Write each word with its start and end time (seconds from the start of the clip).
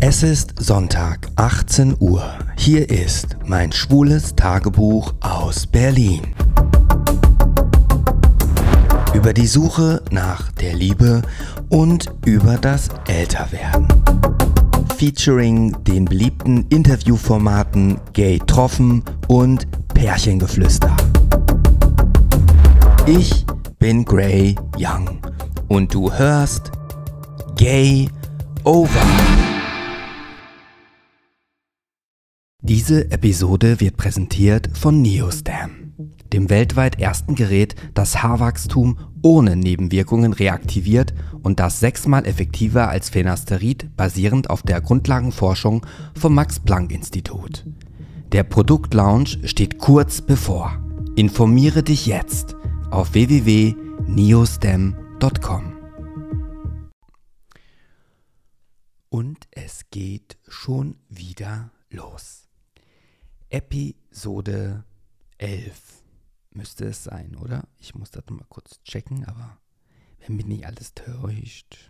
Es 0.00 0.22
ist 0.22 0.54
Sonntag, 0.58 1.28
18 1.36 1.96
Uhr. 2.00 2.22
Hier 2.56 2.90
ist 2.90 3.36
mein 3.46 3.72
schwules 3.72 4.34
Tagebuch 4.34 5.14
aus 5.20 5.66
Berlin. 5.66 6.20
Über 9.14 9.32
die 9.32 9.46
Suche 9.46 10.02
nach 10.10 10.50
der 10.52 10.74
Liebe 10.74 11.22
und 11.68 12.12
über 12.26 12.58
das 12.58 12.88
Älterwerden. 13.06 13.88
Featuring 14.98 15.76
den 15.84 16.04
beliebten 16.04 16.66
Interviewformaten 16.68 18.00
Gay 18.12 18.40
Troffen 18.46 19.02
und 19.28 19.66
Pärchengeflüster. 19.94 20.96
Ich 23.06 23.46
bin 23.78 24.04
Gray 24.04 24.56
Young 24.76 25.20
und 25.68 25.94
du 25.94 26.12
hörst 26.12 26.72
Gay 27.60 28.08
Over. 28.64 29.02
Diese 32.62 33.10
Episode 33.10 33.80
wird 33.80 33.98
präsentiert 33.98 34.70
von 34.72 35.02
Neostam, 35.02 35.92
dem 36.32 36.48
weltweit 36.48 36.98
ersten 36.98 37.34
Gerät, 37.34 37.74
das 37.92 38.22
Haarwachstum 38.22 38.98
ohne 39.20 39.56
Nebenwirkungen 39.56 40.32
reaktiviert 40.32 41.12
und 41.42 41.60
das 41.60 41.80
sechsmal 41.80 42.24
effektiver 42.24 42.88
als 42.88 43.10
Phenasterid 43.10 43.94
basierend 43.94 44.48
auf 44.48 44.62
der 44.62 44.80
Grundlagenforschung 44.80 45.84
vom 46.18 46.34
Max-Planck-Institut. 46.34 47.66
Der 48.32 48.44
Produktlaunch 48.44 49.38
steht 49.44 49.76
kurz 49.76 50.22
bevor. 50.22 50.82
Informiere 51.14 51.82
dich 51.82 52.06
jetzt 52.06 52.56
auf 52.90 53.12
www.neostem.com. 53.12 55.69
Und 59.10 59.48
es 59.50 59.90
geht 59.90 60.38
schon 60.46 60.96
wieder 61.08 61.72
los. 61.90 62.48
Episode 63.48 64.84
11 65.38 66.04
müsste 66.52 66.86
es 66.86 67.02
sein, 67.02 67.34
oder? 67.34 67.66
Ich 67.78 67.96
muss 67.96 68.12
das 68.12 68.22
mal 68.30 68.46
kurz 68.48 68.80
checken, 68.84 69.24
aber 69.24 69.58
wenn 70.20 70.36
mich 70.36 70.46
nicht 70.46 70.64
alles 70.64 70.94
täuscht. 70.94 71.89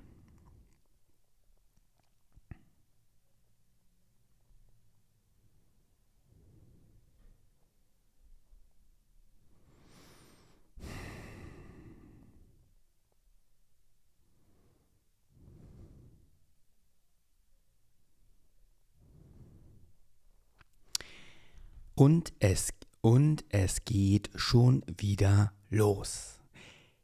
Und 22.00 22.32
es, 22.38 22.72
und 23.02 23.44
es 23.50 23.84
geht 23.84 24.30
schon 24.34 24.82
wieder 24.96 25.52
los. 25.68 26.40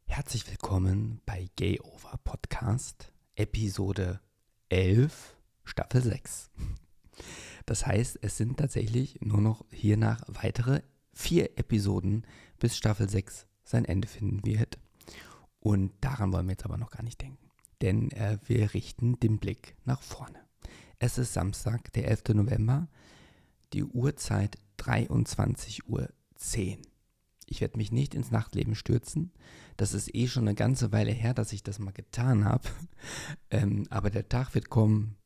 Herzlich 0.07 0.49
willkommen 0.49 1.21
bei 1.27 1.51
Gay 1.57 1.79
Over 1.81 2.19
Podcast, 2.25 3.13
Episode 3.35 4.21
11, 4.71 5.37
Staffel 5.65 6.01
6. 6.01 6.49
Das 7.67 7.87
heißt, 7.87 8.21
es 8.23 8.39
sind 8.39 8.57
tatsächlich 8.57 9.21
nur 9.21 9.43
noch 9.43 9.67
hiernach 9.71 10.23
weitere 10.29 10.81
vier 11.13 11.59
Episoden, 11.59 12.27
bis 12.59 12.75
Staffel 12.75 13.11
6 13.11 13.47
sein 13.65 13.85
Ende 13.85 14.09
finden 14.09 14.47
wird. 14.47 14.79
Und 15.61 15.93
daran 16.01 16.33
wollen 16.33 16.47
wir 16.47 16.53
jetzt 16.53 16.65
aber 16.65 16.79
noch 16.79 16.91
gar 16.91 17.03
nicht 17.03 17.21
denken. 17.21 17.51
Denn 17.83 18.13
äh, 18.13 18.39
wir 18.47 18.73
richten 18.73 19.21
den 19.21 19.41
Blick 19.41 19.77
nach 19.85 20.01
vorne. 20.01 20.41
Es 20.99 21.19
ist 21.19 21.35
Samstag, 21.35 21.93
der 21.93 22.09
11. 22.09 22.29
November. 22.29 22.89
Die 23.75 23.85
Uhrzeit 23.85 24.57
23.10 24.79 25.83
Uhr. 25.87 26.09
Ich 27.49 27.61
werde 27.61 27.77
mich 27.77 27.93
nicht 27.93 28.15
ins 28.15 28.31
Nachtleben 28.31 28.75
stürzen. 28.75 29.33
Das 29.77 29.95
ist 29.95 30.15
eh 30.15 30.27
schon 30.27 30.45
eine 30.45 30.55
ganze 30.55 30.91
Weile 30.93 31.13
her, 31.13 31.33
dass 31.35 31.53
ich 31.53 31.63
das 31.63 31.79
mal 31.79 31.93
getan 31.93 32.45
habe. 32.45 32.69
Ähm, 33.51 33.87
aber 33.91 34.11
der 34.11 34.29
Tag 34.29 34.55
wird 34.55 34.71
kommen, 34.71 35.17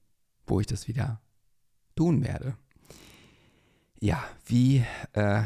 wo 0.47 0.61
ich 0.61 0.67
das 0.67 0.89
wieder 0.89 1.23
tun 1.97 2.23
werde. 2.23 2.55
Ja, 3.99 4.23
wie 4.45 4.85
äh, 5.15 5.45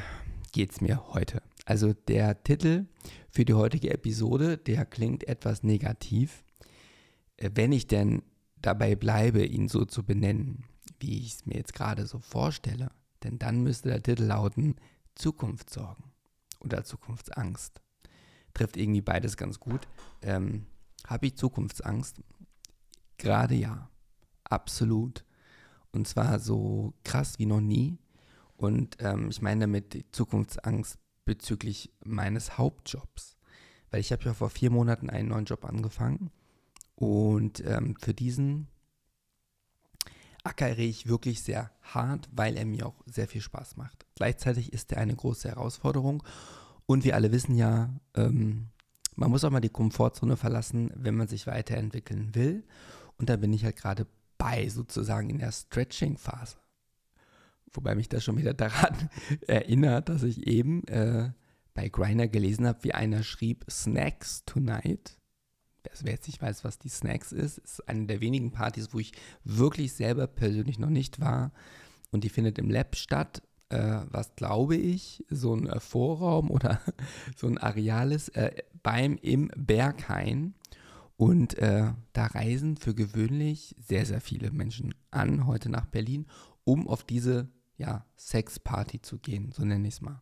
geht 0.51 0.73
es 0.73 0.81
mir 0.81 1.13
heute? 1.13 1.41
Also 1.65 1.93
der 1.93 2.43
Titel 2.43 2.87
für 3.31 3.45
die 3.45 3.55
heutige 3.55 3.91
Episode, 3.93 4.59
der 4.59 4.85
klingt 4.85 5.29
etwas 5.29 5.63
negativ. 5.63 6.45
Äh, 7.37 7.51
wenn 7.55 7.73
ich 7.73 7.87
denn 7.87 8.23
dabei 8.61 8.97
bleibe, 8.97 9.45
ihn 9.45 9.69
so 9.69 9.85
zu 9.85 10.05
benennen, 10.05 10.65
wie 10.99 11.21
ich 11.21 11.35
es 11.35 11.47
mir 11.47 11.57
jetzt 11.57 11.75
gerade 11.75 12.07
so 12.07 12.19
vorstelle, 12.19 12.91
denn 13.25 13.39
dann 13.39 13.63
müsste 13.63 13.89
der 13.89 14.03
Titel 14.03 14.25
lauten 14.25 14.77
Zukunftssorgen 15.15 16.05
oder 16.61 16.85
Zukunftsangst. 16.85 17.81
Trifft 18.53 18.77
irgendwie 18.77 19.01
beides 19.01 19.37
ganz 19.37 19.59
gut. 19.59 19.89
Ähm, 20.23 20.67
Habe 21.07 21.27
ich 21.27 21.37
Zukunftsangst? 21.37 22.23
Gerade 23.19 23.55
ja. 23.55 23.91
Absolut. 24.45 25.25
Und 25.91 26.07
zwar 26.07 26.39
so 26.39 26.95
krass 27.03 27.39
wie 27.39 27.47
noch 27.47 27.61
nie. 27.61 27.99
Und 28.57 28.97
ähm, 29.01 29.31
ich 29.31 29.43
meine 29.43 29.63
damit 29.63 30.05
Zukunftsangst 30.13 30.99
bezüglich 31.25 31.93
meines 32.05 32.59
Hauptjobs. 32.59 33.37
Weil 33.91 34.01
ich 34.01 34.13
habe 34.13 34.25
ja 34.25 34.35
vor 34.35 34.51
vier 34.51 34.71
Monaten 34.71 35.11
einen 35.11 35.29
neuen 35.29 35.45
Job 35.47 35.65
angefangen. 35.65 36.31
Und 36.95 37.65
ähm, 37.65 37.97
für 37.99 38.15
diesen 38.15 38.69
ackere 40.45 40.79
ich 40.79 41.09
wirklich 41.09 41.43
sehr 41.43 41.71
hart, 41.83 42.29
weil 42.33 42.57
er 42.57 42.67
mir 42.67 42.87
auch 42.87 43.03
sehr 43.07 43.27
viel 43.27 43.41
Spaß 43.41 43.77
macht. 43.77 44.07
Gleichzeitig 44.15 44.73
ist 44.73 44.93
er 44.93 44.99
eine 44.99 45.17
große 45.17 45.49
Herausforderung 45.49 46.23
und 46.87 47.05
wir 47.05 47.15
alle 47.15 47.33
wissen 47.33 47.57
ja, 47.57 47.89
ähm, 48.15 48.69
man 49.17 49.31
muss 49.31 49.45
auch 49.45 49.51
mal 49.51 49.61
die 49.61 49.71
Komfortzone 49.71 50.37
verlassen, 50.37 50.91
wenn 50.95 51.17
man 51.17 51.29
sich 51.29 51.47
weiterentwickeln 51.47 52.35
will. 52.35 52.65
Und 53.17 53.31
da 53.31 53.37
bin 53.37 53.53
ich 53.53 53.65
halt 53.65 53.77
gerade 53.77 54.07
bei, 54.39 54.69
sozusagen 54.69 55.31
in 55.31 55.39
der 55.39 55.53
Stretching-Phase. 55.53 56.57
Wobei 57.73 57.95
mich 57.95 58.09
das 58.09 58.25
schon 58.25 58.37
wieder 58.37 58.55
daran 58.55 59.09
erinnert, 59.47 60.09
dass 60.09 60.25
ich 60.25 60.47
eben 60.47 60.87
äh, 60.89 61.31
bei 61.75 61.89
Griner 61.89 62.29
gelesen 62.29 62.67
habe, 62.67 62.83
wie 62.83 62.95
einer 62.95 63.23
schrieb, 63.23 63.65
Snacks 63.71 64.45
tonight 64.45 65.17
wer 66.03 66.13
jetzt 66.13 66.27
nicht 66.27 66.43
weiß, 66.43 66.65
was 66.65 66.79
die 66.79 66.89
Snacks 66.89 67.33
ist, 67.33 67.59
ist 67.59 67.89
eine 67.89 68.07
der 68.07 68.21
wenigen 68.21 68.53
Partys, 68.53 68.93
wo 68.93 68.99
ich 68.99 69.13
wirklich 69.45 69.93
selber 69.93 70.27
persönlich 70.27 70.79
noch 70.79 70.91
nicht 70.91 71.21
war. 71.21 71.53
Und 72.11 72.25
die 72.25 72.29
findet 72.29 72.59
im 72.59 72.71
Lab 72.71 72.97
statt, 72.97 73.43
äh, 73.71 74.01
was 74.11 74.37
glaube 74.37 74.77
ich, 74.77 75.25
so 75.31 75.55
ein 75.55 75.67
äh, 75.67 75.81
Vorraum 75.81 76.51
oder 76.51 76.81
so 77.37 77.47
ein 77.47 77.59
Areal 77.59 78.13
ist, 78.13 78.31
äh, 78.31 78.63
beim 78.83 79.17
im 79.17 79.51
Berghain. 79.57 80.55
Und 81.17 81.57
äh, 81.59 81.93
da 82.13 82.27
reisen 82.27 82.77
für 82.77 82.95
gewöhnlich 82.95 83.77
sehr, 83.79 84.05
sehr 84.05 84.21
viele 84.21 84.51
Menschen 84.51 84.95
an, 85.11 85.47
heute 85.47 85.69
nach 85.69 85.87
Berlin, 85.87 86.27
um 86.65 86.89
auf 86.89 87.05
diese 87.05 87.49
ja, 87.77 88.05
Sexparty 88.17 89.01
zu 89.01 89.19
gehen, 89.19 89.53
so 89.53 89.65
nenne 89.65 89.87
ich 89.87 89.95
es 89.95 90.01
mal 90.01 90.21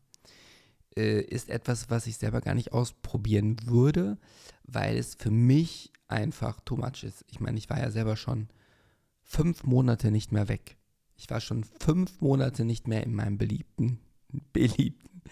äh, 0.96 1.20
ist 1.20 1.48
etwas, 1.48 1.90
was 1.90 2.06
ich 2.06 2.16
selber 2.16 2.40
gar 2.40 2.54
nicht 2.54 2.72
ausprobieren 2.72 3.56
würde, 3.64 4.18
weil 4.64 4.96
es 4.96 5.14
für 5.14 5.30
mich 5.30 5.92
einfach 6.08 6.60
too 6.60 6.76
much 6.76 7.04
ist. 7.04 7.24
Ich 7.30 7.40
meine, 7.40 7.58
ich 7.58 7.70
war 7.70 7.78
ja 7.78 7.90
selber 7.90 8.16
schon 8.16 8.48
fünf 9.22 9.64
Monate 9.64 10.10
nicht 10.10 10.32
mehr 10.32 10.48
weg. 10.48 10.76
Ich 11.16 11.30
war 11.30 11.40
schon 11.40 11.64
fünf 11.64 12.20
Monate 12.20 12.64
nicht 12.64 12.88
mehr 12.88 13.04
in 13.04 13.14
meinem 13.14 13.38
beliebten, 13.38 14.00
beliebten, 14.52 15.22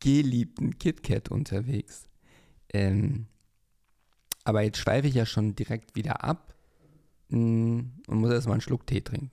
geliebten 0.00 0.78
KitKat 0.78 1.30
unterwegs. 1.30 2.08
Ähm, 2.72 3.26
aber 4.44 4.62
jetzt 4.62 4.78
schweife 4.78 5.08
ich 5.08 5.14
ja 5.14 5.26
schon 5.26 5.54
direkt 5.54 5.96
wieder 5.96 6.24
ab 6.24 6.54
mm, 7.28 7.80
und 8.06 8.18
muss 8.18 8.30
erstmal 8.30 8.54
einen 8.54 8.60
Schluck 8.60 8.86
Tee 8.86 9.00
trinken. 9.00 9.30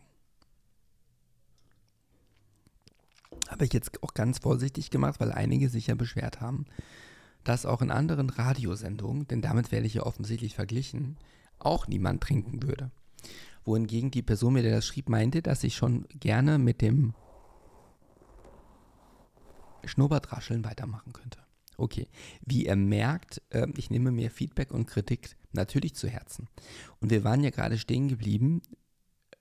Habe 3.49 3.65
ich 3.65 3.73
jetzt 3.73 4.01
auch 4.03 4.13
ganz 4.13 4.39
vorsichtig 4.39 4.89
gemacht, 4.89 5.19
weil 5.19 5.31
einige 5.31 5.69
sich 5.69 5.87
ja 5.87 5.95
beschwert 5.95 6.41
haben, 6.41 6.65
dass 7.43 7.65
auch 7.65 7.81
in 7.81 7.91
anderen 7.91 8.29
Radiosendungen, 8.29 9.27
denn 9.27 9.41
damit 9.41 9.71
werde 9.71 9.85
ich 9.85 9.95
ja 9.95 10.03
offensichtlich 10.03 10.55
verglichen, 10.55 11.17
auch 11.59 11.87
niemand 11.87 12.21
trinken 12.21 12.63
würde. 12.63 12.91
Wohingegen 13.65 14.11
die 14.11 14.21
Person 14.21 14.53
mir, 14.53 14.63
der 14.63 14.75
das 14.75 14.85
schrieb, 14.85 15.09
meinte, 15.09 15.41
dass 15.41 15.63
ich 15.63 15.75
schon 15.75 16.05
gerne 16.19 16.57
mit 16.57 16.81
dem 16.81 17.13
Schnurrbartrascheln 19.85 20.63
weitermachen 20.63 21.13
könnte. 21.13 21.39
Okay, 21.77 22.07
wie 22.45 22.65
ihr 22.65 22.75
merkt, 22.75 23.41
äh, 23.49 23.67
ich 23.75 23.89
nehme 23.89 24.11
mir 24.11 24.29
Feedback 24.31 24.71
und 24.71 24.85
Kritik 24.85 25.35
natürlich 25.53 25.95
zu 25.95 26.07
Herzen. 26.07 26.47
Und 26.99 27.09
wir 27.09 27.23
waren 27.23 27.43
ja 27.43 27.49
gerade 27.49 27.77
stehen 27.77 28.07
geblieben 28.07 28.61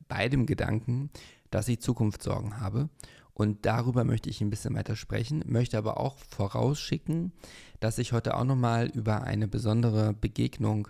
bei 0.09 0.29
dem 0.29 0.47
Gedanken, 0.47 1.11
dass 1.51 1.69
ich 1.69 1.81
Zukunftssorgen 1.81 2.61
habe 2.61 2.89
und 3.35 3.65
darüber 3.65 4.05
möchte 4.05 4.29
ich 4.29 4.41
ein 4.41 4.51
bisschen 4.51 4.75
weiter 4.75 4.97
sprechen, 4.97 5.43
möchte 5.47 5.79
aber 5.79 5.99
auch 5.99 6.17
vorausschicken, 6.19 7.33
dass 7.81 7.99
ich 7.99 8.13
heute 8.13 8.37
auch 8.37 8.45
nochmal 8.45 8.89
über 8.89 9.23
eine 9.23 9.49
besondere 9.49 10.13
Begegnung 10.13 10.89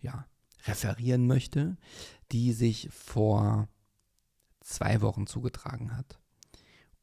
ja, 0.00 0.26
referieren 0.66 1.26
möchte, 1.26 1.76
die 2.32 2.52
sich 2.52 2.90
vor 2.92 3.68
zwei 4.60 5.00
Wochen 5.00 5.26
zugetragen 5.26 5.96
hat. 5.96 6.20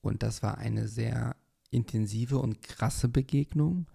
Und 0.01 0.23
das 0.23 0.43
war 0.43 0.57
eine 0.57 0.87
sehr 0.87 1.35
intensive 1.71 2.37
und 2.37 2.61
krasse 2.61 3.09
Begegnung. 3.09 3.87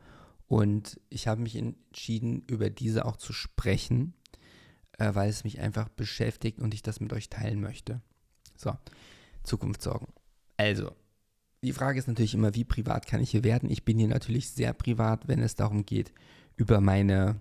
Und 0.47 1.01
ich 1.09 1.29
habe 1.29 1.41
mich 1.41 1.57
entschieden, 1.57 2.43
über 2.49 2.71
diese 2.71 3.07
auch 3.07 3.17
zu 3.17 3.33
sprechen, 3.33 4.15
äh, 4.99 5.15
weil 5.15 5.31
es 5.31 5.45
mich 5.45 5.61
einfach 5.61 5.89
beschäftigt 5.89 6.59
und 6.59 6.75
ich 6.75 6.83
das 6.83 7.01
mit 7.01 7.13
euch 7.13 7.31
teilen 7.31 7.61
möchte. 7.61 8.03
So, 8.57 8.77
Zukunftssorgen. 9.45 10.09
Also, 10.63 10.93
die 11.65 11.73
Frage 11.73 11.99
ist 11.99 12.07
natürlich 12.07 12.35
immer, 12.35 12.55
wie 12.55 12.63
privat 12.63 13.05
kann 13.09 13.21
ich 13.21 13.33
hier 13.33 13.43
werden? 13.43 13.69
Ich 13.69 13.85
bin 13.85 13.99
hier 13.99 14.07
natürlich 14.07 14.51
sehr 14.51 14.73
privat, 14.73 15.27
wenn 15.27 15.41
es 15.41 15.57
darum 15.57 15.85
geht, 15.85 16.13
über 16.55 16.81
meine 16.81 17.41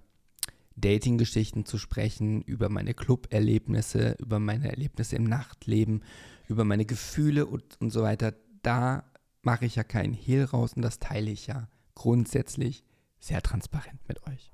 Dating-Geschichten 0.75 1.67
zu 1.67 1.77
sprechen, 1.77 2.41
über 2.41 2.67
meine 2.69 2.95
Club-Erlebnisse, 2.95 4.15
über 4.17 4.39
meine 4.39 4.71
Erlebnisse 4.71 5.17
im 5.17 5.25
Nachtleben, 5.25 6.01
über 6.47 6.65
meine 6.65 6.85
Gefühle 6.85 7.45
und, 7.45 7.79
und 7.79 7.91
so 7.91 8.01
weiter. 8.01 8.33
Da 8.63 9.03
mache 9.43 9.67
ich 9.67 9.75
ja 9.75 9.83
keinen 9.83 10.13
Hehl 10.13 10.45
raus 10.45 10.73
und 10.73 10.81
das 10.81 10.97
teile 10.97 11.29
ich 11.29 11.45
ja 11.45 11.67
grundsätzlich 11.93 12.83
sehr 13.19 13.43
transparent 13.43 13.99
mit 14.07 14.25
euch. 14.25 14.51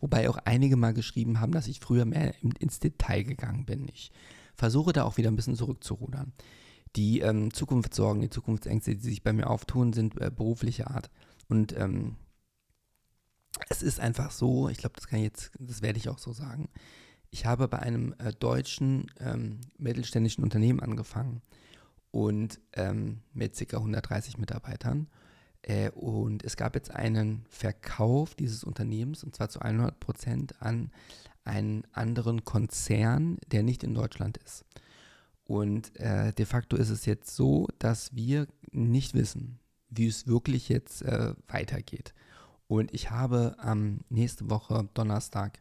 Wobei 0.00 0.28
auch 0.28 0.36
einige 0.44 0.76
mal 0.76 0.92
geschrieben 0.92 1.40
haben, 1.40 1.52
dass 1.52 1.66
ich 1.66 1.80
früher 1.80 2.04
mehr 2.04 2.34
ins 2.58 2.78
Detail 2.78 3.22
gegangen 3.22 3.64
bin. 3.64 3.88
Ich 3.88 4.12
versuche 4.54 4.92
da 4.92 5.04
auch 5.04 5.16
wieder 5.16 5.30
ein 5.30 5.36
bisschen 5.36 5.56
zurückzurudern. 5.56 6.34
Die 6.96 7.20
ähm, 7.20 7.52
Zukunftssorgen, 7.52 8.20
die 8.20 8.30
Zukunftsängste, 8.30 8.94
die 8.94 9.02
sich 9.02 9.22
bei 9.22 9.32
mir 9.32 9.48
auftun, 9.48 9.92
sind 9.92 10.20
äh, 10.20 10.30
beruflicher 10.30 10.90
Art. 10.90 11.10
Und 11.48 11.76
ähm, 11.76 12.16
es 13.68 13.82
ist 13.82 14.00
einfach 14.00 14.30
so, 14.30 14.68
ich 14.68 14.78
glaube, 14.78 14.96
das 14.96 15.06
kann 15.06 15.18
ich 15.18 15.24
jetzt, 15.24 15.52
das 15.58 15.82
werde 15.82 15.98
ich 15.98 16.08
auch 16.08 16.18
so 16.18 16.32
sagen. 16.32 16.68
Ich 17.30 17.46
habe 17.46 17.68
bei 17.68 17.78
einem 17.78 18.14
äh, 18.18 18.32
deutschen 18.32 19.10
ähm, 19.20 19.60
mittelständischen 19.78 20.44
Unternehmen 20.44 20.80
angefangen 20.80 21.40
und 22.10 22.60
ähm, 22.74 23.22
mit 23.32 23.56
ca. 23.56 23.76
130 23.78 24.38
Mitarbeitern. 24.38 25.08
Äh, 25.62 25.90
und 25.90 26.44
es 26.44 26.56
gab 26.56 26.74
jetzt 26.74 26.90
einen 26.90 27.46
Verkauf 27.48 28.34
dieses 28.34 28.64
Unternehmens 28.64 29.24
und 29.24 29.34
zwar 29.34 29.48
zu 29.48 29.60
100 29.60 29.98
Prozent 29.98 30.60
an 30.60 30.90
einen 31.44 31.84
anderen 31.92 32.44
Konzern, 32.44 33.38
der 33.46 33.62
nicht 33.62 33.82
in 33.82 33.94
Deutschland 33.94 34.36
ist. 34.38 34.64
Und 35.44 35.98
äh, 35.98 36.32
de 36.32 36.46
facto 36.46 36.76
ist 36.76 36.90
es 36.90 37.06
jetzt 37.06 37.34
so, 37.34 37.68
dass 37.78 38.14
wir 38.14 38.46
nicht 38.70 39.14
wissen, 39.14 39.58
wie 39.90 40.06
es 40.06 40.26
wirklich 40.26 40.68
jetzt 40.68 41.02
äh, 41.02 41.34
weitergeht. 41.48 42.14
Und 42.68 42.94
ich 42.94 43.10
habe 43.10 43.56
ähm, 43.64 44.00
nächste 44.08 44.48
Woche 44.48 44.88
Donnerstag, 44.94 45.60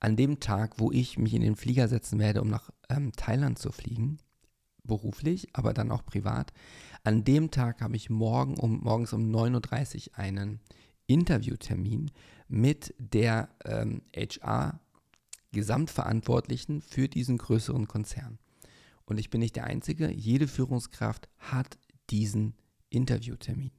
an 0.00 0.16
dem 0.16 0.40
Tag, 0.40 0.74
wo 0.78 0.90
ich 0.90 1.18
mich 1.18 1.34
in 1.34 1.42
den 1.42 1.56
Flieger 1.56 1.88
setzen 1.88 2.18
werde, 2.18 2.42
um 2.42 2.48
nach 2.48 2.70
ähm, 2.88 3.12
Thailand 3.12 3.58
zu 3.58 3.70
fliegen, 3.70 4.18
beruflich, 4.82 5.48
aber 5.52 5.74
dann 5.74 5.92
auch 5.92 6.04
privat, 6.04 6.52
an 7.04 7.24
dem 7.24 7.50
Tag 7.50 7.80
habe 7.80 7.96
ich 7.96 8.10
morgen 8.10 8.58
um, 8.58 8.80
morgens 8.80 9.12
um 9.12 9.30
9.30 9.30 10.10
Uhr 10.10 10.18
einen 10.18 10.60
Interviewtermin 11.06 12.10
mit 12.48 12.94
der 12.98 13.48
ähm, 13.64 14.02
HR-Gesamtverantwortlichen 14.14 16.82
für 16.82 17.08
diesen 17.08 17.38
größeren 17.38 17.88
Konzern. 17.88 18.38
Und 19.10 19.18
ich 19.18 19.28
bin 19.28 19.40
nicht 19.40 19.56
der 19.56 19.64
Einzige. 19.64 20.08
Jede 20.08 20.46
Führungskraft 20.46 21.28
hat 21.36 21.78
diesen 22.10 22.54
Interviewtermin. 22.90 23.72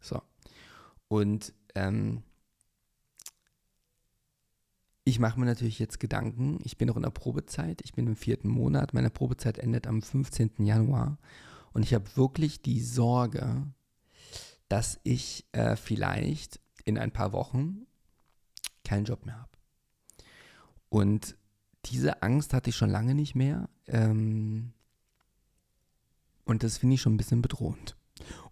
So. 0.00 0.22
Und 1.08 1.52
ähm, 1.74 2.22
ich 5.02 5.18
mache 5.18 5.40
mir 5.40 5.46
natürlich 5.46 5.80
jetzt 5.80 5.98
Gedanken. 5.98 6.60
Ich 6.62 6.78
bin 6.78 6.86
noch 6.86 6.94
in 6.94 7.02
der 7.02 7.10
Probezeit. 7.10 7.80
Ich 7.82 7.94
bin 7.94 8.06
im 8.06 8.14
vierten 8.14 8.48
Monat. 8.48 8.94
Meine 8.94 9.10
Probezeit 9.10 9.58
endet 9.58 9.88
am 9.88 10.02
15. 10.02 10.52
Januar. 10.64 11.18
Und 11.72 11.82
ich 11.82 11.92
habe 11.92 12.16
wirklich 12.16 12.62
die 12.62 12.80
Sorge, 12.80 13.66
dass 14.68 15.00
ich 15.02 15.46
äh, 15.50 15.74
vielleicht 15.74 16.60
in 16.84 16.96
ein 16.96 17.10
paar 17.10 17.32
Wochen 17.32 17.86
keinen 18.84 19.04
Job 19.04 19.26
mehr 19.26 19.40
habe. 19.40 19.50
Und 20.90 21.36
diese 21.86 22.22
Angst 22.22 22.54
hatte 22.54 22.70
ich 22.70 22.76
schon 22.76 22.90
lange 22.90 23.16
nicht 23.16 23.34
mehr. 23.34 23.68
Ähm, 23.88 24.72
und 26.46 26.62
das 26.62 26.78
finde 26.78 26.94
ich 26.94 27.02
schon 27.02 27.14
ein 27.14 27.18
bisschen 27.18 27.42
bedrohend. 27.42 27.96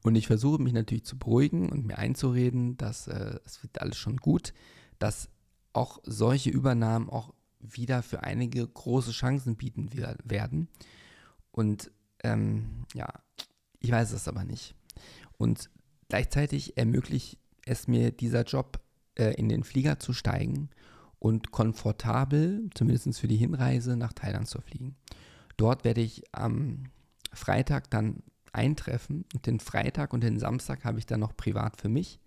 Und 0.02 0.16
ich 0.16 0.26
versuche 0.26 0.60
mich 0.60 0.74
natürlich 0.74 1.04
zu 1.04 1.18
beruhigen 1.18 1.70
und 1.70 1.86
mir 1.86 1.96
einzureden, 1.96 2.76
dass 2.76 3.08
äh, 3.08 3.38
es 3.46 3.62
wird 3.62 3.80
alles 3.80 3.96
schon 3.96 4.18
gut, 4.18 4.52
dass 4.98 5.30
auch 5.72 6.00
solche 6.04 6.50
Übernahmen 6.50 7.08
auch 7.08 7.32
wieder 7.60 8.02
für 8.02 8.22
einige 8.22 8.66
große 8.66 9.12
Chancen 9.12 9.56
bieten 9.56 9.90
werden. 10.24 10.68
Und 11.50 11.90
ähm, 12.22 12.84
ja, 12.92 13.08
ich 13.80 13.90
weiß 13.90 14.12
es 14.12 14.28
aber 14.28 14.44
nicht. 14.44 14.74
Und 15.38 15.70
gleichzeitig 16.08 16.76
ermöglicht 16.76 17.38
es 17.64 17.88
mir 17.88 18.10
dieser 18.10 18.44
Job, 18.44 18.80
äh, 19.14 19.34
in 19.34 19.48
den 19.48 19.64
Flieger 19.64 19.98
zu 19.98 20.12
steigen 20.12 20.68
und 21.18 21.52
komfortabel, 21.52 22.68
zumindest 22.74 23.18
für 23.18 23.28
die 23.28 23.36
Hinreise, 23.36 23.96
nach 23.96 24.12
Thailand 24.12 24.48
zu 24.48 24.60
fliegen. 24.60 24.96
Dort 25.56 25.84
werde 25.84 26.02
ich 26.02 26.22
am 26.32 26.84
Freitag 27.34 27.90
dann 27.90 28.22
eintreffen 28.52 29.24
und 29.34 29.46
den 29.46 29.60
Freitag 29.60 30.12
und 30.12 30.22
den 30.22 30.38
Samstag 30.38 30.84
habe 30.84 30.98
ich 30.98 31.06
dann 31.06 31.20
noch 31.20 31.36
privat 31.36 31.80
für 31.80 31.88
mich 31.88 32.20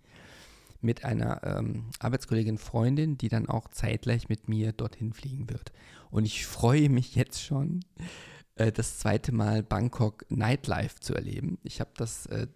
mit 0.80 1.04
einer 1.04 1.42
ähm, 1.42 1.86
Arbeitskollegin 1.98 2.58
Freundin, 2.58 3.18
die 3.18 3.28
dann 3.28 3.48
auch 3.48 3.68
zeitgleich 3.68 4.28
mit 4.28 4.48
mir 4.48 4.72
dorthin 4.72 5.12
fliegen 5.12 5.50
wird. 5.50 5.72
Und 6.10 6.24
ich 6.24 6.46
freue 6.46 6.88
mich 6.88 7.16
jetzt 7.16 7.42
schon, 7.42 7.80
äh, 8.58 8.72
das 8.72 8.98
zweite 8.98 9.32
Mal 9.32 9.62
Bangkok 9.62 10.24
Nightlife 10.28 11.00
zu 11.00 11.14
erleben. 11.14 11.58
Ich 11.62 11.80
habe 11.80 11.90
das, 11.96 12.26
äh, 12.26 12.48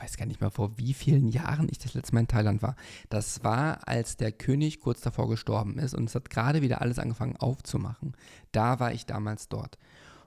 weiß 0.00 0.16
gar 0.16 0.26
nicht 0.26 0.40
mehr 0.40 0.50
vor 0.50 0.78
wie 0.78 0.94
vielen 0.94 1.28
Jahren 1.28 1.68
ich 1.70 1.78
das 1.78 1.94
letzte 1.94 2.14
Mal 2.14 2.20
in 2.20 2.28
Thailand 2.28 2.62
war. 2.62 2.76
Das 3.08 3.42
war, 3.42 3.88
als 3.88 4.16
der 4.16 4.32
König 4.32 4.80
kurz 4.80 5.00
davor 5.00 5.28
gestorben 5.28 5.78
ist 5.78 5.94
und 5.94 6.08
es 6.08 6.14
hat 6.14 6.30
gerade 6.30 6.62
wieder 6.62 6.80
alles 6.80 6.98
angefangen 6.98 7.36
aufzumachen. 7.36 8.16
Da 8.52 8.80
war 8.80 8.92
ich 8.92 9.06
damals 9.06 9.48
dort. 9.48 9.78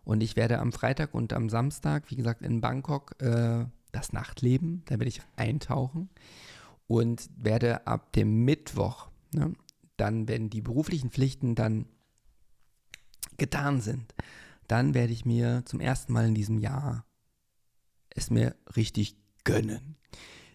Und 0.03 0.21
ich 0.21 0.35
werde 0.35 0.59
am 0.59 0.71
Freitag 0.71 1.13
und 1.13 1.33
am 1.33 1.49
Samstag, 1.49 2.09
wie 2.11 2.15
gesagt, 2.15 2.41
in 2.41 2.61
Bangkok 2.61 3.21
äh, 3.21 3.65
das 3.91 4.11
Nachtleben, 4.11 4.83
da 4.85 4.95
werde 4.95 5.07
ich 5.07 5.21
eintauchen 5.35 6.09
und 6.87 7.29
werde 7.37 7.87
ab 7.87 8.11
dem 8.13 8.43
Mittwoch, 8.43 9.09
ne, 9.33 9.53
dann, 9.97 10.27
wenn 10.27 10.49
die 10.49 10.61
beruflichen 10.61 11.11
Pflichten 11.11 11.55
dann 11.55 11.85
getan 13.37 13.81
sind, 13.81 14.13
dann 14.67 14.93
werde 14.93 15.13
ich 15.13 15.25
mir 15.25 15.63
zum 15.65 15.79
ersten 15.79 16.13
Mal 16.13 16.27
in 16.27 16.35
diesem 16.35 16.57
Jahr 16.57 17.05
es 18.09 18.29
mir 18.29 18.55
richtig 18.75 19.15
gönnen. 19.43 19.95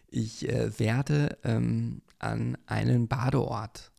Ich 0.09 0.49
äh, 0.49 0.79
werde 0.79 1.39
ähm, 1.45 2.03
an 2.19 2.57
einen 2.67 3.09
Badeort 3.09 3.93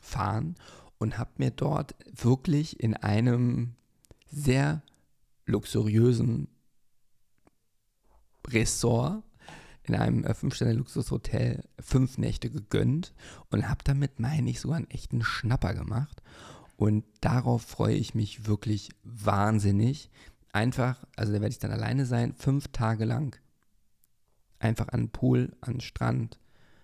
fahren 0.00 0.56
und 0.98 1.18
habe 1.18 1.30
mir 1.36 1.50
dort 1.50 1.94
wirklich 2.10 2.80
in 2.80 2.96
einem 2.96 3.74
sehr 4.26 4.82
luxuriösen 5.46 6.48
Ressort 8.48 9.22
in 9.84 9.94
einem 9.94 10.24
äh, 10.24 10.34
Fünf-Sterne-Luxushotel 10.34 11.64
fünf 11.80 12.18
Nächte 12.18 12.50
gegönnt 12.50 13.12
und 13.50 13.68
habe 13.68 13.82
damit, 13.84 14.20
meine 14.20 14.50
ich, 14.50 14.60
sogar 14.60 14.76
einen 14.76 14.90
echten 14.90 15.22
Schnapper 15.22 15.74
gemacht. 15.74 16.22
Und 16.76 17.04
darauf 17.20 17.62
freue 17.62 17.94
ich 17.94 18.14
mich 18.14 18.46
wirklich 18.46 18.90
wahnsinnig. 19.02 20.10
Einfach, 20.52 21.04
also 21.16 21.32
da 21.32 21.40
werde 21.40 21.52
ich 21.52 21.58
dann 21.58 21.72
alleine 21.72 22.06
sein, 22.06 22.34
fünf 22.34 22.68
Tage 22.68 23.04
lang. 23.04 23.36
Einfach 24.58 24.88
an 24.88 25.02
den 25.02 25.10
Pool, 25.10 25.56
an 25.60 25.74
den 25.74 25.80
Strand, 25.80 26.38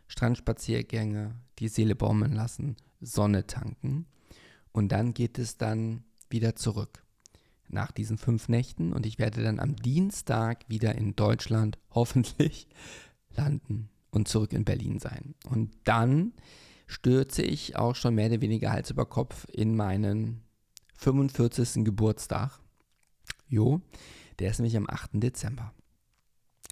Strandspaziergänge, 0.09 1.35
die 1.59 1.69
Seele 1.69 1.95
baumeln 1.95 2.33
lassen, 2.33 2.77
Sonne 3.01 3.47
tanken. 3.47 4.07
Und 4.73 4.91
dann 4.91 5.15
geht 5.15 5.39
es 5.39 5.57
dann 5.57 6.05
wieder 6.31 6.57
zurück 6.57 7.03
nach 7.69 7.93
diesen 7.93 8.19
fünf 8.19 8.49
Nächten 8.49 8.93
und 8.93 9.07
ich 9.07 9.19
werde 9.19 9.43
dann 9.43 9.61
am 9.61 9.77
Dienstag 9.77 10.65
wieder 10.69 10.95
in 10.95 11.17
Deutschland 11.17 11.79
hoffentlich 11.91 12.69
landen 13.37 13.91
und 14.11 14.29
zurück 14.29 14.53
in 14.53 14.65
Berlin 14.65 14.99
sein. 14.99 15.35
Und 15.49 15.71
dann 15.85 16.33
stürze 16.87 17.43
ich 17.43 17.77
auch 17.77 17.95
schon 17.95 18.15
mehr 18.15 18.29
oder 18.29 18.41
weniger 18.41 18.73
Hals 18.73 18.91
über 18.91 19.07
Kopf 19.07 19.47
in 19.53 19.77
meinen 19.77 20.43
45. 20.97 21.85
Geburtstag. 21.85 22.59
Jo, 23.49 23.81
der 24.39 24.51
ist 24.51 24.59
nämlich 24.59 24.77
am 24.77 24.89
8. 24.89 25.11
Dezember. 25.15 25.73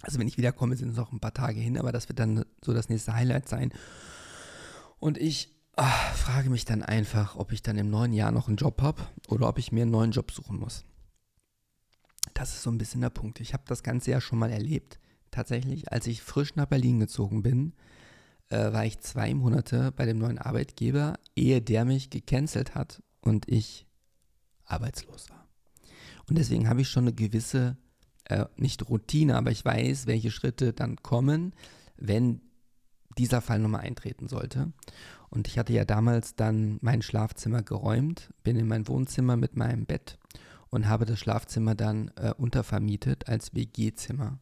Also 0.02 0.18
wenn 0.18 0.28
ich 0.28 0.38
wiederkomme, 0.38 0.76
sind 0.76 0.90
es 0.90 0.96
noch 0.96 1.12
ein 1.12 1.20
paar 1.20 1.34
Tage 1.34 1.60
hin, 1.60 1.78
aber 1.78 1.92
das 1.92 2.08
wird 2.08 2.18
dann 2.18 2.44
so 2.62 2.72
das 2.72 2.88
nächste 2.88 3.14
Highlight 3.14 3.48
sein. 3.48 3.72
Und 4.98 5.18
ich 5.18 5.55
ach, 5.76 6.14
frage 6.16 6.50
mich 6.50 6.64
dann 6.64 6.82
einfach, 6.82 7.36
ob 7.36 7.52
ich 7.52 7.62
dann 7.62 7.78
im 7.78 7.90
neuen 7.90 8.12
Jahr 8.12 8.32
noch 8.32 8.48
einen 8.48 8.56
Job 8.56 8.82
habe 8.82 9.02
oder 9.28 9.48
ob 9.48 9.58
ich 9.58 9.72
mir 9.72 9.82
einen 9.82 9.90
neuen 9.90 10.10
Job 10.10 10.32
suchen 10.32 10.58
muss. 10.58 10.84
Das 12.34 12.54
ist 12.54 12.62
so 12.62 12.70
ein 12.70 12.78
bisschen 12.78 13.02
der 13.02 13.10
Punkt. 13.10 13.40
Ich 13.40 13.52
habe 13.52 13.64
das 13.66 13.82
Ganze 13.82 14.10
ja 14.10 14.20
schon 14.20 14.38
mal 14.38 14.50
erlebt. 14.50 14.98
Tatsächlich, 15.30 15.92
als 15.92 16.06
ich 16.06 16.22
frisch 16.22 16.56
nach 16.56 16.66
Berlin 16.66 16.98
gezogen 16.98 17.42
bin, 17.42 17.74
äh, 18.48 18.72
war 18.72 18.84
ich 18.84 19.00
zwei 19.00 19.34
Monate 19.34 19.92
bei 19.92 20.06
dem 20.06 20.18
neuen 20.18 20.38
Arbeitgeber, 20.38 21.18
ehe 21.34 21.60
der 21.60 21.84
mich 21.84 22.10
gecancelt 22.10 22.74
hat 22.74 23.02
und 23.20 23.48
ich 23.48 23.86
arbeitslos 24.64 25.30
war. 25.30 25.46
Und 26.28 26.38
deswegen 26.38 26.68
habe 26.68 26.80
ich 26.80 26.88
schon 26.88 27.04
eine 27.04 27.12
gewisse, 27.12 27.76
äh, 28.24 28.46
nicht 28.56 28.88
Routine, 28.88 29.36
aber 29.36 29.50
ich 29.50 29.64
weiß, 29.64 30.06
welche 30.06 30.30
Schritte 30.30 30.72
dann 30.72 30.96
kommen, 30.96 31.54
wenn 31.96 32.40
dieser 33.18 33.40
Fall 33.40 33.58
nochmal 33.58 33.82
eintreten 33.82 34.28
sollte. 34.28 34.72
Und 35.30 35.48
ich 35.48 35.58
hatte 35.58 35.72
ja 35.72 35.84
damals 35.84 36.36
dann 36.36 36.78
mein 36.82 37.02
Schlafzimmer 37.02 37.62
geräumt, 37.62 38.32
bin 38.42 38.56
in 38.56 38.68
mein 38.68 38.86
Wohnzimmer 38.88 39.36
mit 39.36 39.56
meinem 39.56 39.86
Bett 39.86 40.18
und 40.70 40.88
habe 40.88 41.06
das 41.06 41.18
Schlafzimmer 41.18 41.74
dann 41.74 42.10
äh, 42.16 42.32
untervermietet 42.36 43.28
als 43.28 43.54
WG-Zimmer. 43.54 44.38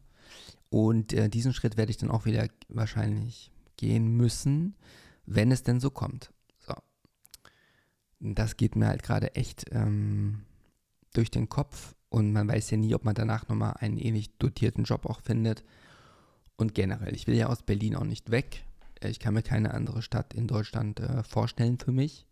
Und 0.69 1.13
äh, 1.13 1.29
diesen 1.29 1.53
Schritt 1.53 1.77
werde 1.77 1.91
ich 1.91 1.97
dann 1.97 2.11
auch 2.11 2.25
wieder 2.25 2.47
wahrscheinlich 2.67 3.51
gehen 3.77 4.15
müssen, 4.17 4.75
wenn 5.25 5.51
es 5.51 5.63
denn 5.63 5.79
so 5.79 5.89
kommt. 5.89 6.31
So. 6.59 6.73
Das 8.19 8.57
geht 8.57 8.75
mir 8.75 8.87
halt 8.87 9.03
gerade 9.03 9.35
echt 9.35 9.65
ähm, 9.71 10.43
durch 11.13 11.31
den 11.31 11.49
Kopf 11.49 11.95
und 12.09 12.31
man 12.33 12.47
weiß 12.47 12.71
ja 12.71 12.77
nie, 12.77 12.93
ob 12.95 13.05
man 13.05 13.15
danach 13.15 13.47
nochmal 13.47 13.75
einen 13.79 13.97
ähnlich 13.97 14.37
dotierten 14.37 14.83
Job 14.83 15.05
auch 15.05 15.21
findet. 15.21 15.63
Und 16.57 16.73
generell, 16.73 17.13
ich 17.13 17.27
will 17.27 17.35
ja 17.35 17.47
aus 17.47 17.63
Berlin 17.63 17.95
auch 17.95 18.03
nicht 18.03 18.31
weg. 18.31 18.64
Ich 19.09 19.19
kann 19.19 19.33
mir 19.33 19.43
keine 19.43 19.73
andere 19.73 20.01
Stadt 20.01 20.33
in 20.33 20.47
Deutschland 20.47 20.99
äh, 20.99 21.23
vorstellen 21.23 21.77
für 21.79 21.91
mich. 21.91 22.25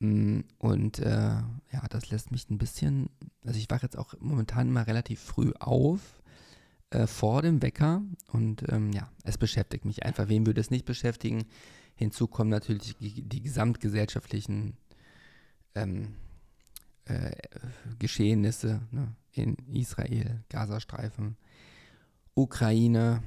Mm, 0.00 0.40
und 0.58 0.98
äh, 0.98 1.08
ja, 1.08 1.88
das 1.90 2.10
lässt 2.10 2.30
mich 2.30 2.50
ein 2.50 2.58
bisschen, 2.58 3.08
also 3.44 3.58
ich 3.58 3.70
wache 3.70 3.84
jetzt 3.84 3.98
auch 3.98 4.14
momentan 4.20 4.68
immer 4.68 4.86
relativ 4.86 5.20
früh 5.20 5.52
auf, 5.58 6.00
äh, 6.90 7.06
vor 7.06 7.42
dem 7.42 7.62
Wecker. 7.62 8.02
Und 8.32 8.64
ähm, 8.70 8.92
ja, 8.92 9.10
es 9.24 9.38
beschäftigt 9.38 9.84
mich 9.84 10.04
einfach. 10.04 10.28
Wen 10.28 10.46
würde 10.46 10.60
es 10.60 10.70
nicht 10.70 10.84
beschäftigen? 10.84 11.44
Hinzu 11.94 12.26
kommen 12.26 12.50
natürlich 12.50 12.96
die, 12.98 13.22
die 13.22 13.42
gesamtgesellschaftlichen 13.42 14.76
ähm, 15.74 16.14
äh, 17.04 17.30
Geschehnisse 17.98 18.82
ne? 18.90 19.14
in 19.32 19.56
Israel, 19.72 20.42
Gazastreifen, 20.48 21.36
Ukraine. 22.34 23.22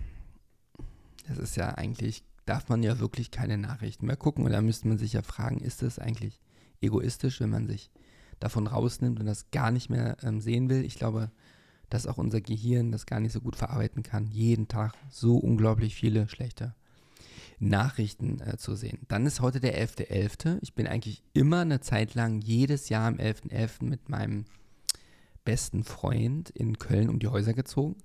Das 1.28 1.38
ist 1.38 1.56
ja 1.56 1.70
eigentlich, 1.70 2.24
darf 2.46 2.70
man 2.70 2.84
ja 2.84 3.00
wirklich 3.00 3.32
keine 3.32 3.58
Nachrichten 3.58 4.06
mehr 4.06 4.18
gucken. 4.18 4.46
Und 4.46 4.52
da 4.52 4.62
müsste 4.62 4.88
man 4.88 4.98
sich 4.98 5.14
ja 5.14 5.22
fragen, 5.22 5.60
ist 5.60 5.82
das 5.82 6.00
eigentlich 6.00 6.40
egoistisch, 6.82 7.40
wenn 7.42 7.50
man 7.50 7.68
sich 7.68 7.90
davon 8.40 8.68
rausnimmt 8.68 9.20
und 9.20 9.26
das 9.26 9.52
gar 9.52 9.72
nicht 9.72 9.90
mehr 9.90 10.18
ähm, 10.24 10.42
sehen 10.42 10.70
will? 10.70 10.84
Ich 10.86 10.96
glaube, 10.96 11.32
dass 11.90 12.08
auch 12.08 12.18
unser 12.18 12.42
Gehirn 12.42 12.92
das 12.92 13.06
gar 13.06 13.20
nicht 13.20 13.32
so 13.32 13.42
gut 13.42 13.56
verarbeiten 13.56 14.04
kann, 14.04 14.28
jeden 14.28 14.68
Tag 14.68 14.94
so 15.10 15.38
unglaublich 15.38 15.96
viele 15.96 16.28
schlechte 16.28 16.76
Nachrichten 17.60 18.42
äh, 18.42 18.58
zu 18.58 18.76
sehen. 18.76 19.00
Dann 19.08 19.26
ist 19.26 19.40
heute 19.40 19.60
der 19.60 19.82
11.11. 19.82 20.10
.11. 20.10 20.58
Ich 20.62 20.74
bin 20.74 20.88
eigentlich 20.88 21.24
immer 21.34 21.62
eine 21.62 21.80
Zeit 21.80 22.14
lang 22.14 22.42
jedes 22.42 22.90
Jahr 22.90 23.08
am 23.08 23.16
11.11. 23.16 23.52
.11. 23.52 23.86
mit 23.86 24.10
meinem 24.10 24.46
besten 25.46 25.84
Freund 25.84 26.50
in 26.50 26.80
Köln 26.80 27.10
um 27.10 27.20
die 27.20 27.28
Häuser 27.28 27.54
gezogen. 27.54 27.96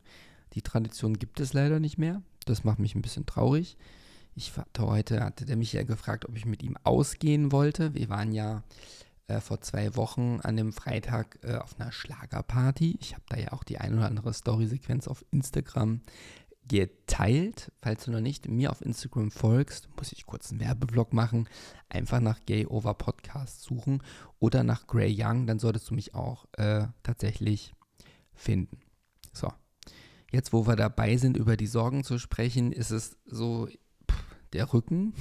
Die 0.54 0.62
Tradition 0.62 1.18
gibt 1.18 1.40
es 1.40 1.52
leider 1.52 1.80
nicht 1.80 1.98
mehr. 1.98 2.22
Das 2.44 2.64
macht 2.64 2.78
mich 2.78 2.94
ein 2.94 3.02
bisschen 3.02 3.26
traurig. 3.26 3.76
Ich 4.34 4.56
hatte 4.56 4.86
heute, 4.86 5.24
hatte 5.24 5.44
der 5.44 5.56
mich 5.56 5.72
ja 5.72 5.82
gefragt, 5.82 6.28
ob 6.28 6.36
ich 6.36 6.46
mit 6.46 6.62
ihm 6.62 6.76
ausgehen 6.84 7.52
wollte. 7.52 7.94
Wir 7.94 8.08
waren 8.08 8.32
ja 8.32 8.62
äh, 9.26 9.40
vor 9.40 9.60
zwei 9.60 9.94
Wochen 9.96 10.40
an 10.42 10.56
dem 10.56 10.72
Freitag 10.72 11.38
äh, 11.42 11.56
auf 11.56 11.78
einer 11.78 11.92
Schlagerparty. 11.92 12.98
Ich 13.00 13.14
habe 13.14 13.24
da 13.28 13.38
ja 13.38 13.52
auch 13.52 13.64
die 13.64 13.78
ein 13.78 13.94
oder 13.94 14.06
andere 14.06 14.32
Story-Sequenz 14.32 15.08
auf 15.08 15.24
Instagram 15.30 16.00
geteilt. 16.66 17.72
Falls 17.82 18.04
du 18.04 18.12
noch 18.12 18.20
nicht 18.20 18.48
mir 18.48 18.70
auf 18.70 18.80
Instagram 18.80 19.30
folgst, 19.30 19.88
muss 19.96 20.12
ich 20.12 20.24
kurz 20.24 20.50
einen 20.50 20.60
Werbeblock 20.60 21.12
machen. 21.12 21.48
Einfach 21.88 22.20
nach 22.20 22.40
Gay 22.46 22.66
Over 22.66 22.94
Podcast 22.94 23.62
suchen 23.62 24.02
oder 24.38 24.62
nach 24.62 24.86
Gray 24.86 25.14
Young, 25.16 25.46
dann 25.46 25.58
solltest 25.58 25.90
du 25.90 25.94
mich 25.94 26.14
auch 26.14 26.46
äh, 26.52 26.86
tatsächlich 27.02 27.74
finden. 28.34 28.78
So, 29.32 29.52
jetzt 30.30 30.52
wo 30.52 30.66
wir 30.66 30.76
dabei 30.76 31.16
sind, 31.16 31.36
über 31.36 31.56
die 31.56 31.66
Sorgen 31.66 32.04
zu 32.04 32.18
sprechen, 32.18 32.72
ist 32.72 32.90
es 32.90 33.16
so 33.26 33.68
der 34.52 34.72
Rücken. 34.72 35.14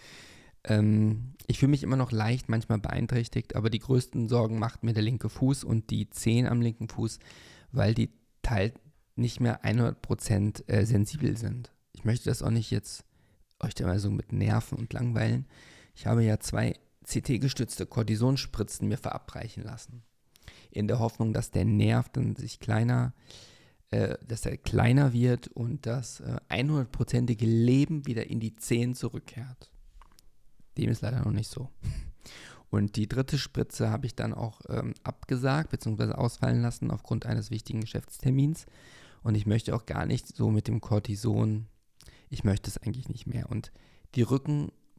ähm, 0.64 1.34
ich 1.46 1.58
fühle 1.58 1.70
mich 1.70 1.82
immer 1.82 1.96
noch 1.96 2.12
leicht, 2.12 2.48
manchmal 2.48 2.78
beeinträchtigt, 2.78 3.56
aber 3.56 3.70
die 3.70 3.78
größten 3.78 4.28
Sorgen 4.28 4.58
macht 4.58 4.82
mir 4.82 4.92
der 4.92 5.02
linke 5.02 5.28
Fuß 5.28 5.64
und 5.64 5.90
die 5.90 6.08
Zehen 6.10 6.46
am 6.46 6.60
linken 6.60 6.88
Fuß, 6.88 7.18
weil 7.72 7.94
die 7.94 8.10
teilt 8.42 8.74
nicht 9.16 9.40
mehr 9.40 9.64
100% 9.64 10.68
äh, 10.68 10.86
sensibel 10.86 11.36
sind. 11.36 11.72
Ich 11.92 12.04
möchte 12.04 12.30
das 12.30 12.42
auch 12.42 12.50
nicht 12.50 12.70
jetzt 12.70 13.04
euch 13.60 13.74
da 13.74 13.86
mal 13.86 13.98
so 13.98 14.10
mit 14.10 14.32
Nerven 14.32 14.78
und 14.78 14.92
langweilen. 14.92 15.46
Ich 15.94 16.06
habe 16.06 16.24
ja 16.24 16.40
zwei 16.40 16.74
CT-gestützte 17.04 17.86
Kortisonspritzen 17.86 18.88
mir 18.88 18.98
verabreichen 18.98 19.62
lassen. 19.62 20.02
In 20.70 20.88
der 20.88 20.98
Hoffnung, 20.98 21.32
dass 21.32 21.50
der 21.50 21.64
Nerv 21.64 22.08
dann 22.08 22.34
sich 22.34 22.58
kleiner, 22.58 23.12
äh, 23.18 23.51
dass 24.26 24.46
er 24.46 24.56
kleiner 24.56 25.12
wird 25.12 25.48
und 25.48 25.86
das 25.86 26.20
äh, 26.20 26.38
100%ige 26.48 27.46
Leben 27.46 28.06
wieder 28.06 28.26
in 28.26 28.40
die 28.40 28.56
Zehen 28.56 28.94
zurückkehrt. 28.94 29.70
Dem 30.78 30.90
ist 30.90 31.02
leider 31.02 31.20
noch 31.20 31.32
nicht 31.32 31.50
so. 31.50 31.68
Und 32.70 32.96
die 32.96 33.06
dritte 33.06 33.36
Spritze 33.36 33.90
habe 33.90 34.06
ich 34.06 34.14
dann 34.14 34.32
auch 34.32 34.62
ähm, 34.70 34.94
abgesagt 35.04 35.68
bzw. 35.68 36.12
ausfallen 36.12 36.62
lassen 36.62 36.90
aufgrund 36.90 37.26
eines 37.26 37.50
wichtigen 37.50 37.82
Geschäftstermins. 37.82 38.64
Und 39.22 39.34
ich 39.34 39.44
möchte 39.44 39.76
auch 39.76 39.84
gar 39.84 40.06
nicht 40.06 40.34
so 40.34 40.50
mit 40.50 40.68
dem 40.68 40.80
Cortison, 40.80 41.66
ich 42.30 42.44
möchte 42.44 42.70
es 42.70 42.78
eigentlich 42.78 43.10
nicht 43.10 43.26
mehr. 43.26 43.50
Und 43.50 43.72
die 44.14 44.22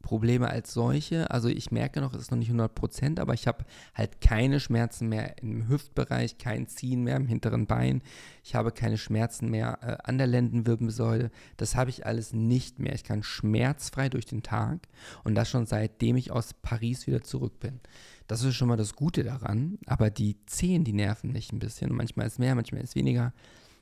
Rückenprobleme 0.03 0.49
als 0.49 0.73
solche, 0.73 1.31
also 1.31 1.47
ich 1.47 1.71
merke 1.71 2.01
noch, 2.01 2.13
es 2.13 2.23
ist 2.23 2.31
noch 2.31 2.37
nicht 2.37 2.49
100 2.49 2.75
Prozent, 2.75 3.19
aber 3.19 3.33
ich 3.33 3.47
habe 3.47 3.65
halt 3.95 4.21
keine 4.21 4.59
Schmerzen 4.59 5.07
mehr 5.07 5.37
im 5.41 5.67
Hüftbereich, 5.67 6.37
kein 6.37 6.67
Ziehen 6.67 7.03
mehr 7.03 7.15
im 7.15 7.27
hinteren 7.27 7.65
Bein. 7.65 8.01
Ich 8.43 8.55
habe 8.55 8.71
keine 8.71 8.97
Schmerzen 8.97 9.49
mehr 9.49 9.79
äh, 9.81 9.97
an 10.03 10.17
der 10.17 10.27
Lendenwirbelsäule. 10.27 11.31
Das 11.57 11.75
habe 11.75 11.89
ich 11.89 12.05
alles 12.05 12.33
nicht 12.33 12.79
mehr. 12.79 12.93
Ich 12.93 13.03
kann 13.03 13.23
schmerzfrei 13.23 14.09
durch 14.09 14.25
den 14.25 14.43
Tag 14.43 14.87
und 15.23 15.35
das 15.35 15.49
schon 15.49 15.65
seitdem 15.65 16.17
ich 16.17 16.31
aus 16.31 16.53
Paris 16.53 17.07
wieder 17.07 17.21
zurück 17.21 17.59
bin. 17.59 17.79
Das 18.27 18.43
ist 18.43 18.55
schon 18.55 18.67
mal 18.67 18.77
das 18.77 18.95
Gute 18.95 19.23
daran, 19.23 19.77
aber 19.85 20.09
die 20.09 20.37
Zehen, 20.45 20.83
die 20.83 20.93
nerven 20.93 21.31
mich 21.31 21.51
ein 21.51 21.59
bisschen. 21.59 21.93
Manchmal 21.93 22.27
ist 22.27 22.39
mehr, 22.39 22.55
manchmal 22.55 22.81
ist 22.81 22.95
weniger. 22.95 23.33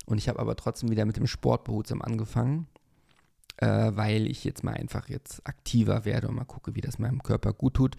Und 0.05 0.17
ich 0.17 0.29
habe 0.29 0.39
aber 0.39 0.55
trotzdem 0.55 0.89
wieder 0.89 1.05
mit 1.05 1.17
dem 1.17 1.27
Sport 1.27 1.63
behutsam 1.63 2.01
angefangen, 2.01 2.67
äh, 3.57 3.91
weil 3.93 4.27
ich 4.27 4.43
jetzt 4.43 4.63
mal 4.63 4.73
einfach 4.73 5.09
jetzt 5.09 5.45
aktiver 5.47 6.05
werde 6.05 6.27
und 6.27 6.35
mal 6.35 6.45
gucke, 6.45 6.75
wie 6.75 6.81
das 6.81 6.99
meinem 6.99 7.23
Körper 7.23 7.53
gut 7.53 7.75
tut, 7.75 7.95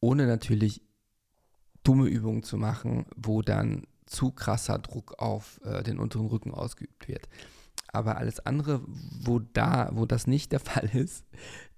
ohne 0.00 0.26
natürlich 0.26 0.82
dumme 1.82 2.06
Übungen 2.06 2.42
zu 2.42 2.56
machen, 2.56 3.06
wo 3.16 3.42
dann 3.42 3.86
zu 4.06 4.32
krasser 4.32 4.78
Druck 4.78 5.14
auf 5.18 5.60
äh, 5.64 5.82
den 5.82 5.98
unteren 5.98 6.26
Rücken 6.26 6.52
ausgeübt 6.52 7.08
wird. 7.08 7.28
Aber 7.92 8.18
alles 8.18 8.40
andere, 8.40 8.82
wo 8.86 9.38
da, 9.38 9.90
wo 9.92 10.06
das 10.06 10.26
nicht 10.26 10.52
der 10.52 10.60
Fall 10.60 10.88
ist, 10.94 11.24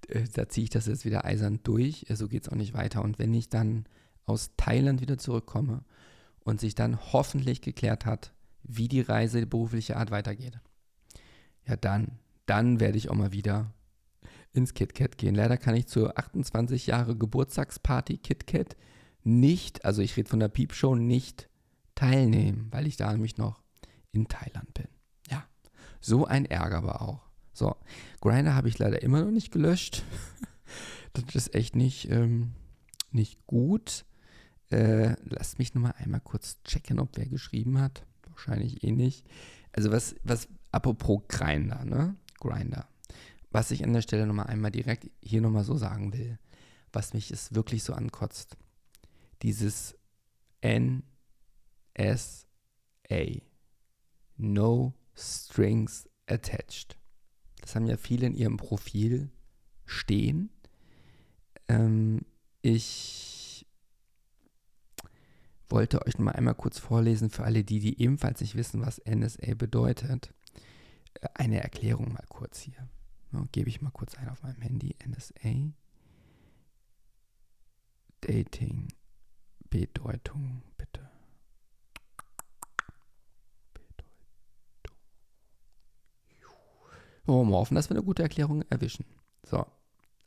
äh, 0.07 0.23
da 0.33 0.49
ziehe 0.49 0.65
ich 0.65 0.69
das 0.69 0.87
jetzt 0.87 1.05
wieder 1.05 1.25
eisern 1.25 1.59
durch. 1.63 2.05
So 2.09 2.27
geht 2.27 2.43
es 2.43 2.49
auch 2.49 2.55
nicht 2.55 2.73
weiter. 2.73 3.03
Und 3.03 3.19
wenn 3.19 3.33
ich 3.33 3.49
dann 3.49 3.85
aus 4.25 4.51
Thailand 4.57 5.01
wieder 5.01 5.17
zurückkomme 5.17 5.83
und 6.43 6.59
sich 6.59 6.75
dann 6.75 6.99
hoffentlich 7.13 7.61
geklärt 7.61 8.05
hat, 8.05 8.33
wie 8.63 8.87
die 8.87 9.01
Reise 9.01 9.45
berufliche 9.45 9.97
Art 9.97 10.11
weitergeht. 10.11 10.59
Ja, 11.67 11.75
dann, 11.75 12.19
dann 12.45 12.79
werde 12.79 12.97
ich 12.97 13.09
auch 13.09 13.15
mal 13.15 13.31
wieder 13.31 13.73
ins 14.53 14.73
KitKat 14.73 15.17
gehen. 15.17 15.35
Leider 15.35 15.57
kann 15.57 15.75
ich 15.75 15.87
zur 15.87 16.17
28 16.17 16.87
Jahre 16.87 17.15
Geburtstagsparty 17.15 18.17
KitKat 18.17 18.75
nicht, 19.23 19.85
also 19.85 20.01
ich 20.01 20.17
rede 20.17 20.29
von 20.29 20.39
der 20.39 20.49
Piepshow, 20.49 20.95
nicht 20.95 21.49
teilnehmen, 21.95 22.67
weil 22.71 22.87
ich 22.87 22.97
da 22.97 23.11
nämlich 23.11 23.37
noch 23.37 23.61
in 24.11 24.27
Thailand 24.27 24.73
bin. 24.73 24.87
Ja, 25.29 25.45
so 26.01 26.25
ein 26.25 26.45
Ärger 26.45 26.83
war 26.83 27.01
auch. 27.01 27.21
So, 27.53 27.75
Grinder 28.19 28.55
habe 28.55 28.67
ich 28.67 28.79
leider 28.79 29.01
immer 29.01 29.23
noch 29.23 29.31
nicht 29.31 29.51
gelöscht. 29.51 30.03
das 31.13 31.35
ist 31.35 31.55
echt 31.55 31.75
nicht, 31.75 32.09
ähm, 32.09 32.51
nicht 33.11 33.45
gut. 33.45 34.05
Äh, 34.71 35.15
lasst 35.23 35.59
mich 35.59 35.73
nochmal 35.73 35.95
einmal 35.97 36.19
kurz 36.19 36.61
checken, 36.63 36.99
ob 36.99 37.15
wer 37.15 37.27
geschrieben 37.27 37.79
hat 37.79 38.05
wahrscheinlich 38.33 38.83
eh 38.83 38.91
nicht. 38.91 39.25
Also 39.71 39.91
was, 39.91 40.15
was, 40.23 40.47
apropos 40.71 41.21
Grinder, 41.27 41.85
ne? 41.85 42.15
Grinder. 42.43 42.87
Was 43.51 43.71
ich 43.71 43.83
an 43.83 43.93
der 43.93 44.01
Stelle 44.01 44.25
nochmal 44.25 44.47
einmal 44.47 44.71
direkt 44.71 45.09
hier 45.21 45.41
nochmal 45.41 45.63
so 45.63 45.77
sagen 45.77 46.13
will, 46.13 46.39
was 46.91 47.13
mich 47.13 47.31
es 47.31 47.53
wirklich 47.53 47.83
so 47.83 47.93
ankotzt. 47.93 48.57
Dieses 49.41 49.95
NSA. 50.63 51.03
No 54.37 54.93
Strings 55.15 56.09
Attached. 56.25 56.97
Das 57.61 57.75
haben 57.75 57.85
ja 57.85 57.97
viele 57.97 58.27
in 58.27 58.35
ihrem 58.35 58.57
Profil 58.57 59.29
stehen. 59.85 60.49
Ähm, 61.67 62.21
ich 62.61 63.65
wollte 65.69 66.05
euch 66.05 66.17
mal 66.17 66.31
einmal 66.31 66.55
kurz 66.55 66.79
vorlesen 66.79 67.29
für 67.29 67.43
alle 67.43 67.63
die, 67.63 67.79
die 67.79 68.01
ebenfalls 68.01 68.41
nicht 68.41 68.55
wissen, 68.55 68.81
was 68.81 69.01
NSA 69.05 69.55
bedeutet. 69.55 70.33
Eine 71.33 71.61
Erklärung 71.61 72.13
mal 72.13 72.25
kurz 72.27 72.59
hier. 72.59 72.87
Ja, 73.31 73.47
Gebe 73.51 73.69
ich 73.69 73.81
mal 73.81 73.91
kurz 73.91 74.15
ein 74.15 74.29
auf 74.29 74.43
meinem 74.43 74.61
Handy. 74.61 74.95
NSA. 75.05 75.73
Dating 78.21 78.87
Bedeutung, 79.69 80.61
bitte. 80.77 81.09
Bedeutung. 83.73 84.09
Oh, 87.25 87.43
mal 87.43 87.57
hoffen, 87.57 87.75
dass 87.75 87.89
wir 87.89 87.97
eine 87.97 88.05
gute 88.05 88.23
Erklärung 88.23 88.61
erwischen. 88.69 89.05
So. 89.43 89.65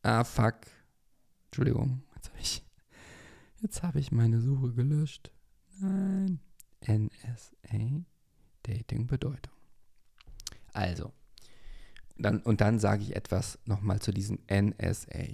Ah, 0.02 0.24
fuck. 0.24 0.56
Entschuldigung, 1.46 2.02
jetzt 2.14 2.28
habe 2.28 2.40
ich, 2.40 2.62
hab 3.82 3.96
ich 3.96 4.12
meine 4.12 4.40
Suche 4.40 4.72
gelöscht. 4.72 5.30
Nein. 5.78 6.40
NSA, 6.86 8.04
Dating 8.62 9.06
Bedeutung. 9.06 9.55
Also, 10.76 11.12
dann, 12.18 12.40
und 12.42 12.60
dann 12.60 12.78
sage 12.78 13.02
ich 13.02 13.16
etwas 13.16 13.58
nochmal 13.64 14.00
zu 14.00 14.12
diesem 14.12 14.38
NSA. 14.50 15.24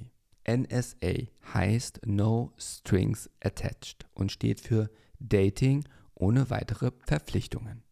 NSA 0.48 1.26
heißt 1.52 2.06
No 2.06 2.52
Strings 2.58 3.28
Attached 3.40 4.06
und 4.14 4.30
steht 4.30 4.60
für 4.60 4.88
Dating 5.18 5.84
ohne 6.14 6.48
weitere 6.50 6.92
Verpflichtungen. 7.06 7.82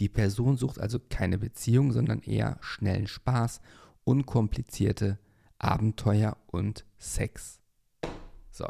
Die 0.00 0.08
Person 0.08 0.56
sucht 0.56 0.78
also 0.78 0.98
keine 0.98 1.38
Beziehung, 1.38 1.92
sondern 1.92 2.22
eher 2.22 2.58
schnellen 2.60 3.06
Spaß, 3.06 3.60
unkomplizierte 4.04 5.18
Abenteuer 5.58 6.38
und 6.46 6.86
Sex. 6.98 7.60
So. 8.50 8.68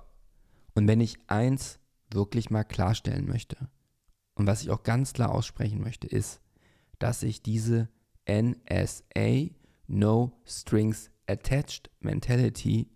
Und 0.74 0.88
wenn 0.88 1.00
ich 1.00 1.18
eins 1.28 1.78
wirklich 2.10 2.50
mal 2.50 2.64
klarstellen 2.64 3.26
möchte 3.26 3.56
und 4.34 4.46
was 4.46 4.62
ich 4.62 4.70
auch 4.70 4.82
ganz 4.82 5.12
klar 5.12 5.30
aussprechen 5.32 5.80
möchte, 5.80 6.08
ist, 6.08 6.40
dass 6.98 7.22
ich 7.22 7.42
diese 7.42 7.88
NSA, 8.28 9.50
No 9.86 10.32
Strings 10.44 11.10
Attached 11.26 11.90
Mentality, 12.00 12.88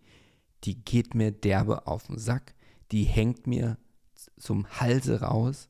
die 0.64 0.84
geht 0.84 1.14
mir 1.14 1.32
derbe 1.32 1.86
auf 1.86 2.06
den 2.06 2.18
Sack, 2.18 2.54
die 2.92 3.04
hängt 3.04 3.46
mir 3.46 3.78
zum 4.36 4.68
Halse 4.80 5.22
raus. 5.22 5.68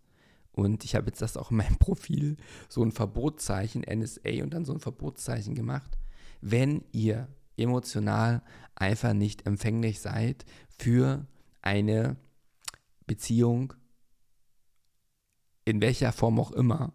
Und 0.53 0.85
ich 0.85 0.95
habe 0.95 1.07
jetzt 1.07 1.23
das 1.23 1.37
auch 1.37 1.51
in 1.51 1.59
meinem 1.59 1.77
Profil, 1.79 2.37
so 2.69 2.83
ein 2.83 2.93
Verbotszeichen, 2.93 3.83
NSA 3.83 4.43
und 4.43 4.53
dann 4.53 4.65
so 4.65 4.73
ein 4.73 4.81
Verbotszeichen 4.81 5.55
gemacht. 5.55 5.99
Wenn 6.41 6.85
ihr 6.93 7.29
emotional 7.57 8.43
einfach 8.75 9.13
nicht 9.13 9.47
empfänglich 9.47 10.01
seid 10.01 10.45
für 10.79 11.27
eine 11.63 12.17
Beziehung, 13.07 13.75
in 15.65 15.81
welcher 15.81 16.13
Form 16.13 16.41
auch 16.41 16.53
immer, 16.53 16.93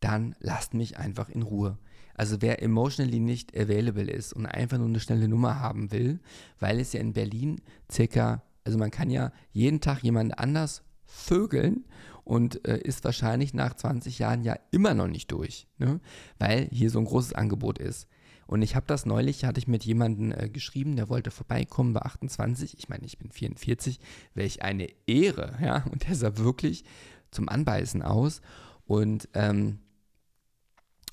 dann 0.00 0.34
lasst 0.40 0.74
mich 0.74 0.98
einfach 0.98 1.28
in 1.28 1.42
Ruhe. 1.42 1.78
Also 2.14 2.40
wer 2.40 2.62
emotionally 2.62 3.20
nicht 3.20 3.56
available 3.56 4.10
ist 4.10 4.32
und 4.32 4.46
einfach 4.46 4.78
nur 4.78 4.88
eine 4.88 5.00
schnelle 5.00 5.28
Nummer 5.28 5.60
haben 5.60 5.92
will, 5.92 6.20
weil 6.58 6.80
es 6.80 6.92
ja 6.92 7.00
in 7.00 7.12
Berlin 7.12 7.60
circa, 7.90 8.42
also 8.64 8.78
man 8.78 8.90
kann 8.90 9.10
ja 9.10 9.32
jeden 9.52 9.80
Tag 9.80 10.02
jemand 10.02 10.38
anders 10.38 10.82
vögeln 11.04 11.84
und 12.24 12.66
äh, 12.66 12.78
ist 12.78 13.04
wahrscheinlich 13.04 13.54
nach 13.54 13.74
20 13.74 14.18
Jahren 14.18 14.42
ja 14.42 14.56
immer 14.70 14.94
noch 14.94 15.08
nicht 15.08 15.30
durch, 15.30 15.68
ne? 15.78 16.00
weil 16.38 16.68
hier 16.72 16.90
so 16.90 16.98
ein 16.98 17.04
großes 17.04 17.34
Angebot 17.34 17.78
ist. 17.78 18.08
Und 18.46 18.62
ich 18.62 18.76
habe 18.76 18.86
das 18.86 19.06
neulich, 19.06 19.44
hatte 19.44 19.58
ich 19.58 19.66
mit 19.66 19.84
jemandem 19.84 20.32
äh, 20.32 20.48
geschrieben, 20.48 20.96
der 20.96 21.08
wollte 21.08 21.30
vorbeikommen, 21.30 21.94
war 21.94 22.06
28. 22.06 22.78
Ich 22.78 22.88
meine, 22.88 23.04
ich 23.04 23.18
bin 23.18 23.30
44, 23.30 23.98
welch 24.34 24.62
eine 24.62 24.88
Ehre, 25.06 25.58
ja. 25.60 25.84
Und 25.90 26.08
der 26.08 26.14
sah 26.14 26.36
wirklich 26.38 26.84
zum 27.30 27.48
Anbeißen 27.48 28.02
aus. 28.02 28.40
Und 28.86 29.28
ähm, 29.34 29.80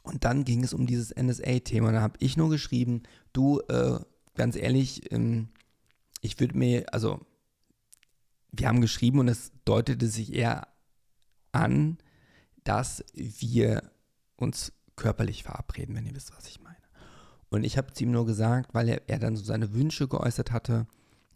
und 0.04 0.26
dann 0.26 0.44
ging 0.44 0.64
es 0.64 0.74
um 0.74 0.86
dieses 0.86 1.16
NSA-Thema. 1.16 1.92
Da 1.92 2.02
habe 2.02 2.18
ich 2.20 2.38
nur 2.38 2.50
geschrieben, 2.50 3.04
du, 3.32 3.62
äh, 3.70 4.00
ganz 4.36 4.56
ehrlich, 4.56 5.12
ähm, 5.12 5.50
ich 6.22 6.40
würde 6.40 6.58
mir, 6.58 6.94
also, 6.94 7.20
wir 8.52 8.68
haben 8.68 8.82
geschrieben 8.82 9.20
und 9.20 9.30
es 9.30 9.52
deutete 9.66 10.08
sich 10.08 10.34
eher 10.34 10.68
an, 11.52 11.98
dass 12.64 13.04
wir 13.16 13.92
uns 14.36 14.74
körperlich 14.96 15.44
verabreden, 15.44 15.96
wenn 15.96 16.06
ihr 16.06 16.16
wisst, 16.16 16.36
was 16.36 16.48
ich 16.48 16.62
meine. 16.62 16.76
Und 17.50 17.64
ich 17.64 17.78
habe 17.78 17.88
es 17.94 18.02
ihm 18.02 18.12
nur 18.12 18.26
gesagt, 18.26 18.74
weil 18.74 18.90
er, 18.90 19.02
er 19.08 19.20
dann 19.20 19.36
so 19.36 19.44
seine 19.44 19.74
Wünsche 19.74 20.08
geäußert 20.08 20.52
hatte 20.52 20.88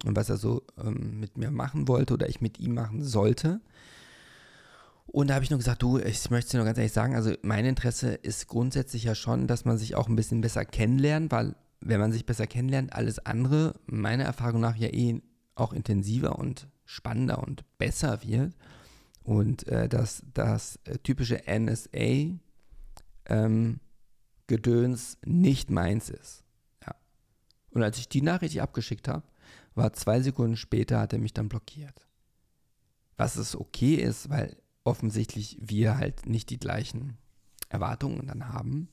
und 0.06 0.16
was 0.16 0.30
er 0.30 0.38
so 0.38 0.64
ähm, 0.78 1.20
mit 1.20 1.38
mir 1.38 1.52
machen 1.52 1.88
wollte 1.88 2.14
oder 2.14 2.30
ich 2.30 2.42
mit 2.42 2.60
ihm 2.60 2.74
machen 2.74 3.04
sollte. 3.04 3.62
Und 5.08 5.30
da 5.30 5.36
habe 5.36 5.44
ich 5.44 5.50
nur 5.50 5.60
gesagt, 5.60 5.82
du, 5.82 5.98
ich 5.98 6.30
möchte 6.30 6.52
dir 6.52 6.58
nur 6.58 6.66
ganz 6.66 6.78
ehrlich 6.78 6.92
sagen, 6.92 7.16
also 7.16 7.34
mein 7.42 7.66
Interesse 7.66 8.14
ist 8.14 8.48
grundsätzlich 8.48 9.06
ja 9.06 9.16
schon, 9.16 9.48
dass 9.48 9.66
man 9.66 9.78
sich 9.78 9.96
auch 9.96 10.08
ein 10.08 10.16
bisschen 10.16 10.42
besser 10.42 10.66
kennenlernt, 10.66 11.32
weil 11.32 11.56
wenn 11.80 12.00
man 12.00 12.12
sich 12.12 12.26
besser 12.26 12.46
kennenlernt, 12.46 12.94
alles 12.94 13.20
andere 13.20 13.74
meiner 13.86 14.26
Erfahrung 14.26 14.62
nach 14.62 14.76
ja 14.76 14.90
eh 14.90 15.22
auch 15.56 15.74
intensiver 15.74 16.38
und 16.38 16.68
spannender 16.86 17.42
und 17.42 17.64
besser 17.78 18.22
wird. 18.24 18.54
Und 19.24 19.68
äh, 19.68 19.90
dass 19.90 20.24
das 20.34 20.80
äh, 20.86 20.98
typische 21.00 21.42
NSA 21.48 22.38
ähm, 23.26 23.80
Gedöns 24.48 25.18
nicht 25.26 25.70
meins 25.70 26.10
ist. 26.10 26.44
Ja. 26.86 26.96
Und 27.72 27.84
als 27.84 27.98
ich 27.98 28.08
die 28.08 28.22
Nachricht 28.22 28.60
abgeschickt 28.60 29.08
habe, 29.08 29.24
war 29.76 29.94
zwei 29.94 30.22
Sekunden 30.22 30.56
später, 30.56 31.00
hat 31.00 31.14
er 31.14 31.20
mich 31.20 31.34
dann 31.34 31.50
blockiert. 31.50 32.08
Was 33.18 33.36
es 33.36 33.56
okay 33.56 33.96
ist, 33.96 34.30
weil 34.30 34.56
offensichtlich 34.88 35.58
wir 35.60 35.98
halt 35.98 36.26
nicht 36.26 36.50
die 36.50 36.60
gleichen 36.60 37.18
Erwartungen 37.70 38.28
dann 38.28 38.50
haben. 38.54 38.88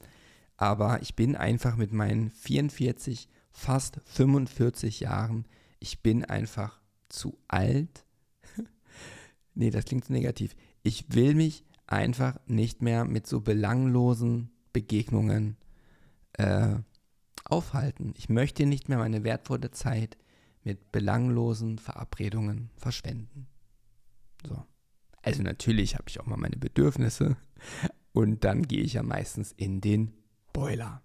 Aber 0.57 1.01
ich 1.03 1.15
bin 1.15 1.37
einfach 1.37 1.77
mit 1.77 1.93
meinen 1.93 2.31
44, 2.31 3.29
fast 3.53 4.01
45 4.05 5.01
Jahren, 5.01 5.47
ich 5.79 6.03
bin 6.03 6.25
einfach 6.25 6.81
zu 7.09 7.39
alt. 7.49 8.05
nee, 9.55 9.71
das 9.71 9.85
klingt 9.85 10.05
zu 10.05 10.13
negativ. 10.13 10.57
Ich 10.83 11.15
will 11.15 11.35
mich 11.35 11.65
einfach 11.87 12.39
nicht 12.47 12.83
mehr 12.83 13.05
mit 13.05 13.27
so 13.27 13.41
belanglosen 13.41 14.51
Begegnungen 14.73 15.57
äh, 16.33 16.75
aufhalten. 17.45 18.15
Ich 18.17 18.29
möchte 18.29 18.67
nicht 18.67 18.89
mehr 18.89 18.99
meine 18.99 19.23
wertvolle 19.23 19.71
Zeit 19.71 20.17
mit 20.65 20.91
belanglosen 20.91 21.79
Verabredungen 21.79 22.71
verschwenden. 22.77 23.47
So. 24.49 24.65
Also 25.25 25.43
natürlich 25.43 25.95
habe 25.95 26.05
ich 26.09 26.21
auch 26.21 26.27
mal 26.27 26.37
meine 26.37 26.57
Bedürfnisse 26.57 27.37
und 28.13 28.45
dann 28.45 28.63
gehe 28.63 28.83
ich 28.83 28.95
ja 28.95 29.03
meistens 29.03 29.53
in 29.53 29.81
den 29.81 30.13
Boiler. 30.53 31.03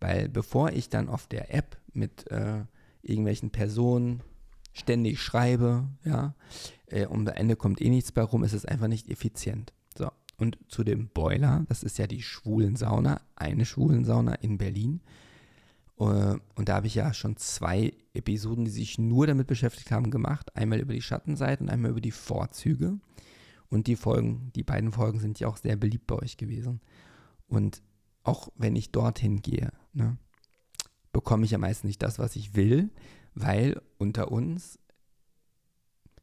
Weil 0.00 0.28
bevor 0.28 0.70
ich 0.70 0.88
dann 0.88 1.08
auf 1.08 1.26
der 1.26 1.54
App 1.54 1.78
mit 1.92 2.30
äh, 2.30 2.64
irgendwelchen 3.02 3.50
Personen 3.50 4.22
ständig 4.72 5.20
schreibe, 5.20 5.88
ja, 6.04 6.34
äh, 6.86 7.06
und 7.06 7.28
am 7.28 7.34
Ende 7.34 7.56
kommt 7.56 7.80
eh 7.80 7.88
nichts 7.88 8.12
bei 8.12 8.22
rum, 8.22 8.44
ist 8.44 8.52
es 8.52 8.64
einfach 8.64 8.88
nicht 8.88 9.08
effizient. 9.08 9.72
So, 9.96 10.10
und 10.36 10.58
zu 10.68 10.84
dem 10.84 11.08
Boiler, 11.08 11.64
das 11.68 11.82
ist 11.82 11.98
ja 11.98 12.06
die 12.06 12.22
schwulen 12.22 12.76
Sauna, 12.76 13.20
eine 13.36 13.64
schwulen 13.64 14.04
Sauna 14.04 14.34
in 14.34 14.58
Berlin. 14.58 15.00
Uh, 15.98 16.38
und 16.56 16.68
da 16.68 16.76
habe 16.76 16.86
ich 16.88 16.96
ja 16.96 17.12
schon 17.14 17.36
zwei 17.36 17.92
Episoden, 18.12 18.64
die 18.64 18.70
sich 18.70 18.98
nur 18.98 19.26
damit 19.26 19.46
beschäftigt 19.46 19.92
haben, 19.92 20.10
gemacht. 20.10 20.56
Einmal 20.56 20.80
über 20.80 20.94
die 20.94 21.02
Schattenseiten 21.02 21.66
und 21.66 21.72
einmal 21.72 21.92
über 21.92 22.00
die 22.00 22.10
Vorzüge. 22.10 22.98
Und 23.72 23.86
die 23.86 23.96
Folgen, 23.96 24.52
die 24.54 24.64
beiden 24.64 24.92
Folgen 24.92 25.18
sind 25.18 25.40
ja 25.40 25.48
auch 25.48 25.56
sehr 25.56 25.76
beliebt 25.76 26.06
bei 26.06 26.16
euch 26.16 26.36
gewesen. 26.36 26.82
Und 27.48 27.80
auch 28.22 28.50
wenn 28.54 28.76
ich 28.76 28.92
dorthin 28.92 29.40
gehe, 29.40 29.72
ne, 29.94 30.18
bekomme 31.10 31.46
ich 31.46 31.52
ja 31.52 31.58
meistens 31.58 31.84
nicht 31.84 32.02
das, 32.02 32.18
was 32.18 32.36
ich 32.36 32.54
will, 32.54 32.90
weil 33.34 33.80
unter 33.96 34.30
uns, 34.30 34.78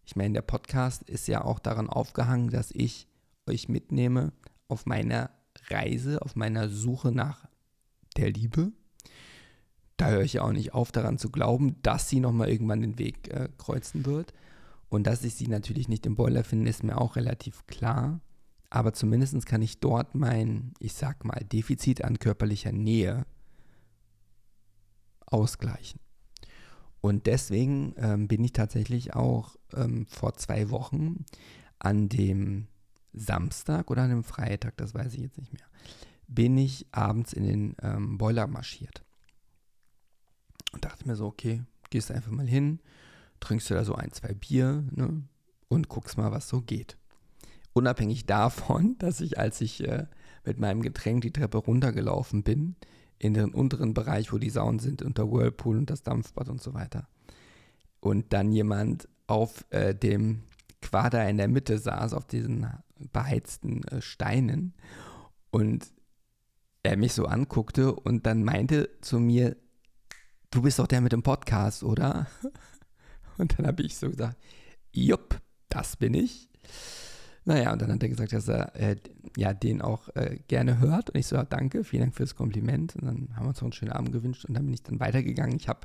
ich 0.06 0.16
meine, 0.16 0.36
der 0.36 0.44
Podcast 0.44 1.02
ist 1.10 1.28
ja 1.28 1.44
auch 1.44 1.58
daran 1.58 1.90
aufgehangen, 1.90 2.52
dass 2.52 2.70
ich 2.70 3.08
euch 3.48 3.68
mitnehme 3.68 4.32
auf 4.68 4.86
meiner 4.86 5.32
Reise, 5.72 6.22
auf 6.22 6.36
meiner 6.36 6.70
Suche 6.70 7.12
nach 7.12 7.48
der 8.16 8.30
Liebe. 8.30 8.72
Da 9.98 10.10
höre 10.10 10.22
ich 10.22 10.34
ja 10.34 10.44
auch 10.44 10.52
nicht 10.52 10.76
auf, 10.76 10.92
daran 10.92 11.18
zu 11.18 11.32
glauben, 11.32 11.82
dass 11.82 12.10
sie 12.10 12.20
nochmal 12.20 12.50
irgendwann 12.50 12.82
den 12.82 13.00
Weg 13.00 13.28
äh, 13.30 13.50
kreuzen 13.58 14.06
wird. 14.06 14.36
Und 14.90 15.06
dass 15.06 15.24
ich 15.24 15.36
sie 15.36 15.48
natürlich 15.48 15.88
nicht 15.88 16.06
im 16.06 16.16
Boiler 16.16 16.44
finde, 16.44 16.70
ist 16.70 16.84
mir 16.84 17.00
auch 17.00 17.16
relativ 17.16 17.66
klar. 17.68 18.20
Aber 18.72 18.94
zumindest 18.94 19.46
kann 19.46 19.62
ich 19.62 19.80
dort 19.80 20.16
mein, 20.16 20.74
ich 20.80 20.94
sag 20.94 21.26
mal, 21.26 21.44
Defizit 21.52 22.04
an 22.04 22.20
körperlicher 22.20 22.72
Nähe 22.72 23.26
ausgleichen. 25.26 26.00
Und 27.02 27.28
deswegen 27.28 27.94
ähm, 27.98 28.28
bin 28.28 28.44
ich 28.44 28.54
tatsächlich 28.54 29.16
auch 29.16 29.56
ähm, 29.74 30.06
vor 30.08 30.34
zwei 30.36 30.70
Wochen 30.70 31.26
an 31.80 32.10
dem 32.10 32.68
Samstag 33.14 33.90
oder 33.90 34.04
an 34.04 34.10
dem 34.10 34.24
Freitag, 34.24 34.78
das 34.78 34.94
weiß 34.94 35.14
ich 35.14 35.22
jetzt 35.22 35.38
nicht 35.38 35.54
mehr, 35.54 35.66
bin 36.28 36.58
ich 36.58 36.88
abends 36.92 37.34
in 37.34 37.44
den 37.44 37.76
ähm, 37.82 38.18
Boiler 38.18 38.48
marschiert. 38.48 39.04
Und 40.74 40.86
dachte 40.86 41.08
mir 41.08 41.16
so, 41.16 41.26
okay, 41.26 41.64
gehst 41.90 42.12
einfach 42.12 42.32
mal 42.32 42.48
hin, 42.48 42.80
trinkst 43.40 43.70
du 43.70 43.74
da 43.74 43.84
so 43.84 43.96
ein, 43.96 44.12
zwei 44.12 44.34
Bier 44.34 44.84
ne, 44.92 45.24
und 45.68 45.90
guckst 45.90 46.18
mal, 46.18 46.32
was 46.32 46.50
so 46.50 46.62
geht. 46.62 46.98
Unabhängig 47.74 48.26
davon, 48.26 48.98
dass 49.00 49.22
ich, 49.22 49.38
als 49.38 49.62
ich 49.62 49.88
äh, 49.88 50.06
mit 50.46 50.60
meinem 50.60 50.82
Getränk 50.82 51.22
die 51.22 51.34
Treppe 51.34 51.58
runtergelaufen 51.58 52.44
bin, 52.44 52.76
in 53.18 53.34
den 53.34 53.54
unteren 53.54 53.94
Bereich, 53.94 54.32
wo 54.32 54.38
die 54.38 54.50
Saunen 54.50 54.80
sind, 54.80 55.02
unter 55.02 55.30
Whirlpool 55.30 55.78
und 55.78 55.90
das 55.90 56.04
Dampfbad 56.04 56.50
und 56.50 56.62
so 56.62 56.74
weiter, 56.74 57.08
und 58.00 58.32
dann 58.32 58.52
jemand 58.52 59.10
auf 59.28 59.66
äh, 59.72 59.94
dem 59.94 60.44
Quader 60.82 61.28
in 61.30 61.38
der 61.38 61.48
Mitte 61.48 61.78
saß, 61.78 62.14
auf 62.14 62.26
diesen 62.26 62.68
beheizten 63.12 63.84
äh, 63.86 64.02
Steinen. 64.02 64.74
Und 65.52 65.92
er 66.84 66.98
mich 66.98 67.14
so 67.14 67.26
anguckte 67.26 67.94
und 67.94 68.26
dann 68.26 68.44
meinte 68.44 68.90
zu 69.02 69.20
mir, 69.20 69.58
du 70.52 70.62
bist 70.62 70.80
doch 70.80 70.88
der 70.88 71.02
mit 71.02 71.12
dem 71.12 71.24
Podcast, 71.24 71.84
oder? 71.84 72.28
Und 73.40 73.58
dann 73.58 73.68
habe 73.68 73.84
ich 73.84 73.98
so 73.98 74.10
gesagt, 74.10 74.38
jupp, 74.92 75.40
das 75.70 75.96
bin 75.96 76.14
ich. 76.14 76.50
Naja, 77.46 77.74
und 77.74 77.82
dann 77.82 77.92
hat 77.92 78.04
er 78.04 78.10
gesagt, 78.10 78.34
dass 78.34 78.48
er 78.48 78.76
äh, 78.76 78.96
ja, 79.36 79.54
den 79.54 79.82
auch 79.82 80.10
äh, 80.16 80.38
gerne 80.48 80.80
hört. 80.80 81.10
Und 81.10 81.20
ich 81.20 81.28
so, 81.28 81.42
danke, 81.42 81.84
vielen 81.84 82.02
Dank 82.04 82.16
fürs 82.16 82.36
Kompliment. 82.36 82.96
Und 82.96 83.06
dann 83.06 83.36
haben 83.36 83.46
wir 83.46 83.50
uns 83.50 83.58
noch 83.58 83.64
einen 83.64 83.74
schönen 83.74 83.92
Abend 83.92 84.12
gewünscht 84.12 84.46
und 84.46 84.54
dann 84.54 84.66
bin 84.66 84.74
ich 84.74 84.84
dann 84.84 85.00
weitergegangen. 85.00 85.58
Ich 85.58 85.68
habe 85.68 85.80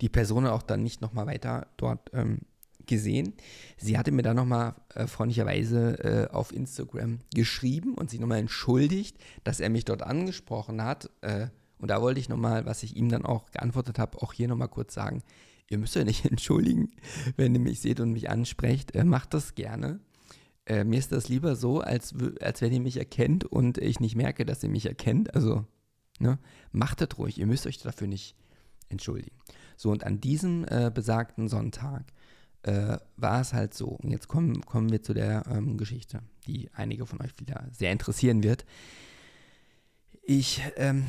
die 0.00 0.08
Person 0.08 0.46
auch 0.46 0.62
dann 0.62 0.82
nicht 0.82 1.02
nochmal 1.02 1.26
weiter 1.26 1.68
dort 1.76 2.10
ähm, 2.14 2.38
gesehen. 2.86 3.34
Sie 3.76 3.98
hatte 3.98 4.12
mir 4.12 4.22
dann 4.22 4.36
nochmal 4.36 4.74
äh, 4.94 5.06
freundlicherweise 5.06 6.28
äh, 6.30 6.34
auf 6.34 6.52
Instagram 6.52 7.20
geschrieben 7.34 7.94
und 7.94 8.10
sich 8.10 8.20
nochmal 8.20 8.38
entschuldigt, 8.38 9.16
dass 9.44 9.60
er 9.60 9.70
mich 9.70 9.84
dort 9.84 10.02
angesprochen 10.02 10.82
hat. 10.82 11.10
Äh, 11.20 11.48
und 11.78 11.88
da 11.90 12.00
wollte 12.00 12.20
ich 12.20 12.28
nochmal, 12.28 12.66
was 12.66 12.82
ich 12.82 12.96
ihm 12.96 13.08
dann 13.08 13.24
auch 13.24 13.50
geantwortet 13.50 13.98
habe, 13.98 14.20
auch 14.22 14.32
hier 14.32 14.48
nochmal 14.48 14.68
kurz 14.68 14.94
sagen. 14.94 15.22
Ihr 15.70 15.78
müsst 15.78 15.96
euch 15.96 16.04
nicht 16.04 16.24
entschuldigen, 16.30 16.90
wenn 17.36 17.54
ihr 17.54 17.60
mich 17.60 17.80
seht 17.80 18.00
und 18.00 18.12
mich 18.12 18.30
ansprecht. 18.30 18.94
Äh, 18.94 19.04
macht 19.04 19.34
das 19.34 19.54
gerne. 19.54 20.00
Äh, 20.66 20.84
mir 20.84 20.98
ist 20.98 21.12
das 21.12 21.28
lieber 21.28 21.56
so, 21.56 21.80
als, 21.80 22.14
als 22.40 22.60
wenn 22.62 22.72
ihr 22.72 22.80
mich 22.80 22.96
erkennt 22.96 23.44
und 23.44 23.78
ich 23.78 24.00
nicht 24.00 24.16
merke, 24.16 24.46
dass 24.46 24.62
ihr 24.62 24.70
mich 24.70 24.86
erkennt. 24.86 25.34
Also, 25.34 25.66
ne, 26.18 26.38
macht 26.72 27.00
das 27.00 27.18
ruhig. 27.18 27.38
Ihr 27.38 27.46
müsst 27.46 27.66
euch 27.66 27.78
dafür 27.78 28.06
nicht 28.06 28.34
entschuldigen. 28.88 29.36
So, 29.76 29.90
und 29.90 30.04
an 30.04 30.20
diesem 30.20 30.64
äh, 30.68 30.90
besagten 30.94 31.48
Sonntag 31.48 32.12
äh, 32.62 32.98
war 33.16 33.40
es 33.40 33.52
halt 33.52 33.74
so. 33.74 33.88
Und 33.88 34.10
jetzt 34.10 34.28
kommen, 34.28 34.64
kommen 34.64 34.90
wir 34.90 35.02
zu 35.02 35.14
der 35.14 35.44
ähm, 35.50 35.76
Geschichte, 35.76 36.20
die 36.46 36.70
einige 36.72 37.06
von 37.06 37.20
euch 37.20 37.38
wieder 37.38 37.68
sehr 37.72 37.92
interessieren 37.92 38.42
wird. 38.42 38.64
Ich 40.22 40.62
ähm, 40.76 41.04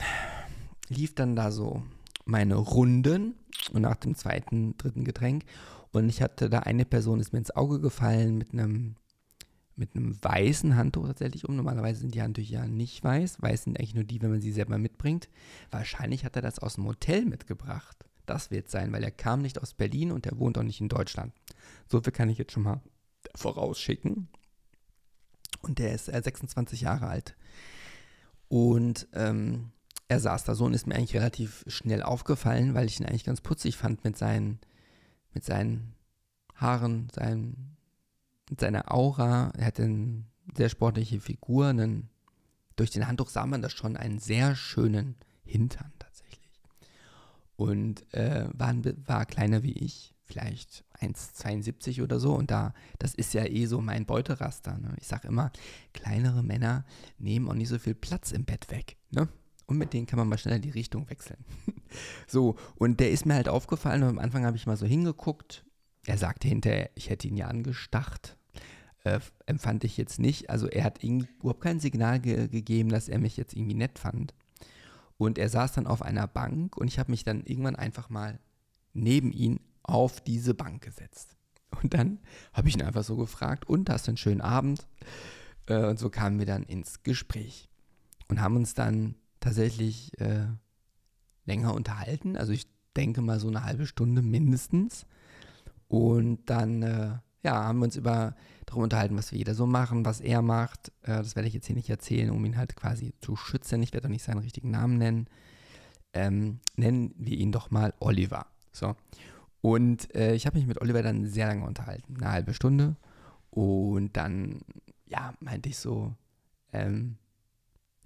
lief 0.89 1.15
dann 1.15 1.35
da 1.35 1.51
so 1.51 1.83
meine 2.25 2.55
Runden 2.55 3.35
und 3.71 3.81
nach 3.81 3.95
dem 3.95 4.15
zweiten, 4.15 4.77
dritten 4.77 5.05
Getränk 5.05 5.45
und 5.91 6.09
ich 6.09 6.21
hatte 6.21 6.49
da 6.49 6.59
eine 6.59 6.83
Person, 6.83 7.19
ist 7.19 7.31
mir 7.31 7.39
ins 7.39 7.55
Auge 7.55 7.79
gefallen 7.79 8.37
mit 8.37 8.51
einem 8.51 8.95
mit 9.77 9.95
einem 9.95 10.21
weißen 10.23 10.75
Handtuch 10.75 11.07
tatsächlich 11.07 11.47
um. 11.47 11.55
Normalerweise 11.55 11.99
sind 11.99 12.15
die 12.15 12.21
Handtücher 12.21 12.59
ja 12.59 12.67
nicht 12.67 13.03
weiß. 13.03 13.41
Weiß 13.41 13.63
sind 13.63 13.77
eigentlich 13.77 13.95
nur 13.95 14.05
die, 14.05 14.21
wenn 14.21 14.31
man 14.31 14.41
sie 14.41 14.53
selber 14.53 14.77
mitbringt. 14.77 15.27
Wahrscheinlich 15.69 16.23
hat 16.23 16.35
er 16.35 16.41
das 16.41 16.59
aus 16.59 16.75
dem 16.75 16.85
Hotel 16.85 17.25
mitgebracht. 17.25 18.05
Das 18.25 18.51
wird 18.51 18.69
sein, 18.69 18.91
weil 18.93 19.03
er 19.03 19.11
kam 19.11 19.41
nicht 19.41 19.61
aus 19.61 19.73
Berlin 19.73 20.11
und 20.11 20.25
er 20.25 20.39
wohnt 20.39 20.57
auch 20.57 20.63
nicht 20.63 20.81
in 20.81 20.89
Deutschland. 20.89 21.33
So 21.89 22.01
viel 22.01 22.13
kann 22.13 22.29
ich 22.29 22.37
jetzt 22.37 22.53
schon 22.53 22.63
mal 22.63 22.81
vorausschicken. 23.35 24.29
Und 25.61 25.79
der 25.79 25.93
ist 25.93 26.05
26 26.05 26.81
äh, 26.81 26.85
Jahre 26.85 27.07
alt. 27.07 27.35
Und 28.47 29.07
ähm, 29.13 29.71
er 30.07 30.19
saß 30.19 30.43
da 30.43 30.55
so 30.55 30.65
und 30.65 30.73
ist 30.73 30.87
mir 30.87 30.95
eigentlich 30.95 31.15
relativ 31.15 31.63
schnell 31.67 32.03
aufgefallen, 32.03 32.73
weil 32.73 32.85
ich 32.85 32.99
ihn 32.99 33.05
eigentlich 33.05 33.23
ganz 33.23 33.41
putzig 33.41 33.77
fand 33.77 34.03
mit 34.03 34.17
seinen, 34.17 34.59
mit 35.33 35.43
seinen 35.43 35.95
Haaren, 36.53 37.07
seinen, 37.13 37.77
mit 38.49 38.59
seiner 38.59 38.93
Aura. 38.93 39.51
Er 39.57 39.65
hatte 39.65 39.83
eine 39.83 40.25
sehr 40.55 40.69
sportliche 40.69 41.19
Figur. 41.19 41.67
Einen, 41.67 42.09
durch 42.75 42.91
den 42.91 43.07
Handtuch 43.07 43.29
sah 43.29 43.45
man 43.45 43.61
das 43.61 43.73
schon 43.73 43.97
einen 43.97 44.19
sehr 44.19 44.55
schönen 44.55 45.15
Hintern 45.43 45.91
und 47.55 48.13
äh, 48.13 48.47
war, 48.53 48.73
war 49.05 49.25
kleiner 49.25 49.63
wie 49.63 49.73
ich, 49.73 50.13
vielleicht 50.23 50.83
1,72 50.99 52.03
oder 52.03 52.19
so. 52.19 52.33
Und 52.33 52.51
da, 52.51 52.73
das 52.99 53.15
ist 53.15 53.33
ja 53.33 53.45
eh 53.45 53.65
so 53.65 53.81
mein 53.81 54.05
Beuteraster. 54.05 54.77
Ne? 54.77 54.93
Ich 54.99 55.07
sage 55.07 55.27
immer, 55.27 55.51
kleinere 55.93 56.43
Männer 56.43 56.85
nehmen 57.17 57.49
auch 57.49 57.53
nicht 57.53 57.69
so 57.69 57.79
viel 57.79 57.95
Platz 57.95 58.31
im 58.31 58.45
Bett 58.45 58.71
weg. 58.71 58.97
Ne? 59.11 59.29
Und 59.67 59.77
mit 59.77 59.93
denen 59.93 60.05
kann 60.05 60.19
man 60.19 60.29
mal 60.29 60.37
schneller 60.37 60.59
die 60.59 60.69
Richtung 60.69 61.09
wechseln. 61.09 61.43
so, 62.27 62.55
und 62.75 62.99
der 62.99 63.11
ist 63.11 63.25
mir 63.25 63.33
halt 63.33 63.49
aufgefallen 63.49 64.03
und 64.03 64.09
am 64.09 64.19
Anfang 64.19 64.45
habe 64.45 64.57
ich 64.57 64.67
mal 64.67 64.77
so 64.77 64.85
hingeguckt. 64.85 65.65
Er 66.05 66.17
sagte 66.17 66.47
hinterher, 66.47 66.91
ich 66.95 67.09
hätte 67.09 67.27
ihn 67.27 67.37
ja 67.37 67.47
angestacht. 67.47 68.37
Äh, 69.03 69.19
empfand 69.45 69.83
ich 69.83 69.97
jetzt 69.97 70.19
nicht. 70.19 70.49
Also 70.49 70.67
er 70.67 70.83
hat 70.83 71.03
überhaupt 71.03 71.61
kein 71.61 71.79
Signal 71.79 72.19
ge 72.19 72.47
gegeben, 72.47 72.89
dass 72.89 73.09
er 73.09 73.19
mich 73.19 73.37
jetzt 73.37 73.55
irgendwie 73.55 73.75
nett 73.75 73.97
fand. 73.97 74.35
Und 75.17 75.37
er 75.37 75.49
saß 75.49 75.73
dann 75.73 75.87
auf 75.87 76.01
einer 76.01 76.27
Bank 76.27 76.77
und 76.77 76.87
ich 76.87 76.99
habe 76.99 77.11
mich 77.11 77.23
dann 77.23 77.43
irgendwann 77.45 77.75
einfach 77.75 78.09
mal 78.09 78.39
neben 78.93 79.31
ihn 79.31 79.59
auf 79.83 80.21
diese 80.21 80.53
Bank 80.53 80.83
gesetzt. 80.83 81.35
Und 81.81 81.93
dann 81.93 82.19
habe 82.53 82.67
ich 82.67 82.75
ihn 82.75 82.81
einfach 82.81 83.03
so 83.03 83.15
gefragt, 83.15 83.67
und 83.67 83.89
hast 83.89 84.07
du 84.07 84.11
einen 84.11 84.17
schönen 84.17 84.41
Abend? 84.41 84.87
Äh, 85.67 85.85
und 85.85 85.99
so 85.99 86.09
kamen 86.09 86.39
wir 86.39 86.45
dann 86.45 86.63
ins 86.63 87.03
Gespräch 87.03 87.69
und 88.27 88.41
haben 88.41 88.55
uns 88.55 88.73
dann 88.73 89.15
tatsächlich 89.45 90.19
äh, 90.19 90.47
länger 91.45 91.75
unterhalten. 91.75 92.35
Also 92.35 92.51
ich 92.51 92.67
denke 92.95 93.21
mal 93.21 93.39
so 93.39 93.47
eine 93.47 93.63
halbe 93.63 93.85
Stunde 93.85 94.23
mindestens. 94.23 95.05
Und 95.87 96.49
dann 96.49 96.81
äh, 96.81 97.11
ja, 97.43 97.63
haben 97.63 97.77
wir 97.77 97.85
uns 97.85 97.95
über 97.95 98.35
darüber 98.65 98.85
unterhalten, 98.85 99.15
was 99.15 99.31
wir 99.31 99.37
jeder 99.37 99.53
so 99.53 99.67
machen, 99.67 100.03
was 100.03 100.19
er 100.19 100.41
macht. 100.41 100.91
Äh, 101.03 101.17
das 101.17 101.35
werde 101.35 101.47
ich 101.47 101.53
jetzt 101.53 101.67
hier 101.67 101.75
nicht 101.75 101.91
erzählen, 101.91 102.31
um 102.31 102.43
ihn 102.43 102.57
halt 102.57 102.75
quasi 102.75 103.13
zu 103.21 103.35
schützen. 103.35 103.83
Ich 103.83 103.93
werde 103.93 104.07
auch 104.07 104.11
nicht 104.11 104.23
seinen 104.23 104.39
richtigen 104.39 104.71
Namen 104.71 104.97
nennen. 104.97 105.27
Ähm, 106.13 106.59
nennen 106.75 107.13
wir 107.15 107.37
ihn 107.37 107.51
doch 107.51 107.69
mal 107.69 107.93
Oliver. 107.99 108.47
So. 108.71 108.95
Und 109.61 110.13
äh, 110.15 110.33
ich 110.33 110.47
habe 110.47 110.57
mich 110.57 110.65
mit 110.65 110.81
Oliver 110.81 111.03
dann 111.03 111.27
sehr 111.27 111.45
lange 111.45 111.65
unterhalten, 111.65 112.15
eine 112.17 112.31
halbe 112.31 112.55
Stunde. 112.55 112.95
Und 113.51 114.17
dann, 114.17 114.61
ja, 115.05 115.35
meinte 115.39 115.69
ich 115.69 115.77
so, 115.77 116.15
ähm, 116.73 117.17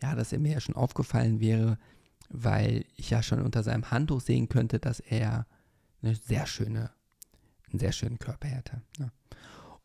ja, 0.01 0.15
dass 0.15 0.31
er 0.33 0.39
mir 0.39 0.53
ja 0.53 0.59
schon 0.59 0.75
aufgefallen 0.75 1.39
wäre, 1.39 1.77
weil 2.29 2.85
ich 2.95 3.09
ja 3.09 3.23
schon 3.23 3.41
unter 3.41 3.63
seinem 3.63 3.91
Handtuch 3.91 4.21
sehen 4.21 4.49
könnte, 4.49 4.79
dass 4.79 4.99
er 4.99 5.45
eine 6.01 6.15
sehr 6.15 6.45
schöne, 6.45 6.91
einen 7.69 7.79
sehr 7.79 7.91
schönen 7.91 8.19
Körper 8.19 8.47
hätte. 8.47 8.81
Ne? 8.97 9.12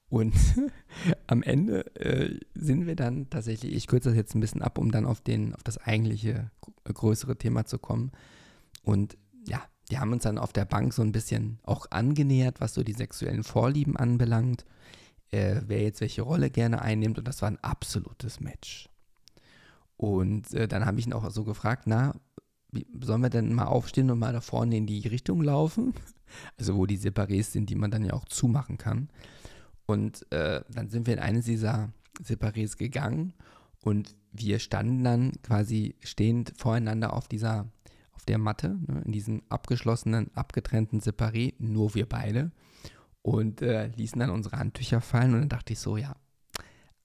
Und 0.08 0.34
am 1.26 1.42
Ende 1.42 1.86
äh, 1.96 2.38
sind 2.54 2.86
wir 2.86 2.96
dann 2.96 3.28
tatsächlich, 3.30 3.74
ich 3.74 3.86
kürze 3.86 4.10
das 4.10 4.16
jetzt 4.16 4.34
ein 4.34 4.40
bisschen 4.40 4.62
ab, 4.62 4.78
um 4.78 4.92
dann 4.92 5.06
auf, 5.06 5.20
den, 5.20 5.54
auf 5.54 5.62
das 5.62 5.78
eigentliche 5.78 6.50
größere 6.84 7.36
Thema 7.36 7.64
zu 7.64 7.78
kommen. 7.78 8.12
Und 8.82 9.16
ja, 9.48 9.62
wir 9.88 10.00
haben 10.00 10.12
uns 10.12 10.22
dann 10.22 10.38
auf 10.38 10.52
der 10.52 10.66
Bank 10.66 10.94
so 10.94 11.02
ein 11.02 11.12
bisschen 11.12 11.58
auch 11.62 11.86
angenähert, 11.90 12.60
was 12.60 12.74
so 12.74 12.82
die 12.82 12.92
sexuellen 12.92 13.42
Vorlieben 13.42 13.96
anbelangt, 13.96 14.64
äh, 15.30 15.62
wer 15.66 15.82
jetzt 15.82 16.00
welche 16.00 16.22
Rolle 16.22 16.50
gerne 16.50 16.82
einnimmt. 16.82 17.18
Und 17.18 17.26
das 17.26 17.42
war 17.42 17.50
ein 17.50 17.62
absolutes 17.62 18.40
Match. 18.40 18.88
Und 19.96 20.52
äh, 20.54 20.68
dann 20.68 20.86
habe 20.86 20.98
ich 20.98 21.06
ihn 21.06 21.12
auch 21.12 21.30
so 21.30 21.44
gefragt, 21.44 21.84
na, 21.86 22.14
wie, 22.70 22.86
sollen 23.00 23.22
wir 23.22 23.30
denn 23.30 23.54
mal 23.54 23.66
aufstehen 23.66 24.10
und 24.10 24.18
mal 24.18 24.32
da 24.32 24.40
vorne 24.40 24.76
in 24.76 24.86
die 24.86 25.06
Richtung 25.06 25.42
laufen? 25.42 25.94
Also 26.56 26.74
wo 26.74 26.84
die 26.84 26.98
Separés 26.98 27.52
sind, 27.52 27.70
die 27.70 27.76
man 27.76 27.92
dann 27.92 28.04
ja 28.04 28.14
auch 28.14 28.24
zumachen 28.24 28.76
kann. 28.76 29.08
Und 29.86 30.26
äh, 30.32 30.62
dann 30.68 30.88
sind 30.88 31.06
wir 31.06 31.14
in 31.14 31.20
eines 31.20 31.44
dieser 31.44 31.92
Separés 32.24 32.76
gegangen 32.76 33.34
und 33.84 34.16
wir 34.32 34.58
standen 34.58 35.04
dann 35.04 35.32
quasi 35.42 35.94
stehend 36.00 36.54
voreinander 36.56 37.12
auf 37.12 37.28
dieser, 37.28 37.68
auf 38.12 38.24
der 38.24 38.38
Matte, 38.38 38.78
ne, 38.86 39.02
in 39.04 39.12
diesem 39.12 39.42
abgeschlossenen, 39.48 40.34
abgetrennten 40.34 41.00
Separé, 41.00 41.54
nur 41.58 41.94
wir 41.94 42.08
beide. 42.08 42.50
Und 43.22 43.62
äh, 43.62 43.88
ließen 43.88 44.18
dann 44.18 44.30
unsere 44.30 44.58
Handtücher 44.58 45.00
fallen 45.00 45.34
und 45.34 45.40
dann 45.40 45.48
dachte 45.50 45.74
ich 45.74 45.78
so, 45.78 45.96
ja, 45.96 46.16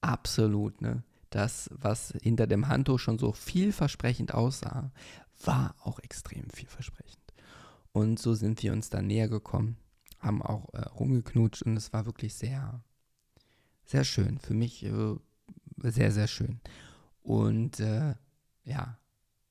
absolut, 0.01 0.81
ne? 0.81 1.03
Das, 1.29 1.69
was 1.73 2.13
hinter 2.21 2.47
dem 2.47 2.67
Handtuch 2.67 2.99
schon 2.99 3.19
so 3.19 3.31
vielversprechend 3.31 4.33
aussah, 4.33 4.91
war 5.43 5.75
auch 5.83 5.99
extrem 5.99 6.49
vielversprechend. 6.49 7.19
Und 7.91 8.19
so 8.19 8.33
sind 8.33 8.61
wir 8.63 8.73
uns 8.73 8.89
dann 8.89 9.07
näher 9.07 9.29
gekommen 9.29 9.77
haben 10.19 10.41
auch 10.41 10.73
äh, 10.73 10.81
rumgeknutscht 10.81 11.63
und 11.63 11.77
es 11.77 11.93
war 11.93 12.05
wirklich 12.05 12.35
sehr, 12.35 12.83
sehr 13.85 14.03
schön. 14.03 14.37
Für 14.39 14.53
mich 14.53 14.85
äh, 14.85 15.15
sehr, 15.83 16.11
sehr 16.11 16.27
schön. 16.27 16.59
Und 17.21 17.79
äh, 17.79 18.15
ja, 18.63 18.97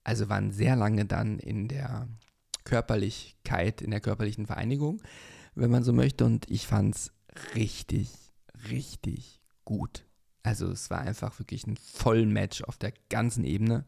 also 0.04 0.28
waren 0.28 0.52
sehr 0.52 0.76
lange 0.76 1.06
dann 1.06 1.38
in 1.38 1.68
der 1.68 2.08
Körperlichkeit, 2.64 3.80
in 3.80 3.90
der 3.90 4.00
körperlichen 4.00 4.46
Vereinigung, 4.46 5.02
wenn 5.54 5.70
man 5.70 5.84
so 5.84 5.92
möchte. 5.92 6.24
Und 6.24 6.50
ich 6.50 6.66
fand 6.66 6.94
es 6.94 7.12
richtig, 7.54 8.10
richtig 8.70 9.40
gut. 9.64 10.04
Also 10.48 10.70
es 10.70 10.90
war 10.90 11.00
einfach 11.00 11.38
wirklich 11.38 11.66
ein 11.66 11.76
Vollmatch 11.76 12.62
auf 12.64 12.78
der 12.78 12.92
ganzen 13.10 13.44
Ebene. 13.44 13.84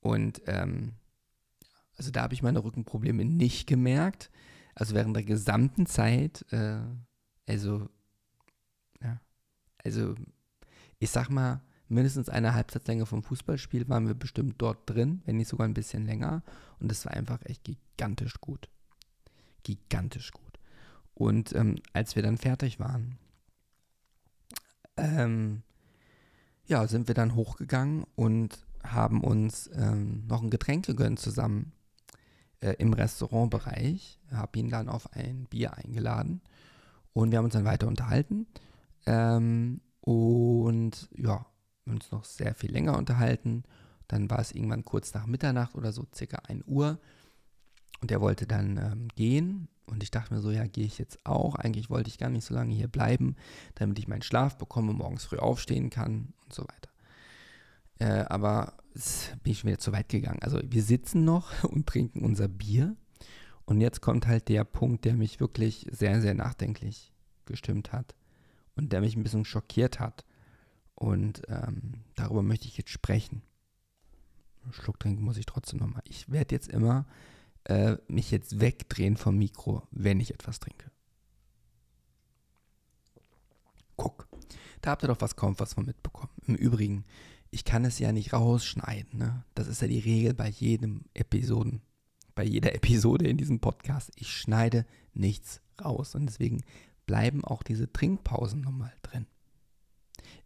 Und 0.00 0.42
ähm, 0.46 0.92
also 1.96 2.10
da 2.10 2.22
habe 2.22 2.34
ich 2.34 2.42
meine 2.42 2.62
Rückenprobleme 2.62 3.24
nicht 3.24 3.66
gemerkt 3.66 4.30
also 4.78 4.94
während 4.94 5.16
der 5.16 5.24
gesamten 5.24 5.86
Zeit, 5.86 6.46
äh, 6.52 6.78
also, 7.48 7.88
ja, 9.02 9.20
also, 9.82 10.14
ich 11.00 11.10
sag 11.10 11.30
mal, 11.30 11.62
mindestens 11.88 12.28
eine 12.28 12.54
Halbzeitlänge 12.54 13.04
vom 13.04 13.24
Fußballspiel 13.24 13.88
waren 13.88 14.06
wir 14.06 14.14
bestimmt 14.14 14.54
dort 14.58 14.88
drin, 14.88 15.20
wenn 15.24 15.36
nicht 15.36 15.48
sogar 15.48 15.66
ein 15.66 15.74
bisschen 15.74 16.06
länger. 16.06 16.44
Und 16.78 16.92
es 16.92 17.04
war 17.04 17.14
einfach 17.14 17.40
echt 17.42 17.64
gigantisch 17.64 18.40
gut. 18.40 18.68
Gigantisch 19.64 20.30
gut. 20.30 20.60
Und 21.12 21.52
ähm, 21.56 21.80
als 21.92 22.14
wir 22.14 22.22
dann 22.22 22.38
fertig 22.38 22.78
waren, 22.78 23.18
ähm, 24.96 25.64
ja, 26.68 26.86
sind 26.86 27.08
wir 27.08 27.14
dann 27.14 27.34
hochgegangen 27.34 28.04
und 28.14 28.58
haben 28.84 29.22
uns 29.22 29.68
ähm, 29.74 30.26
noch 30.28 30.42
ein 30.42 30.50
Getränk 30.50 30.86
gegönnt 30.86 31.18
zusammen 31.18 31.72
äh, 32.60 32.74
im 32.78 32.92
Restaurantbereich. 32.92 34.20
Habe 34.30 34.58
ihn 34.58 34.68
dann 34.68 34.88
auf 34.88 35.12
ein 35.14 35.46
Bier 35.46 35.76
eingeladen 35.76 36.42
und 37.12 37.30
wir 37.30 37.38
haben 37.38 37.46
uns 37.46 37.54
dann 37.54 37.64
weiter 37.64 37.88
unterhalten. 37.88 38.46
Ähm, 39.06 39.80
und 40.00 41.08
ja, 41.16 41.46
uns 41.86 42.12
noch 42.12 42.24
sehr 42.24 42.54
viel 42.54 42.70
länger 42.70 42.96
unterhalten. 42.96 43.64
Dann 44.06 44.30
war 44.30 44.38
es 44.38 44.52
irgendwann 44.52 44.84
kurz 44.84 45.12
nach 45.14 45.26
Mitternacht 45.26 45.74
oder 45.74 45.92
so, 45.92 46.06
circa 46.14 46.38
1 46.48 46.64
Uhr. 46.66 46.98
Und 48.00 48.10
er 48.10 48.20
wollte 48.20 48.46
dann 48.46 48.76
ähm, 48.76 49.08
gehen. 49.14 49.68
Und 49.86 50.02
ich 50.02 50.10
dachte 50.10 50.34
mir 50.34 50.40
so, 50.40 50.50
ja, 50.50 50.66
gehe 50.66 50.84
ich 50.84 50.98
jetzt 50.98 51.24
auch. 51.24 51.54
Eigentlich 51.54 51.90
wollte 51.90 52.08
ich 52.08 52.18
gar 52.18 52.28
nicht 52.30 52.44
so 52.44 52.54
lange 52.54 52.74
hier 52.74 52.88
bleiben, 52.88 53.36
damit 53.74 53.98
ich 53.98 54.08
meinen 54.08 54.22
Schlaf 54.22 54.58
bekomme, 54.58 54.92
morgens 54.92 55.24
früh 55.24 55.38
aufstehen 55.38 55.90
kann 55.90 56.32
und 56.44 56.52
so 56.52 56.62
weiter. 56.62 56.90
Äh, 57.98 58.26
aber 58.28 58.74
es 58.94 59.30
bin 59.42 59.52
ich 59.52 59.60
schon 59.60 59.68
wieder 59.68 59.78
zu 59.78 59.92
weit 59.92 60.08
gegangen. 60.08 60.42
Also 60.42 60.60
wir 60.62 60.82
sitzen 60.82 61.24
noch 61.24 61.64
und 61.64 61.86
trinken 61.86 62.24
unser 62.24 62.48
Bier. 62.48 62.96
Und 63.64 63.80
jetzt 63.80 64.00
kommt 64.00 64.26
halt 64.26 64.48
der 64.48 64.64
Punkt, 64.64 65.04
der 65.04 65.14
mich 65.14 65.40
wirklich 65.40 65.86
sehr, 65.90 66.20
sehr 66.20 66.34
nachdenklich 66.34 67.12
gestimmt 67.44 67.92
hat 67.92 68.14
und 68.76 68.92
der 68.92 69.00
mich 69.00 69.16
ein 69.16 69.22
bisschen 69.22 69.44
schockiert 69.44 70.00
hat. 70.00 70.24
Und 70.94 71.42
ähm, 71.48 72.04
darüber 72.14 72.42
möchte 72.42 72.66
ich 72.66 72.78
jetzt 72.78 72.90
sprechen. 72.90 73.42
Schluck 74.70 74.98
trinken 74.98 75.22
muss 75.22 75.36
ich 75.36 75.46
trotzdem 75.46 75.78
nochmal. 75.80 76.02
Ich 76.04 76.30
werde 76.30 76.54
jetzt 76.54 76.68
immer 76.68 77.06
äh, 77.68 77.96
mich 78.08 78.30
jetzt 78.30 78.60
wegdrehen 78.60 79.16
vom 79.16 79.36
Mikro, 79.36 79.82
wenn 79.90 80.20
ich 80.20 80.34
etwas 80.34 80.58
trinke. 80.58 80.90
Guck, 83.96 84.28
da 84.80 84.90
habt 84.90 85.04
ihr 85.04 85.08
doch 85.08 85.20
was 85.20 85.36
kaum 85.36 85.58
was 85.58 85.74
von 85.74 85.84
mitbekommen. 85.84 86.32
Im 86.46 86.54
Übrigen, 86.54 87.04
ich 87.50 87.64
kann 87.64 87.84
es 87.84 87.98
ja 87.98 88.12
nicht 88.12 88.32
rausschneiden. 88.32 89.18
Ne? 89.18 89.44
Das 89.54 89.68
ist 89.68 89.82
ja 89.82 89.88
die 89.88 89.98
Regel 89.98 90.34
bei 90.34 90.48
jedem 90.48 91.04
Episoden, 91.14 91.82
bei 92.34 92.44
jeder 92.44 92.74
Episode 92.74 93.28
in 93.28 93.36
diesem 93.36 93.60
Podcast. 93.60 94.10
Ich 94.16 94.32
schneide 94.32 94.86
nichts 95.14 95.60
raus 95.82 96.14
und 96.14 96.26
deswegen 96.26 96.62
bleiben 97.06 97.44
auch 97.44 97.62
diese 97.62 97.92
Trinkpausen 97.92 98.60
nochmal 98.60 98.92
drin. 99.02 99.26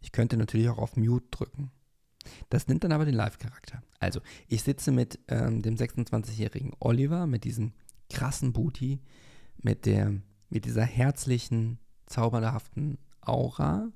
Ich 0.01 0.11
könnte 0.11 0.37
natürlich 0.37 0.69
auch 0.69 0.77
auf 0.77 0.97
Mute 0.97 1.27
drücken. 1.31 1.71
Das 2.49 2.67
nimmt 2.67 2.83
dann 2.83 2.91
aber 2.91 3.05
den 3.05 3.15
Live-Charakter. 3.15 3.81
Also, 3.99 4.21
ich 4.47 4.63
sitze 4.63 4.91
mit 4.91 5.19
ähm, 5.27 5.61
dem 5.61 5.75
26-jährigen 5.75 6.73
Oliver, 6.79 7.27
mit 7.27 7.43
diesem 7.43 7.73
krassen 8.09 8.53
Booty, 8.53 8.99
mit, 9.61 9.85
der, 9.85 10.13
mit 10.49 10.65
dieser 10.65 10.83
herzlichen, 10.83 11.79
zauberhaften 12.05 12.97
Aura. 13.21 13.91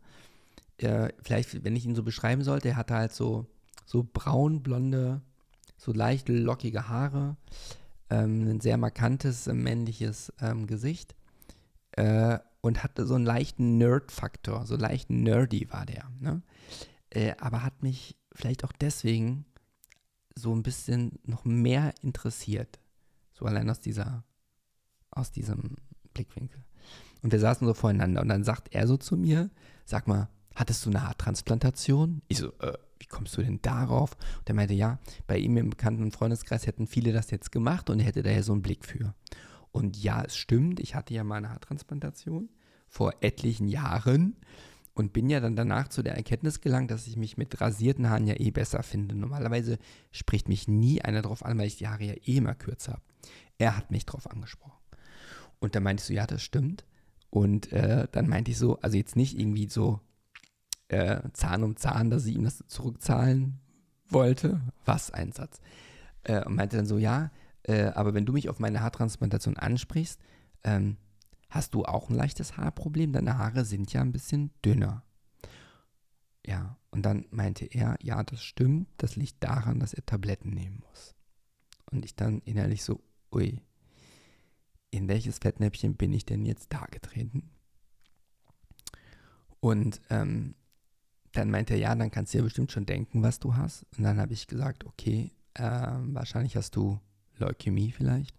Äh, 0.78 1.10
vielleicht, 1.22 1.64
wenn 1.64 1.76
ich 1.76 1.86
ihn 1.86 1.96
so 1.96 2.04
beschreiben 2.04 2.44
sollte, 2.44 2.70
er 2.70 2.76
hatte 2.78 2.96
halt 2.96 3.14
so, 3.14 3.48
so 3.86 4.08
braun-blonde, 4.12 5.22
so 5.78 5.92
leicht 5.92 6.30
lockige 6.30 6.88
Haare, 6.88 7.38
ähm, 8.10 8.48
ein 8.48 8.60
sehr 8.60 8.78
markantes, 8.78 9.48
äh, 9.48 9.54
männliches 9.54 10.32
ähm, 10.42 10.68
Gesicht. 10.68 11.16
Äh, 11.92 12.40
und 12.62 12.84
hatte 12.84 13.06
so 13.06 13.16
einen 13.16 13.26
leichten 13.26 13.78
Nerd-Faktor, 13.78 14.66
so 14.66 14.76
leicht 14.76 15.10
nerdy 15.10 15.68
war 15.72 15.86
der. 15.86 16.10
Ne? 16.20 16.42
Äh, 17.18 17.34
aber 17.40 17.64
hat 17.64 17.82
mich 17.82 18.16
vielleicht 18.32 18.64
auch 18.64 18.72
deswegen 18.72 19.46
so 20.36 20.54
ein 20.54 20.62
bisschen 20.62 21.18
noch 21.24 21.46
mehr 21.46 21.96
interessiert. 22.04 22.80
So 23.34 23.46
allein 23.46 23.68
aus 23.72 23.80
dieser, 23.80 24.24
aus 25.10 25.32
diesem 25.32 25.78
Blickwinkel. 26.14 26.64
Und 27.24 27.32
wir 27.32 27.40
saßen 27.40 27.66
so 27.66 27.74
voreinander 27.74 28.22
und 28.22 28.30
dann 28.30 28.44
sagt 28.44 28.76
er 28.76 28.86
so 28.86 28.98
zu 28.98 29.18
mir, 29.18 29.50
sag 29.84 30.08
mal, 30.08 30.30
hattest 30.54 30.86
du 30.86 30.92
eine 30.92 31.08
Haartransplantation? 31.08 32.22
Ich 32.28 32.38
so, 32.38 32.54
äh, 32.60 32.78
wie 33.00 33.08
kommst 33.08 33.36
du 33.36 33.42
denn 33.42 33.64
darauf? 33.64 34.16
Und 34.38 34.50
er 34.50 34.54
meinte, 34.54 34.76
ja, 34.76 35.00
bei 35.26 35.40
ihm 35.40 35.58
im 35.58 35.72
bekannten 35.72 36.12
Freundeskreis 36.12 36.68
hätten 36.68 36.86
viele 36.86 37.14
das 37.14 37.32
jetzt 37.32 37.52
gemacht 37.52 37.90
und 37.90 38.00
er 38.00 38.06
hätte 38.06 38.22
daher 38.22 38.44
so 38.44 38.54
einen 38.54 38.62
Blick 38.62 38.86
für. 38.86 39.16
Und 39.72 39.98
ja, 39.98 40.24
es 40.24 40.38
stimmt, 40.38 40.80
ich 40.80 40.94
hatte 40.94 41.16
ja 41.16 41.24
mal 41.24 41.38
eine 41.38 41.50
Haartransplantation 41.50 42.50
vor 42.88 43.14
etlichen 43.22 43.68
Jahren 43.68 44.36
und 44.98 45.14
bin 45.14 45.30
ja 45.30 45.40
dann 45.40 45.56
danach 45.56 45.90
zu 45.90 46.02
der 46.02 46.16
Erkenntnis 46.16 46.60
gelangt, 46.60 46.90
dass 46.90 47.06
ich 47.06 47.18
mich 47.18 47.38
mit 47.38 47.62
rasierten 47.62 48.10
Haaren 48.10 48.26
ja 48.26 48.34
eh 48.40 48.50
besser 48.50 48.82
finde. 48.82 49.14
Normalerweise 49.14 49.78
spricht 50.12 50.50
mich 50.50 50.68
nie 50.68 51.04
einer 51.04 51.22
drauf 51.22 51.46
an, 51.46 51.56
weil 51.60 51.68
ich 51.68 51.78
die 51.78 51.88
Haare 51.88 52.04
ja 52.04 52.14
eh 52.14 52.38
immer 52.38 52.56
kürzer 52.56 52.94
habe. 52.94 53.04
Er 53.60 53.78
hat 53.78 53.92
mich 53.92 54.08
drauf 54.08 54.28
angesprochen. 54.32 54.82
Und 55.60 55.76
dann 55.76 55.84
meinte 55.84 56.02
ich 56.02 56.08
so, 56.08 56.14
ja, 56.14 56.26
das 56.26 56.42
stimmt. 56.42 56.84
Und 57.30 57.72
äh, 57.72 58.08
dann 58.12 58.28
meinte 58.28 58.50
ich 58.50 58.58
so, 58.58 58.80
also 58.80 58.98
jetzt 58.98 59.16
nicht 59.16 59.40
irgendwie 59.40 59.70
so 59.70 60.00
äh, 60.88 61.20
Zahn 61.34 61.62
um 61.62 61.76
Zahn, 61.76 62.10
dass 62.10 62.26
ich 62.26 62.34
ihm 62.34 62.44
das 62.44 62.64
zurückzahlen 62.68 63.60
wollte. 64.10 64.62
Was 64.84 65.12
ein 65.12 65.32
Satz. 65.32 65.62
Äh, 66.24 66.44
und 66.44 66.56
meinte 66.56 66.76
dann 66.76 66.88
so, 66.88 66.98
ja, 66.98 67.30
äh, 67.62 67.84
aber 67.90 68.16
wenn 68.16 68.26
du 68.26 68.34
mich 68.34 68.50
auf 68.50 68.58
meine 68.58 68.82
Haartransplantation 68.82 69.58
ansprichst, 69.58 70.20
ähm, 70.64 70.98
hast 71.58 71.74
du 71.74 71.84
auch 71.84 72.10
ein 72.10 72.16
leichtes 72.16 72.56
Haarproblem? 72.56 73.12
Deine 73.12 73.38
Haare 73.38 73.66
sind 73.66 73.92
ja 73.92 74.02
ein 74.02 74.12
bisschen 74.12 74.52
dünner. 74.64 75.04
Ja, 76.46 76.78
und 76.92 77.02
dann 77.02 77.26
meinte 77.32 77.66
er, 77.66 77.98
ja, 78.02 78.24
das 78.24 78.42
stimmt, 78.42 78.88
das 78.98 79.18
liegt 79.18 79.44
daran, 79.44 79.80
dass 79.80 79.94
er 79.94 80.06
Tabletten 80.06 80.52
nehmen 80.52 80.82
muss. 80.88 81.16
Und 81.92 82.06
ich 82.06 82.16
dann 82.16 82.40
innerlich 82.42 82.84
so, 82.84 83.02
ui, 83.34 83.62
in 84.92 85.08
welches 85.08 85.40
Fettnäpfchen 85.40 85.96
bin 85.96 86.14
ich 86.14 86.26
denn 86.26 86.46
jetzt 86.46 86.72
da 86.72 86.86
getreten? 86.86 87.50
Und 89.60 90.00
ähm, 90.10 90.56
dann 91.34 91.52
meinte 91.52 91.74
er, 91.74 91.80
ja, 91.80 91.96
dann 91.96 92.12
kannst 92.12 92.34
du 92.34 92.38
ja 92.38 92.44
bestimmt 92.44 92.72
schon 92.72 92.86
denken, 92.86 93.24
was 93.24 93.40
du 93.40 93.56
hast. 93.56 93.86
Und 93.98 94.04
dann 94.04 94.20
habe 94.20 94.34
ich 94.34 94.48
gesagt, 94.48 94.86
okay, 94.86 95.32
äh, 95.56 95.64
wahrscheinlich 95.64 96.56
hast 96.56 96.76
du 96.76 97.00
Leukämie 97.38 97.92
vielleicht. 97.92 98.36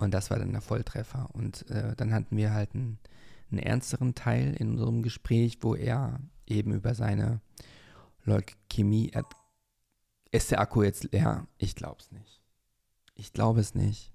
Und 0.00 0.12
das 0.12 0.30
war 0.30 0.38
dann 0.38 0.52
der 0.52 0.62
Volltreffer. 0.62 1.28
Und 1.34 1.68
äh, 1.70 1.94
dann 1.96 2.12
hatten 2.12 2.36
wir 2.36 2.52
halt 2.52 2.74
einen, 2.74 2.98
einen, 3.50 3.58
ernsteren 3.58 4.14
Teil 4.14 4.54
in 4.54 4.72
unserem 4.72 5.02
Gespräch, 5.02 5.58
wo 5.60 5.74
er 5.74 6.20
eben 6.46 6.72
über 6.72 6.94
seine 6.94 7.40
Leukämie. 8.24 9.12
Ist 10.30 10.50
der 10.50 10.60
Akku 10.60 10.82
jetzt 10.82 11.12
leer? 11.12 11.46
Ich 11.58 11.74
glaube 11.74 12.00
es 12.00 12.10
nicht. 12.12 12.42
Ich 13.14 13.32
glaube 13.32 13.60
es 13.60 13.74
nicht. 13.74 14.12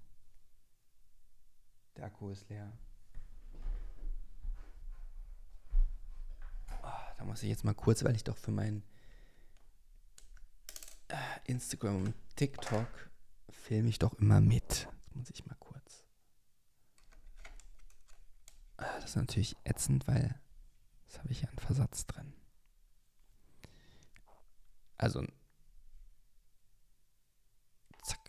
Der 1.97 2.05
Akku 2.05 2.29
ist 2.29 2.49
leer. 2.49 2.71
Oh, 6.83 6.87
da 7.17 7.25
muss 7.25 7.43
ich 7.43 7.49
jetzt 7.49 7.63
mal 7.63 7.75
kurz, 7.75 8.03
weil 8.03 8.15
ich 8.15 8.23
doch 8.23 8.37
für 8.37 8.51
mein 8.51 8.83
äh, 11.09 11.15
Instagram 11.45 12.05
und 12.05 12.13
TikTok 12.35 12.87
filme 13.49 13.89
ich 13.89 13.99
doch 13.99 14.13
immer 14.13 14.41
mit. 14.41 14.87
Jetzt 15.05 15.15
muss 15.15 15.29
ich 15.29 15.45
mal 15.45 15.55
kurz. 15.59 16.03
Ah, 17.43 17.49
das 18.77 19.05
ist 19.05 19.15
natürlich 19.15 19.55
ätzend, 19.63 20.07
weil 20.07 20.39
das 21.07 21.19
habe 21.19 21.31
ich 21.31 21.41
ja 21.41 21.49
einen 21.49 21.59
Versatz 21.59 22.05
drin. 22.05 22.33
Also, 24.97 25.25
zack. 28.03 28.19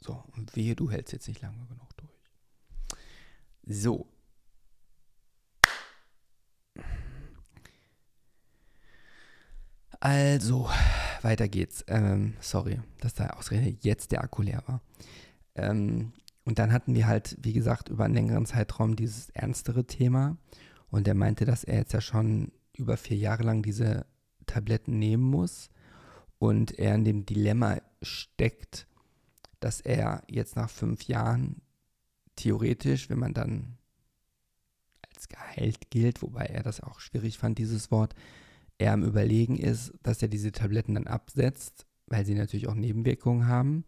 So, 0.00 0.24
und 0.36 0.54
wehe, 0.56 0.74
du 0.76 0.90
hältst 0.90 1.12
jetzt 1.12 1.28
nicht 1.28 1.40
lange 1.40 1.66
genug 1.66 1.96
durch. 1.96 2.10
So. 3.64 4.08
Also, 10.00 10.68
weiter 11.22 11.48
geht's. 11.48 11.84
Ähm, 11.86 12.36
sorry, 12.40 12.80
dass 12.98 13.14
da 13.14 13.28
ausgerechnet 13.30 13.84
jetzt 13.84 14.10
der 14.10 14.22
Akku 14.24 14.42
leer 14.42 14.62
war. 14.66 14.80
Ähm, 15.54 16.12
und 16.44 16.58
dann 16.58 16.72
hatten 16.72 16.94
wir 16.94 17.06
halt, 17.06 17.36
wie 17.40 17.52
gesagt, 17.52 17.88
über 17.88 18.04
einen 18.04 18.14
längeren 18.14 18.46
Zeitraum 18.46 18.96
dieses 18.96 19.30
ernstere 19.30 19.86
Thema. 19.86 20.36
Und 20.90 21.06
er 21.06 21.14
meinte, 21.14 21.44
dass 21.44 21.64
er 21.64 21.76
jetzt 21.76 21.92
ja 21.92 22.00
schon 22.00 22.52
über 22.76 22.96
vier 22.96 23.16
Jahre 23.16 23.44
lang 23.44 23.62
diese 23.62 24.06
Tabletten 24.46 24.98
nehmen 24.98 25.22
muss. 25.22 25.70
Und 26.38 26.78
er 26.78 26.94
in 26.96 27.04
dem 27.04 27.24
Dilemma 27.26 27.78
steckt, 28.02 28.88
dass 29.60 29.80
er 29.80 30.24
jetzt 30.28 30.56
nach 30.56 30.68
fünf 30.68 31.04
Jahren 31.04 31.62
theoretisch, 32.34 33.08
wenn 33.08 33.20
man 33.20 33.34
dann 33.34 33.78
als 35.14 35.28
geheilt 35.28 35.90
gilt, 35.90 36.22
wobei 36.22 36.46
er 36.46 36.64
das 36.64 36.80
auch 36.80 36.98
schwierig 36.98 37.38
fand, 37.38 37.58
dieses 37.58 37.92
Wort, 37.92 38.14
er 38.78 38.92
am 38.92 39.04
Überlegen 39.04 39.56
ist, 39.56 39.92
dass 40.02 40.20
er 40.22 40.28
diese 40.28 40.50
Tabletten 40.50 40.94
dann 40.94 41.06
absetzt, 41.06 41.86
weil 42.06 42.26
sie 42.26 42.34
natürlich 42.34 42.66
auch 42.66 42.74
Nebenwirkungen 42.74 43.46
haben. 43.46 43.84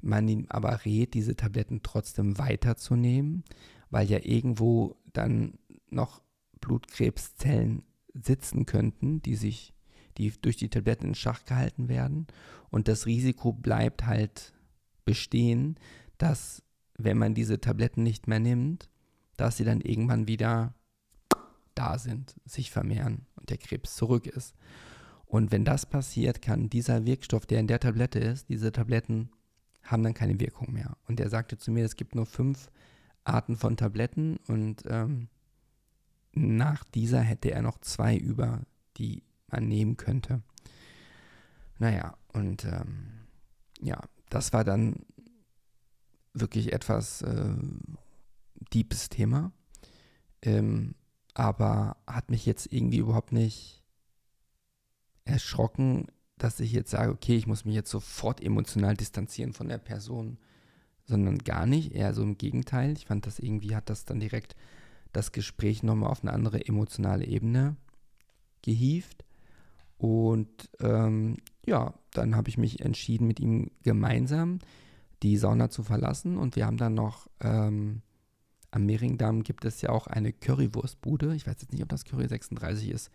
Man 0.00 0.28
ihm 0.28 0.46
aber 0.48 0.84
rät, 0.84 1.14
diese 1.14 1.36
Tabletten 1.36 1.80
trotzdem 1.82 2.38
weiterzunehmen, 2.38 3.44
weil 3.90 4.08
ja 4.08 4.18
irgendwo 4.22 4.96
dann 5.12 5.58
noch 5.90 6.22
Blutkrebszellen 6.60 7.82
sitzen 8.14 8.66
könnten, 8.66 9.22
die 9.22 9.36
sich, 9.36 9.74
die 10.18 10.32
durch 10.40 10.56
die 10.56 10.68
Tabletten 10.68 11.08
in 11.08 11.14
Schach 11.14 11.44
gehalten 11.44 11.88
werden. 11.88 12.26
Und 12.70 12.88
das 12.88 13.06
Risiko 13.06 13.52
bleibt 13.52 14.06
halt 14.06 14.54
bestehen, 15.04 15.78
dass 16.18 16.62
wenn 16.98 17.18
man 17.18 17.34
diese 17.34 17.60
Tabletten 17.60 18.02
nicht 18.02 18.26
mehr 18.26 18.40
nimmt, 18.40 18.88
dass 19.36 19.56
sie 19.56 19.64
dann 19.64 19.80
irgendwann 19.80 20.28
wieder 20.28 20.74
da 21.74 21.98
sind, 21.98 22.34
sich 22.44 22.70
vermehren 22.70 23.26
und 23.36 23.50
der 23.50 23.58
Krebs 23.58 23.96
zurück 23.96 24.26
ist. 24.26 24.54
Und 25.26 25.52
wenn 25.52 25.64
das 25.64 25.86
passiert, 25.86 26.40
kann 26.40 26.70
dieser 26.70 27.04
Wirkstoff, 27.04 27.46
der 27.46 27.60
in 27.60 27.66
der 27.66 27.80
Tablette 27.80 28.18
ist, 28.18 28.48
diese 28.48 28.72
Tabletten 28.72 29.30
haben 29.86 30.02
dann 30.02 30.14
keine 30.14 30.38
Wirkung 30.40 30.72
mehr. 30.72 30.96
Und 31.06 31.20
er 31.20 31.30
sagte 31.30 31.58
zu 31.58 31.70
mir, 31.70 31.84
es 31.84 31.96
gibt 31.96 32.14
nur 32.14 32.26
fünf 32.26 32.70
Arten 33.24 33.56
von 33.56 33.76
Tabletten 33.76 34.38
und 34.46 34.84
ähm, 34.86 35.28
nach 36.32 36.84
dieser 36.84 37.20
hätte 37.20 37.50
er 37.50 37.62
noch 37.62 37.78
zwei 37.78 38.16
über, 38.16 38.62
die 38.98 39.22
man 39.48 39.66
nehmen 39.68 39.96
könnte. 39.96 40.42
Naja, 41.78 42.16
und 42.32 42.64
ähm, 42.64 43.26
ja, 43.80 44.00
das 44.28 44.52
war 44.52 44.64
dann 44.64 44.96
wirklich 46.32 46.72
etwas 46.72 47.22
äh, 47.22 47.54
deepes 48.72 49.08
Thema, 49.08 49.52
ähm, 50.42 50.94
aber 51.34 51.96
hat 52.06 52.30
mich 52.30 52.46
jetzt 52.46 52.72
irgendwie 52.72 52.98
überhaupt 52.98 53.32
nicht 53.32 53.82
erschrocken, 55.24 56.06
dass 56.38 56.60
ich 56.60 56.72
jetzt 56.72 56.90
sage, 56.90 57.12
okay, 57.12 57.36
ich 57.36 57.46
muss 57.46 57.64
mich 57.64 57.74
jetzt 57.74 57.90
sofort 57.90 58.42
emotional 58.42 58.96
distanzieren 58.96 59.52
von 59.52 59.68
der 59.68 59.78
Person, 59.78 60.38
sondern 61.04 61.38
gar 61.38 61.66
nicht, 61.66 61.92
eher 61.92 62.12
so 62.14 62.22
im 62.22 62.36
Gegenteil. 62.36 62.92
Ich 62.92 63.06
fand 63.06 63.26
das 63.26 63.38
irgendwie, 63.38 63.74
hat 63.74 63.88
das 63.88 64.04
dann 64.04 64.20
direkt 64.20 64.56
das 65.12 65.32
Gespräch 65.32 65.82
nochmal 65.82 66.10
auf 66.10 66.22
eine 66.22 66.32
andere 66.32 66.66
emotionale 66.66 67.24
Ebene 67.24 67.76
gehievt. 68.62 69.24
Und 69.98 70.68
ähm, 70.80 71.36
ja, 71.64 71.94
dann 72.12 72.36
habe 72.36 72.50
ich 72.50 72.58
mich 72.58 72.80
entschieden, 72.80 73.26
mit 73.26 73.40
ihm 73.40 73.70
gemeinsam 73.82 74.58
die 75.22 75.38
Sauna 75.38 75.70
zu 75.70 75.82
verlassen. 75.82 76.36
Und 76.36 76.56
wir 76.56 76.66
haben 76.66 76.76
dann 76.76 76.94
noch 76.94 77.28
ähm, 77.40 78.02
am 78.70 78.84
Mehringdamm 78.84 79.42
gibt 79.42 79.64
es 79.64 79.80
ja 79.80 79.88
auch 79.90 80.06
eine 80.06 80.32
Currywurstbude. 80.32 81.34
Ich 81.34 81.46
weiß 81.46 81.56
jetzt 81.60 81.72
nicht, 81.72 81.82
ob 81.82 81.88
das 81.88 82.04
Curry 82.04 82.28
36 82.28 82.90
ist. 82.90 83.10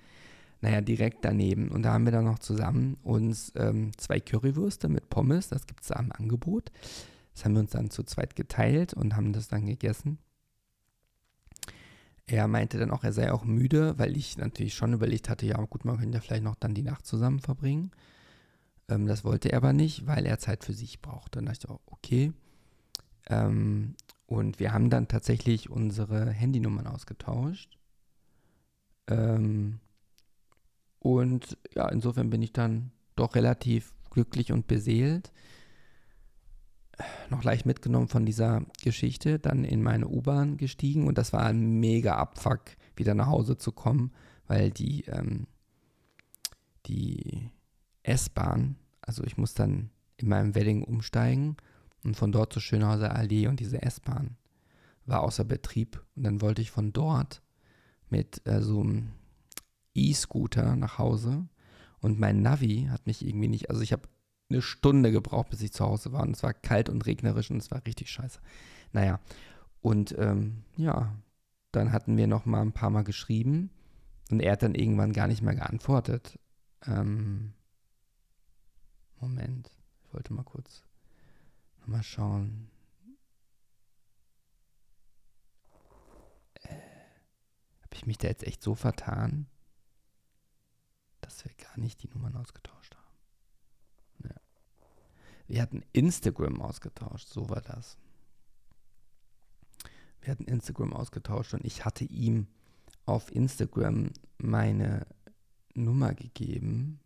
Naja, 0.61 0.81
direkt 0.81 1.25
daneben. 1.25 1.69
Und 1.69 1.83
da 1.83 1.93
haben 1.93 2.05
wir 2.05 2.11
dann 2.11 2.25
noch 2.25 2.39
zusammen 2.39 2.97
uns 3.03 3.51
ähm, 3.55 3.91
zwei 3.97 4.19
Currywürste 4.19 4.87
mit 4.89 5.09
Pommes, 5.09 5.49
das 5.49 5.65
gibt 5.65 5.81
es 5.81 5.87
da 5.87 5.99
im 5.99 6.11
Angebot. 6.11 6.71
Das 7.33 7.45
haben 7.45 7.53
wir 7.53 7.61
uns 7.61 7.71
dann 7.71 7.89
zu 7.89 8.03
zweit 8.03 8.35
geteilt 8.35 8.93
und 8.93 9.15
haben 9.15 9.33
das 9.33 9.47
dann 9.47 9.65
gegessen. 9.65 10.19
Er 12.27 12.47
meinte 12.47 12.77
dann 12.77 12.91
auch, 12.91 13.03
er 13.03 13.13
sei 13.13 13.31
auch 13.31 13.43
müde, 13.43 13.97
weil 13.97 14.15
ich 14.15 14.37
natürlich 14.37 14.75
schon 14.75 14.93
überlegt 14.93 15.27
hatte, 15.27 15.45
ja 15.45 15.57
gut, 15.65 15.83
man 15.83 15.97
könnte 15.97 16.17
ja 16.17 16.21
vielleicht 16.21 16.43
noch 16.43 16.55
dann 16.55 16.75
die 16.75 16.83
Nacht 16.83 17.05
zusammen 17.05 17.39
verbringen. 17.39 17.91
Ähm, 18.87 19.07
das 19.07 19.23
wollte 19.23 19.51
er 19.51 19.57
aber 19.57 19.73
nicht, 19.73 20.05
weil 20.05 20.25
er 20.25 20.37
Zeit 20.37 20.63
für 20.63 20.73
sich 20.73 21.01
brauchte. 21.01 21.39
Dann 21.39 21.47
dachte 21.47 21.65
ich 21.65 21.69
auch, 21.69 21.81
okay. 21.87 22.33
Ähm, 23.27 23.95
und 24.27 24.59
wir 24.59 24.73
haben 24.73 24.89
dann 24.89 25.07
tatsächlich 25.07 25.69
unsere 25.69 26.29
Handynummern 26.29 26.87
ausgetauscht. 26.87 27.77
Ähm, 29.07 29.79
und 31.01 31.57
ja, 31.73 31.89
insofern 31.89 32.29
bin 32.29 32.43
ich 32.43 32.53
dann 32.53 32.91
doch 33.15 33.33
relativ 33.33 33.93
glücklich 34.11 34.51
und 34.51 34.67
beseelt. 34.67 35.31
Noch 37.31 37.43
leicht 37.43 37.65
mitgenommen 37.65 38.07
von 38.07 38.23
dieser 38.23 38.63
Geschichte, 38.83 39.39
dann 39.39 39.63
in 39.63 39.81
meine 39.81 40.07
U-Bahn 40.07 40.57
gestiegen 40.57 41.07
und 41.07 41.17
das 41.17 41.33
war 41.33 41.43
ein 41.43 41.79
mega 41.79 42.17
Abfuck, 42.17 42.61
wieder 42.95 43.15
nach 43.15 43.25
Hause 43.25 43.57
zu 43.57 43.71
kommen, 43.71 44.11
weil 44.45 44.69
die, 44.69 45.05
ähm, 45.05 45.47
die 46.85 47.49
S-Bahn, 48.03 48.75
also 49.01 49.23
ich 49.23 49.37
muss 49.37 49.55
dann 49.55 49.89
in 50.17 50.29
meinem 50.29 50.53
Wedding 50.53 50.83
umsteigen 50.83 51.57
und 52.03 52.15
von 52.15 52.31
dort 52.31 52.53
zur 52.53 52.61
Schönhauser 52.61 53.15
Allee 53.15 53.47
und 53.47 53.59
diese 53.59 53.81
S-Bahn 53.81 54.37
war 55.07 55.23
außer 55.23 55.45
Betrieb 55.45 56.05
und 56.15 56.23
dann 56.23 56.41
wollte 56.41 56.61
ich 56.61 56.69
von 56.69 56.93
dort 56.93 57.41
mit 58.11 58.45
äh, 58.45 58.61
so 58.61 58.81
einem 58.81 59.13
E-Scooter 59.93 60.75
nach 60.75 60.97
Hause 60.97 61.47
und 61.99 62.19
mein 62.19 62.41
Navi 62.41 62.87
hat 62.89 63.07
mich 63.07 63.25
irgendwie 63.25 63.47
nicht, 63.47 63.69
also 63.69 63.81
ich 63.81 63.93
habe 63.93 64.07
eine 64.49 64.61
Stunde 64.61 65.11
gebraucht, 65.11 65.49
bis 65.49 65.61
ich 65.61 65.71
zu 65.71 65.85
Hause 65.85 66.11
war 66.11 66.23
und 66.23 66.35
es 66.35 66.43
war 66.43 66.53
kalt 66.53 66.89
und 66.89 67.05
regnerisch 67.05 67.51
und 67.51 67.57
es 67.57 67.71
war 67.71 67.85
richtig 67.85 68.09
scheiße. 68.11 68.39
Naja, 68.91 69.19
und 69.81 70.15
ähm, 70.17 70.63
ja, 70.77 71.15
dann 71.71 71.91
hatten 71.91 72.17
wir 72.17 72.27
noch 72.27 72.45
mal 72.45 72.61
ein 72.61 72.73
paar 72.73 72.89
Mal 72.89 73.03
geschrieben 73.03 73.69
und 74.29 74.41
er 74.41 74.53
hat 74.53 74.63
dann 74.63 74.75
irgendwann 74.75 75.13
gar 75.13 75.27
nicht 75.27 75.41
mehr 75.41 75.55
geantwortet. 75.55 76.37
Ähm, 76.85 77.53
Moment, 79.19 79.71
ich 80.03 80.13
wollte 80.13 80.33
mal 80.33 80.43
kurz 80.43 80.83
mal 81.85 82.03
schauen. 82.03 82.69
Äh, 86.63 86.69
Habe 87.81 87.93
ich 87.93 88.05
mich 88.05 88.17
da 88.17 88.27
jetzt 88.27 88.43
echt 88.43 88.61
so 88.63 88.75
vertan? 88.75 89.47
Dass 91.31 91.45
wir 91.45 91.53
gar 91.53 91.79
nicht 91.79 92.03
die 92.03 92.09
Nummern 92.09 92.35
ausgetauscht 92.35 92.95
haben. 92.95 94.29
Ja. 94.29 94.35
Wir 95.47 95.61
hatten 95.61 95.83
Instagram 95.93 96.61
ausgetauscht, 96.61 97.29
so 97.29 97.49
war 97.49 97.61
das. 97.61 97.97
Wir 100.21 100.31
hatten 100.31 100.43
Instagram 100.43 100.93
ausgetauscht 100.93 101.53
und 101.53 101.65
ich 101.65 101.85
hatte 101.85 102.03
ihm 102.03 102.47
auf 103.05 103.33
Instagram 103.33 104.11
meine 104.37 105.07
Nummer 105.73 106.13
gegeben. 106.13 106.99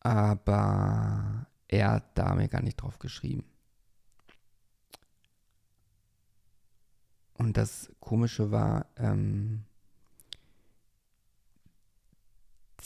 Aber 0.00 1.46
er 1.68 1.90
hat 1.90 2.16
da 2.16 2.34
mir 2.34 2.48
gar 2.48 2.62
nicht 2.62 2.76
drauf 2.76 2.98
geschrieben. 2.98 3.44
Und 7.34 7.56
das 7.58 7.92
Komische 8.00 8.50
war, 8.50 8.86
ähm, 8.96 9.64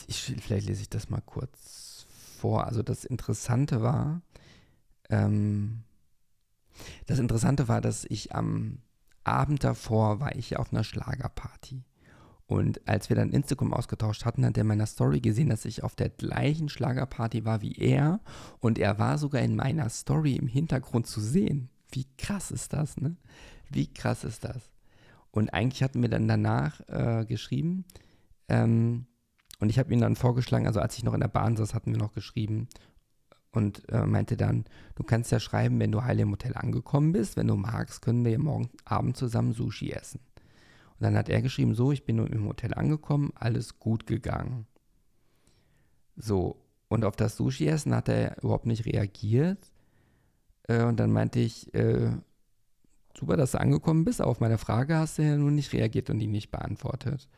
ich, 0.07 0.23
vielleicht 0.41 0.67
lese 0.67 0.83
ich 0.83 0.91
das 0.91 1.11
mal 1.11 1.23
kurz 1.23 2.07
vor. 2.39 2.67
Also 2.67 2.83
das 2.83 3.05
Interessante 3.05 3.83
war, 3.83 4.23
ähm, 5.09 5.83
das 7.07 7.19
Interessante 7.19 7.69
war, 7.69 7.81
dass 7.81 8.05
ich 8.05 8.35
am 8.35 8.79
Abend 9.25 9.65
davor 9.65 10.21
war 10.21 10.35
ich 10.35 10.57
auf 10.57 10.73
einer 10.73 10.85
Schlagerparty. 10.85 11.85
Und 12.47 12.89
als 12.89 13.09
wir 13.09 13.17
dann 13.17 13.31
Instagram 13.31 13.73
ausgetauscht 13.73 14.25
hatten, 14.25 14.45
hat 14.45 14.57
er 14.57 14.63
in 14.63 14.67
meiner 14.67 14.87
Story 14.87 15.21
gesehen, 15.21 15.51
dass 15.51 15.65
ich 15.65 15.85
auf 15.85 15.95
der 15.95 16.09
gleichen 16.09 16.69
Schlagerparty 16.69 17.45
war 17.45 17.63
wie 17.63 17.77
er. 17.77 18.19
Und 18.59 18.79
er 18.79 18.99
war 18.99 19.19
sogar 19.19 19.41
in 19.43 19.55
meiner 19.55 19.89
Story 19.89 20.35
im 20.35 20.49
Hintergrund 20.49 21.07
zu 21.07 21.21
sehen. 21.21 21.69
Wie 21.93 22.07
krass 22.19 22.51
ist 22.51 22.73
das, 22.73 22.97
ne? 22.97 23.17
Wie 23.69 23.87
krass 23.93 24.25
ist 24.25 24.43
das? 24.43 24.73
Und 25.31 25.55
eigentlich 25.55 25.85
hatten 25.85 26.03
wir 26.03 26.09
dann 26.09 26.27
danach 26.27 26.81
äh, 26.89 27.25
geschrieben, 27.25 27.85
ähm, 28.49 29.07
und 29.61 29.69
ich 29.69 29.79
habe 29.79 29.93
ihm 29.93 30.01
dann 30.01 30.17
vorgeschlagen, 30.17 30.67
also 30.67 30.81
als 30.81 30.97
ich 30.97 31.05
noch 31.05 31.15
in 31.15 31.21
der 31.21 31.29
Bahn 31.29 31.57
saß, 31.57 31.75
hatten 31.75 31.93
wir 31.93 31.99
noch 31.99 32.13
geschrieben 32.13 32.69
und 33.53 33.89
äh, 33.91 34.07
meinte 34.07 34.37
dann, 34.37 34.65
du 34.95 35.03
kannst 35.03 35.31
ja 35.33 35.41
schreiben, 35.41 35.79
wenn 35.79 35.93
du 35.93 36.03
heil 36.03 36.21
im 36.21 36.31
Hotel 36.31 36.55
angekommen 36.57 37.13
bist, 37.13 37.37
wenn 37.37 37.47
du 37.47 37.57
magst, 37.57 38.03
können 38.03 38.25
wir 38.25 38.39
morgen 38.39 38.71
Abend 38.85 39.17
zusammen 39.17 39.53
Sushi 39.53 39.93
essen. 39.93 40.21
Und 41.01 41.05
dann 41.05 41.17
hat 41.17 41.29
er 41.29 41.41
geschrieben, 41.43 41.75
so, 41.75 41.93
ich 41.93 42.05
bin 42.05 42.17
nun 42.17 42.27
im 42.29 42.47
Hotel 42.47 42.75
angekommen, 42.75 43.33
alles 43.35 43.79
gut 43.79 44.07
gegangen. 44.07 44.67
So, 46.17 46.57
und 46.89 47.05
auf 47.05 47.17
das 47.17 47.37
Sushi-Essen 47.37 47.95
hat 47.95 48.09
er 48.09 48.43
überhaupt 48.43 48.67
nicht 48.67 48.85
reagiert. 48.85 49.71
Äh, 50.65 50.83
und 50.83 50.99
dann 50.99 51.13
meinte 51.13 51.39
ich, 51.39 51.73
äh, 51.73 52.11
super, 53.17 53.37
dass 53.37 53.53
du 53.53 53.61
angekommen 53.61 54.05
bist, 54.05 54.21
aber 54.21 54.31
auf 54.31 54.41
meine 54.41 54.59
Frage 54.59 54.97
hast 54.97 55.19
du 55.19 55.23
ja 55.23 55.37
nun 55.37 55.55
nicht 55.55 55.73
reagiert 55.73 56.11
und 56.11 56.19
die 56.19 56.27
nicht 56.27 56.51
beantwortet. 56.51 57.29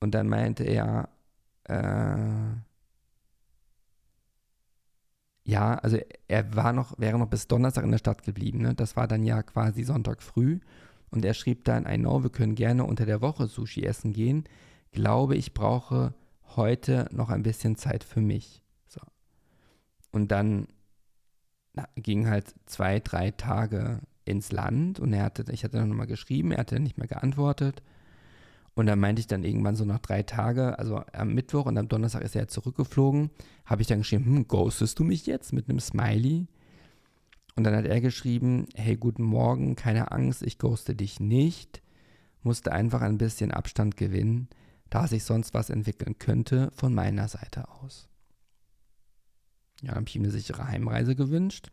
Und 0.00 0.14
dann 0.14 0.28
meinte 0.28 0.64
er, 0.64 1.08
äh, 1.64 2.56
ja, 5.46 5.74
also 5.74 5.98
er 6.26 6.56
war 6.56 6.72
noch, 6.72 6.98
wäre 6.98 7.18
noch 7.18 7.28
bis 7.28 7.46
Donnerstag 7.48 7.84
in 7.84 7.90
der 7.90 7.98
Stadt 7.98 8.22
geblieben. 8.22 8.62
Ne? 8.62 8.74
Das 8.74 8.96
war 8.96 9.06
dann 9.06 9.24
ja 9.24 9.42
quasi 9.42 9.84
Sonntag 9.84 10.22
früh. 10.22 10.60
Und 11.10 11.24
er 11.24 11.34
schrieb 11.34 11.64
dann, 11.64 11.86
I 11.86 11.98
know, 11.98 12.22
wir 12.22 12.30
können 12.30 12.54
gerne 12.54 12.84
unter 12.84 13.06
der 13.06 13.20
Woche 13.20 13.46
Sushi 13.46 13.84
essen 13.84 14.12
gehen. 14.12 14.44
Glaube, 14.90 15.36
ich 15.36 15.54
brauche 15.54 16.14
heute 16.56 17.08
noch 17.12 17.30
ein 17.30 17.42
bisschen 17.42 17.76
Zeit 17.76 18.04
für 18.04 18.20
mich. 18.20 18.62
So. 18.88 19.00
Und 20.12 20.32
dann 20.32 20.66
na, 21.74 21.88
ging 21.96 22.26
halt 22.28 22.54
zwei, 22.66 23.00
drei 23.00 23.30
Tage 23.30 24.00
ins 24.24 24.50
Land 24.52 24.98
und 24.98 25.12
er 25.12 25.24
hatte, 25.24 25.44
ich 25.52 25.64
hatte 25.64 25.76
dann 25.76 25.90
nochmal 25.90 26.06
geschrieben, 26.06 26.52
er 26.52 26.58
hatte 26.58 26.80
nicht 26.80 26.96
mehr 26.96 27.08
geantwortet. 27.08 27.82
Und 28.74 28.86
dann 28.86 28.98
meinte 28.98 29.20
ich 29.20 29.26
dann 29.26 29.44
irgendwann 29.44 29.76
so 29.76 29.84
nach 29.84 30.00
drei 30.00 30.24
Tagen, 30.24 30.74
also 30.74 31.02
am 31.12 31.32
Mittwoch 31.32 31.66
und 31.66 31.78
am 31.78 31.88
Donnerstag 31.88 32.22
ist 32.22 32.34
er 32.34 32.42
ja 32.42 32.48
zurückgeflogen, 32.48 33.30
habe 33.64 33.82
ich 33.82 33.88
dann 33.88 33.98
geschrieben, 33.98 34.24
hm, 34.24 34.48
ghostest 34.48 34.98
du 34.98 35.04
mich 35.04 35.26
jetzt 35.26 35.52
mit 35.52 35.68
einem 35.68 35.78
Smiley? 35.78 36.48
Und 37.54 37.64
dann 37.64 37.76
hat 37.76 37.84
er 37.84 38.00
geschrieben, 38.00 38.66
hey, 38.74 38.96
guten 38.96 39.22
Morgen, 39.22 39.76
keine 39.76 40.10
Angst, 40.10 40.42
ich 40.42 40.58
ghoste 40.58 40.96
dich 40.96 41.20
nicht, 41.20 41.82
musste 42.42 42.72
einfach 42.72 43.00
ein 43.00 43.16
bisschen 43.18 43.52
Abstand 43.52 43.96
gewinnen, 43.96 44.48
da 44.90 45.06
sich 45.06 45.22
sonst 45.22 45.54
was 45.54 45.70
entwickeln 45.70 46.18
könnte 46.18 46.72
von 46.74 46.92
meiner 46.92 47.28
Seite 47.28 47.68
aus. 47.68 48.08
Ja, 49.82 49.94
habe 49.94 50.04
ich 50.08 50.16
ihm 50.16 50.22
eine 50.22 50.32
sichere 50.32 50.66
Heimreise 50.66 51.14
gewünscht. 51.14 51.70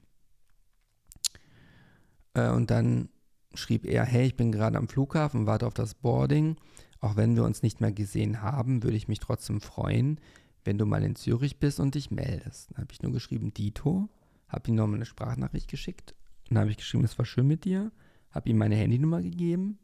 Äh, 2.33 2.49
und 2.49 2.69
dann 2.69 3.09
schrieb 3.53 3.85
er, 3.85 4.05
hey, 4.05 4.27
ich 4.27 4.35
bin 4.35 4.51
gerade 4.51 4.77
am 4.77 4.87
Flughafen, 4.87 5.45
warte 5.45 5.67
auf 5.67 5.73
das 5.73 5.93
Boarding. 5.93 6.57
Auch 6.99 7.15
wenn 7.15 7.35
wir 7.35 7.43
uns 7.43 7.63
nicht 7.63 7.81
mehr 7.81 7.91
gesehen 7.91 8.41
haben, 8.41 8.83
würde 8.83 8.97
ich 8.97 9.07
mich 9.07 9.19
trotzdem 9.19 9.59
freuen, 9.59 10.19
wenn 10.63 10.77
du 10.77 10.85
mal 10.85 11.03
in 11.03 11.15
Zürich 11.15 11.59
bist 11.59 11.79
und 11.79 11.95
dich 11.95 12.11
meldest. 12.11 12.71
Dann 12.71 12.83
habe 12.83 12.93
ich 12.93 13.01
nur 13.01 13.11
geschrieben, 13.11 13.53
Dito, 13.53 14.09
habe 14.47 14.69
ihm 14.69 14.75
nochmal 14.75 14.97
eine 14.97 15.05
Sprachnachricht 15.05 15.69
geschickt. 15.69 16.13
Dann 16.49 16.59
habe 16.59 16.69
ich 16.69 16.77
geschrieben, 16.77 17.03
es 17.03 17.17
war 17.17 17.25
schön 17.25 17.47
mit 17.47 17.65
dir, 17.65 17.91
habe 18.29 18.49
ihm 18.49 18.57
meine 18.57 18.75
Handynummer 18.75 19.21
gegeben. 19.21 19.79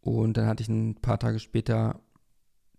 Und 0.00 0.36
dann 0.36 0.46
hatte 0.46 0.62
ich 0.62 0.68
ein 0.68 0.96
paar 0.96 1.18
Tage 1.18 1.38
später, 1.38 2.00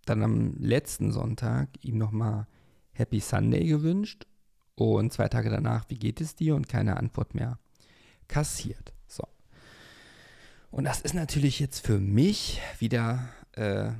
dann 0.04 0.22
am 0.22 0.54
letzten 0.58 1.12
Sonntag, 1.12 1.70
ihm 1.82 1.96
nochmal 1.96 2.46
Happy 2.92 3.20
Sunday 3.20 3.64
gewünscht. 3.64 4.26
Und 4.74 5.12
zwei 5.12 5.28
Tage 5.28 5.50
danach, 5.50 5.88
wie 5.88 5.98
geht 5.98 6.20
es 6.20 6.34
dir? 6.34 6.54
Und 6.54 6.68
keine 6.68 6.96
Antwort 6.96 7.34
mehr 7.34 7.58
kassiert. 8.28 8.93
Und 10.74 10.82
das 10.82 11.00
ist 11.00 11.14
natürlich 11.14 11.60
jetzt 11.60 11.86
für 11.86 12.00
mich 12.00 12.60
wieder 12.80 13.28
äh, 13.52 13.92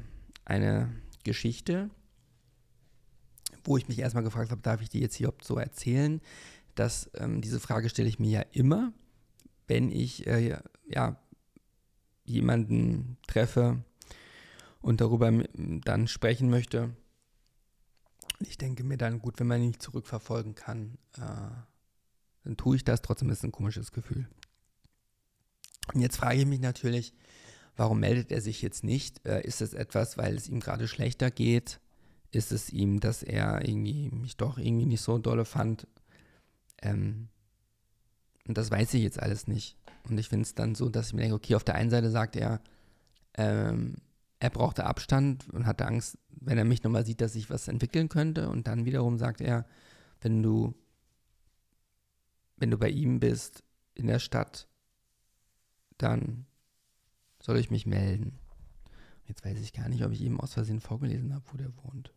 eine 0.45 0.93
Geschichte, 1.23 1.89
wo 3.63 3.77
ich 3.77 3.87
mich 3.87 4.01
erstmal 4.01 4.25
gefragt 4.25 4.51
habe, 4.51 4.61
darf 4.61 4.83
ich 4.83 4.89
die 4.89 4.99
jetzt 4.99 5.15
hier 5.15 5.33
so 5.41 5.57
erzählen? 5.57 6.21
Dass 6.75 7.09
ähm, 7.15 7.41
diese 7.41 7.61
Frage 7.61 7.89
stelle 7.91 8.09
ich 8.09 8.19
mir 8.19 8.29
ja 8.29 8.45
immer, 8.51 8.93
wenn 9.69 9.93
ich 9.93 10.27
äh, 10.27 10.59
ja, 10.89 11.17
jemanden 12.25 13.19
treffe 13.29 13.85
und 14.81 15.01
darüber 15.01 15.31
dann 15.53 16.09
sprechen 16.09 16.51
möchte. 16.51 16.91
Ich 18.41 18.59
denke 18.59 18.83
mir 18.83 18.99
dann, 18.99 19.21
gut, 19.21 19.39
wenn 19.39 19.47
man 19.47 19.61
ihn 19.61 19.69
nicht 19.69 19.83
zurückverfolgen 19.83 20.57
kann, 20.57 20.99
äh, 21.19 21.21
dann 22.43 22.57
tue 22.57 22.75
ich 22.75 22.85
das. 22.85 23.01
Trotzdem 23.01 23.31
ist 23.31 23.39
es 23.39 23.45
ein 23.45 23.53
komisches 23.53 23.93
Gefühl. 23.93 24.29
Und 25.93 26.01
jetzt 26.01 26.17
frage 26.17 26.41
ich 26.41 26.47
mich 26.47 26.61
natürlich, 26.61 27.13
warum 27.77 28.01
meldet 28.01 28.33
er 28.33 28.41
sich 28.41 28.63
jetzt 28.63 28.85
nicht? 28.85 29.27
Äh, 29.27 29.43
ist 29.43 29.61
es 29.61 29.75
etwas, 29.75 30.17
weil 30.17 30.35
es 30.37 30.49
ihm 30.49 30.61
gerade 30.61 30.89
schlechter 30.89 31.31
geht? 31.31 31.81
Ist 32.31 32.53
es 32.53 32.71
ihm, 32.71 33.01
dass 33.01 33.23
er 33.23 33.67
irgendwie 33.67 34.11
mich 34.11 34.37
doch 34.37 34.59
irgendwie 34.59 34.87
nicht 34.87 35.03
so 35.03 35.19
dolle 35.19 35.45
fand? 35.45 35.87
Ähm, 36.83 37.29
und 38.47 38.59
das 38.59 38.71
weiß 38.71 38.95
ich 38.95 39.03
jetzt 39.03 39.21
alles 39.21 39.47
nicht. 39.47 39.77
Und 40.09 40.19
ich 40.19 40.29
finde 40.29 40.43
es 40.43 40.55
dann 40.55 40.75
so, 40.75 40.89
dass 40.89 41.09
ich 41.09 41.13
mir 41.15 41.23
denke, 41.23 41.37
okay, 41.37 41.55
auf 41.55 41.65
der 41.65 41.77
einen 41.77 41.91
Seite 41.91 42.11
sagt 42.11 42.37
er, 42.37 42.61
ähm, 43.35 43.97
er 44.39 44.51
brauchte 44.51 44.85
Abstand 44.85 45.49
und 45.51 45.67
hatte 45.67 45.87
Angst, 45.87 46.19
wenn 46.29 46.59
er 46.59 46.65
mich 46.65 46.83
nochmal 46.83 47.07
sieht, 47.07 47.21
dass 47.21 47.33
sich 47.33 47.49
was 47.49 47.69
entwickeln 47.69 48.09
könnte. 48.09 48.51
Und 48.51 48.67
dann 48.67 48.85
wiederum 48.85 49.17
sagt 49.17 49.41
er, 49.41 49.65
wenn 50.21 50.43
du, 50.43 50.75
wenn 52.57 52.71
du 52.71 52.77
bei 52.77 52.91
ihm 52.91 53.21
bist 53.21 53.63
in 53.95 54.07
der 54.07 54.19
Stadt, 54.19 54.69
dann 55.99 56.47
soll 57.41 57.59
ich 57.59 57.71
mich 57.71 57.87
melden. 57.87 58.39
Jetzt 59.27 59.45
weiß 59.45 59.59
ich 59.59 59.73
gar 59.73 59.89
nicht, 59.89 60.05
ob 60.05 60.13
ich 60.13 60.21
ihm 60.21 60.41
aus 60.41 60.55
Versehen 60.55 60.81
vorgelesen 60.81 61.33
habe, 61.35 61.45
wo 61.53 61.57
der 61.57 61.73
wohnt. 61.85 62.13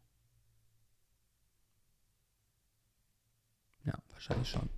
Ja, 3.85 3.93
wahrscheinlich 4.11 4.49
schon. 4.49 4.69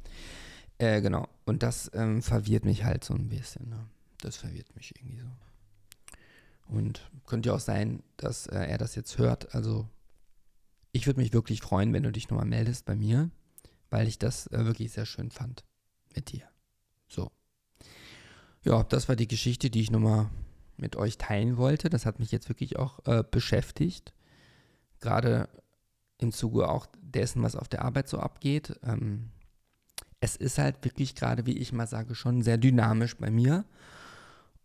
Äh, 0.78 1.02
genau. 1.02 1.28
Und 1.45 1.64
das 1.64 1.91
ähm, 1.93 2.22
verwirrt 2.22 2.66
mich 2.66 2.84
halt 2.84 3.04
so 3.04 3.14
ein 3.14 3.30
bisschen. 3.30 3.70
Ne? 3.70 3.86
Das 4.20 4.38
verwirrt 4.38 4.76
mich 4.76 4.95
irgendwie 4.95 5.20
so. 5.20 5.28
Und 6.68 7.10
könnte 7.26 7.50
ja 7.50 7.56
auch 7.56 7.60
sein, 7.60 8.04
dass 8.18 8.47
äh, 8.47 8.60
er 8.60 8.78
das 8.78 8.95
jetzt 8.95 9.18
hört. 9.18 9.56
Also, 9.56 9.89
ich 10.91 11.08
würde 11.08 11.20
mich 11.20 11.34
wirklich 11.34 11.62
freuen, 11.62 11.93
wenn 11.93 12.04
du 12.04 12.12
dich 12.12 12.30
nochmal 12.30 12.45
meldest 12.45 12.86
bei 12.86 12.95
mir, 12.95 13.32
weil 13.89 14.08
ich 14.08 14.20
das 14.20 14.47
äh, 14.47 14.66
wirklich 14.66 14.91
sehr 14.91 15.06
schön 15.06 15.32
fand 15.32 15.64
mit 16.16 16.32
dir. 16.32 16.47
So. 17.08 17.32
Ja, 18.64 18.84
das 18.84 19.07
war 19.07 19.16
die 19.16 19.28
Geschichte, 19.28 19.70
die 19.70 19.82
ich 19.82 19.91
nochmal 19.91 20.30
mit 20.78 20.95
euch 20.95 21.18
teilen 21.18 21.57
wollte. 21.57 21.89
Das 21.89 22.05
hat 22.05 22.20
mich 22.20 22.32
jetzt 22.32 22.49
wirklich 22.49 22.78
auch 22.78 22.99
äh, 23.05 23.24
beschäftigt. 23.30 24.14
Gerade 24.99 25.49
im 26.18 26.32
Zuge 26.32 26.70
auch 26.70 26.86
dessen, 27.01 27.41
was 27.41 27.55
auf 27.55 27.70
der 27.70 27.84
Arbeit 27.84 28.10
so 28.10 28.20
abgeht. 28.20 28.80
Ähm, 28.84 29.30
es 30.20 30.36
ist 30.36 30.57
halt 30.57 30.84
wirklich 30.84 31.16
gerade, 31.16 31.45
wie 31.45 31.57
ich 31.57 31.72
mal 31.72 31.88
sage, 31.88 32.16
schon 32.16 32.41
sehr 32.41 32.57
dynamisch 32.57 33.16
bei 33.18 33.32
mir. 33.32 33.64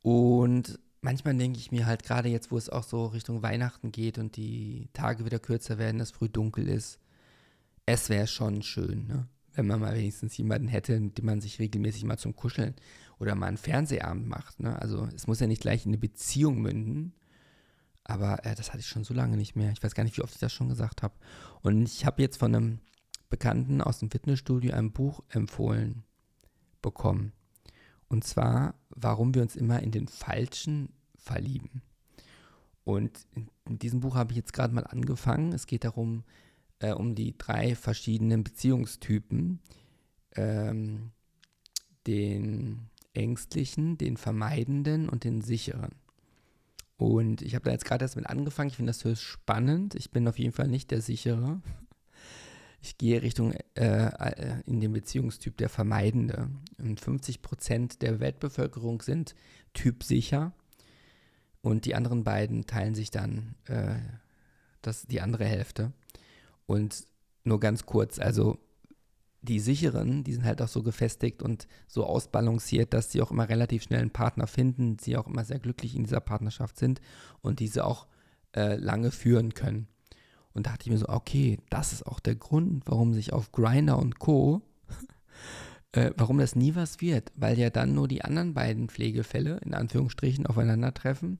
Und 0.03 0.79
manchmal 1.01 1.37
denke 1.37 1.59
ich 1.59 1.71
mir 1.71 1.87
halt 1.87 2.03
gerade 2.03 2.29
jetzt, 2.29 2.51
wo 2.51 2.59
es 2.59 2.69
auch 2.69 2.83
so 2.83 3.07
Richtung 3.07 3.43
Weihnachten 3.43 3.93
geht 3.93 4.19
und 4.19 4.37
die 4.37 4.89
Tage 4.93 5.25
wieder 5.25 5.39
kürzer 5.39 5.79
werden, 5.79 5.99
dass 5.99 6.11
früh 6.11 6.29
dunkel 6.29 6.69
ist, 6.69 6.99
es 7.87 8.09
wäre 8.09 8.27
schon 8.27 8.63
schön, 8.63 9.07
ne? 9.07 9.29
wenn 9.53 9.67
man 9.67 9.81
mal 9.81 9.95
wenigstens 9.95 10.37
jemanden 10.37 10.69
hätte, 10.69 10.99
mit 10.99 11.19
dem 11.19 11.27
man 11.27 11.41
sich 11.41 11.59
regelmäßig 11.59 12.05
mal 12.05 12.19
zum 12.19 12.35
Kuscheln 12.35 12.75
oder 13.19 13.35
mal 13.35 13.47
einen 13.47 13.57
Fernsehabend 13.57 14.29
macht. 14.29 14.61
Ne? 14.61 14.81
Also 14.81 15.09
es 15.15 15.27
muss 15.27 15.41
ja 15.41 15.47
nicht 15.47 15.63
gleich 15.63 15.85
in 15.85 15.91
eine 15.91 15.99
Beziehung 15.99 16.61
münden, 16.61 17.15
aber 18.05 18.45
äh, 18.45 18.55
das 18.55 18.69
hatte 18.69 18.81
ich 18.81 18.87
schon 18.87 19.05
so 19.05 19.15
lange 19.15 19.37
nicht 19.37 19.57
mehr. 19.57 19.73
Ich 19.73 19.83
weiß 19.83 19.95
gar 19.95 20.05
nicht, 20.05 20.17
wie 20.17 20.23
oft 20.23 20.35
ich 20.35 20.41
das 20.41 20.53
schon 20.53 20.69
gesagt 20.69 21.03
habe. 21.03 21.15
Und 21.63 21.85
ich 21.85 22.05
habe 22.05 22.23
jetzt 22.23 22.39
von 22.39 22.55
einem 22.55 22.79
Bekannten 23.31 23.81
aus 23.81 23.99
dem 23.99 24.11
Fitnessstudio 24.11 24.75
ein 24.75 24.93
Buch 24.93 25.23
empfohlen 25.29 26.05
bekommen. 26.83 27.33
Und 28.09 28.25
zwar, 28.25 28.75
warum 28.91 29.35
wir 29.35 29.43
uns 29.43 29.57
immer 29.57 29.83
in 29.83 29.91
den 29.91 30.07
Falschen 30.07 30.91
verlieben. 31.17 31.83
Und 32.85 33.27
in 33.65 33.79
diesem 33.79 34.01
Buch 34.01 34.15
habe 34.15 34.33
ich 34.33 34.37
jetzt 34.37 34.53
gerade 34.53 34.75
mal 34.75 34.87
angefangen. 34.87 35.53
Es 35.53 35.67
geht 35.67 35.85
darum, 35.85 36.25
äh, 36.81 36.93
um 36.93 37.15
die 37.15 37.37
drei 37.37 37.75
verschiedenen 37.75 38.45
Beziehungstypen. 38.45 39.61
Ähm, 40.37 41.13
den 42.07 42.91
ängstlichen, 43.15 43.97
den 43.99 44.17
vermeidenden 44.17 45.09
und 45.09 45.25
den 45.25 45.41
sicheren. 45.41 45.93
Und 46.97 47.43
ich 47.43 47.55
habe 47.55 47.65
da 47.65 47.73
jetzt 47.73 47.85
gerade 47.85 48.05
erst 48.05 48.17
mit 48.17 48.27
angefangen. 48.27 48.71
Ich 48.71 48.77
finde 48.77 48.91
das 48.91 49.05
höchst 49.05 49.23
spannend. 49.23 49.95
Ich 49.95 50.11
bin 50.11 50.29
auf 50.29 50.39
jeden 50.39 50.53
Fall 50.53 50.69
nicht 50.69 50.91
der 50.91 51.01
sichere. 51.01 51.61
Ich 52.81 52.99
gehe 52.99 53.23
Richtung 53.23 53.53
äh, 53.75 54.07
äh, 54.07 54.61
in 54.67 54.81
den 54.81 54.93
Beziehungstyp 54.93 55.57
der 55.57 55.69
Vermeidende. 55.69 56.51
Und 56.79 57.01
50 57.01 57.43
Prozent 57.43 58.03
der 58.03 58.21
Weltbevölkerung 58.21 59.03
sind 59.03 59.35
typsicher 59.73 60.53
und 61.65 61.87
die 61.87 61.95
anderen 61.95 62.25
beiden 62.25 62.67
teilen 62.67 62.95
sich 62.95 63.11
dann 63.11 63.55
äh, 63.65 63.95
das, 64.83 65.07
die 65.07 65.23
andere 65.23 65.47
Hälfte. 65.47 65.93
Und 66.67 67.07
nur 67.43 67.59
ganz 67.59 67.87
kurz, 67.87 68.19
also 68.19 68.59
die 69.45 69.61
sicheren, 69.61 70.25
die 70.25 70.33
sind 70.33 70.45
halt 70.45 70.63
auch 70.63 70.69
so 70.69 70.83
gefestigt 70.83 71.43
und 71.43 71.69
so 71.87 72.05
ausbalanciert, 72.07 72.95
dass 72.95 73.13
sie 73.13 73.21
auch 73.23 73.31
immer 73.31 73.49
relativ 73.49 73.83
schnell 73.83 74.01
einen 74.01 74.11
Partner 74.11 74.47
finden, 74.47 74.99
sie 74.99 75.17
auch 75.17 75.27
immer 75.27 75.45
sehr 75.45 75.59
glücklich 75.59 75.95
in 75.95 76.05
dieser 76.05 76.21
Partnerschaft 76.21 76.79
sind 76.79 77.01
und 77.43 77.61
diese 77.61 77.85
auch 77.85 78.07
äh, 78.57 78.77
lange 78.77 79.11
führen 79.11 79.55
können. 79.55 79.87
Und 80.55 80.67
da 80.67 80.71
dachte 80.71 80.85
ich 80.87 80.93
mir 80.93 80.99
so, 80.99 81.09
okay, 81.09 81.59
das 81.69 81.93
ist 81.93 82.07
auch 82.07 82.21
der 82.21 82.37
Grund, 82.37 82.85
warum 82.87 83.13
sich 83.13 83.33
auf 83.33 83.53
Grinder 83.53 83.99
und 83.99 84.19
Co. 84.19 84.63
äh, 85.93 86.13
warum 86.17 86.39
das 86.39 86.57
nie 86.57 86.75
was 86.75 87.01
wird, 87.01 87.33
weil 87.37 87.59
ja 87.59 87.71
dann 87.71 87.95
nur 87.95 88.09
die 88.09 88.23
anderen 88.23 88.55
beiden 88.55 88.89
Pflegefälle 88.89 89.59
in 89.65 89.75
Anführungsstrichen 89.75 90.47
aufeinandertreffen. 90.47 91.39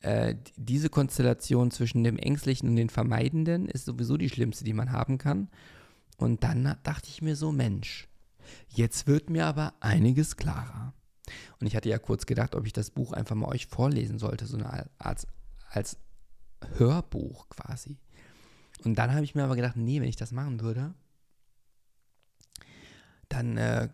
Äh, 0.00 0.36
diese 0.56 0.88
Konstellation 0.88 1.70
zwischen 1.70 2.04
dem 2.04 2.16
Ängstlichen 2.16 2.68
und 2.68 2.76
den 2.76 2.90
Vermeidenden 2.90 3.68
ist 3.68 3.86
sowieso 3.86 4.16
die 4.16 4.28
schlimmste, 4.28 4.64
die 4.64 4.72
man 4.72 4.92
haben 4.92 5.18
kann. 5.18 5.48
Und 6.16 6.44
dann 6.44 6.76
dachte 6.82 7.08
ich 7.08 7.22
mir 7.22 7.36
so, 7.36 7.52
Mensch, 7.52 8.08
jetzt 8.68 9.06
wird 9.06 9.30
mir 9.30 9.46
aber 9.46 9.74
einiges 9.80 10.36
klarer. 10.36 10.94
Und 11.60 11.66
ich 11.66 11.76
hatte 11.76 11.88
ja 11.88 11.98
kurz 11.98 12.26
gedacht, 12.26 12.54
ob 12.54 12.66
ich 12.66 12.72
das 12.72 12.90
Buch 12.90 13.12
einfach 13.12 13.34
mal 13.34 13.48
euch 13.48 13.66
vorlesen 13.66 14.18
sollte, 14.18 14.46
so 14.46 14.56
eine 14.56 14.88
Art 14.98 15.26
als 15.70 15.96
Hörbuch 16.76 17.48
quasi. 17.48 17.98
Und 18.84 18.96
dann 18.96 19.12
habe 19.12 19.24
ich 19.24 19.34
mir 19.34 19.44
aber 19.44 19.56
gedacht, 19.56 19.76
nee, 19.76 20.00
wenn 20.00 20.08
ich 20.08 20.16
das 20.16 20.32
machen 20.32 20.60
würde, 20.60 20.94
dann 23.28 23.56
äh, 23.56 23.88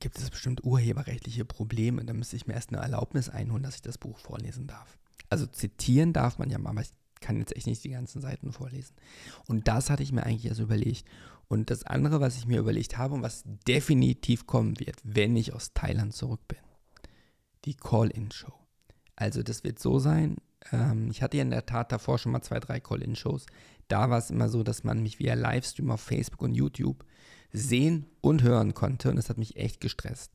gibt 0.00 0.18
es 0.18 0.30
bestimmt 0.30 0.64
urheberrechtliche 0.64 1.44
Probleme. 1.44 2.04
Dann 2.04 2.16
müsste 2.18 2.36
ich 2.36 2.46
mir 2.46 2.54
erst 2.54 2.72
eine 2.72 2.82
Erlaubnis 2.82 3.28
einholen, 3.28 3.62
dass 3.62 3.76
ich 3.76 3.82
das 3.82 3.98
Buch 3.98 4.18
vorlesen 4.18 4.66
darf. 4.66 4.98
Also 5.30 5.46
zitieren 5.46 6.12
darf 6.12 6.38
man 6.38 6.50
ja 6.50 6.58
mal, 6.58 6.70
aber 6.70 6.82
ich 6.82 6.92
kann 7.20 7.38
jetzt 7.38 7.54
echt 7.56 7.66
nicht 7.66 7.84
die 7.84 7.90
ganzen 7.90 8.20
Seiten 8.20 8.52
vorlesen. 8.52 8.94
Und 9.46 9.68
das 9.68 9.90
hatte 9.90 10.02
ich 10.02 10.12
mir 10.12 10.24
eigentlich 10.24 10.46
erst 10.46 10.60
überlegt. 10.60 11.04
Und 11.48 11.70
das 11.70 11.84
andere, 11.84 12.20
was 12.20 12.36
ich 12.36 12.46
mir 12.46 12.58
überlegt 12.58 12.98
habe 12.98 13.14
und 13.14 13.22
was 13.22 13.42
definitiv 13.66 14.46
kommen 14.46 14.78
wird, 14.78 14.96
wenn 15.02 15.34
ich 15.36 15.54
aus 15.54 15.72
Thailand 15.72 16.14
zurück 16.14 16.46
bin, 16.46 16.58
die 17.64 17.74
Call-In-Show. 17.74 18.52
Also 19.16 19.42
das 19.42 19.64
wird 19.64 19.78
so 19.78 19.98
sein, 19.98 20.36
ähm, 20.72 21.10
ich 21.10 21.22
hatte 21.22 21.38
ja 21.38 21.42
in 21.42 21.50
der 21.50 21.66
Tat 21.66 21.90
davor 21.92 22.18
schon 22.18 22.32
mal 22.32 22.42
zwei, 22.42 22.60
drei 22.60 22.80
Call-In-Shows. 22.80 23.46
Da 23.88 24.10
war 24.10 24.18
es 24.18 24.30
immer 24.30 24.48
so, 24.48 24.62
dass 24.62 24.84
man 24.84 25.02
mich 25.02 25.18
via 25.18 25.34
Livestream 25.34 25.90
auf 25.90 26.00
Facebook 26.00 26.42
und 26.42 26.54
YouTube 26.54 27.04
sehen 27.52 28.06
und 28.20 28.42
hören 28.42 28.74
konnte 28.74 29.08
und 29.08 29.16
das 29.16 29.30
hat 29.30 29.38
mich 29.38 29.56
echt 29.56 29.80
gestresst. 29.80 30.32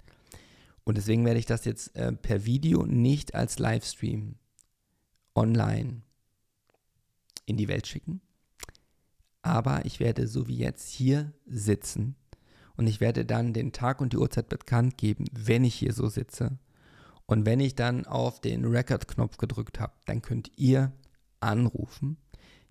Und 0.84 0.97
deswegen 0.97 1.26
werde 1.26 1.39
ich 1.39 1.45
das 1.45 1.66
jetzt 1.66 1.95
äh, 1.95 2.11
per 2.11 2.45
Video 2.45 2.86
nicht 2.86 3.36
als 3.36 3.59
Livestream 3.59 4.36
online 5.36 6.01
in 7.45 7.57
die 7.57 7.68
Welt 7.68 7.88
schicken. 7.88 8.22
Aber 9.44 9.86
ich 9.86 10.00
werde 10.00 10.28
so 10.28 10.48
wie 10.48 10.58
jetzt 10.58 10.89
hier 10.89 11.34
sitzen 11.46 12.16
und 12.76 12.88
ich 12.88 13.02
werde 13.02 13.26
dann 13.26 13.54
den 13.54 13.74
Tag 13.74 14.02
und 14.02 14.14
die 14.14 14.18
Uhrzeit 14.18 14.50
bekannt 14.50 14.98
geben, 14.98 15.26
wenn 15.34 15.66
ich 15.66 15.76
hier 15.76 15.94
so 15.94 16.08
sitze 16.08 16.58
Und 17.26 17.46
wenn 17.46 17.60
ich 17.60 17.76
dann 17.76 18.06
auf 18.06 18.41
den 18.41 18.66
Record-Knopf 18.66 19.38
gedrückt 19.38 19.80
habe, 19.80 19.94
dann 20.06 20.22
könnt 20.22 20.52
ihr 20.58 20.91
anrufen. 21.39 22.18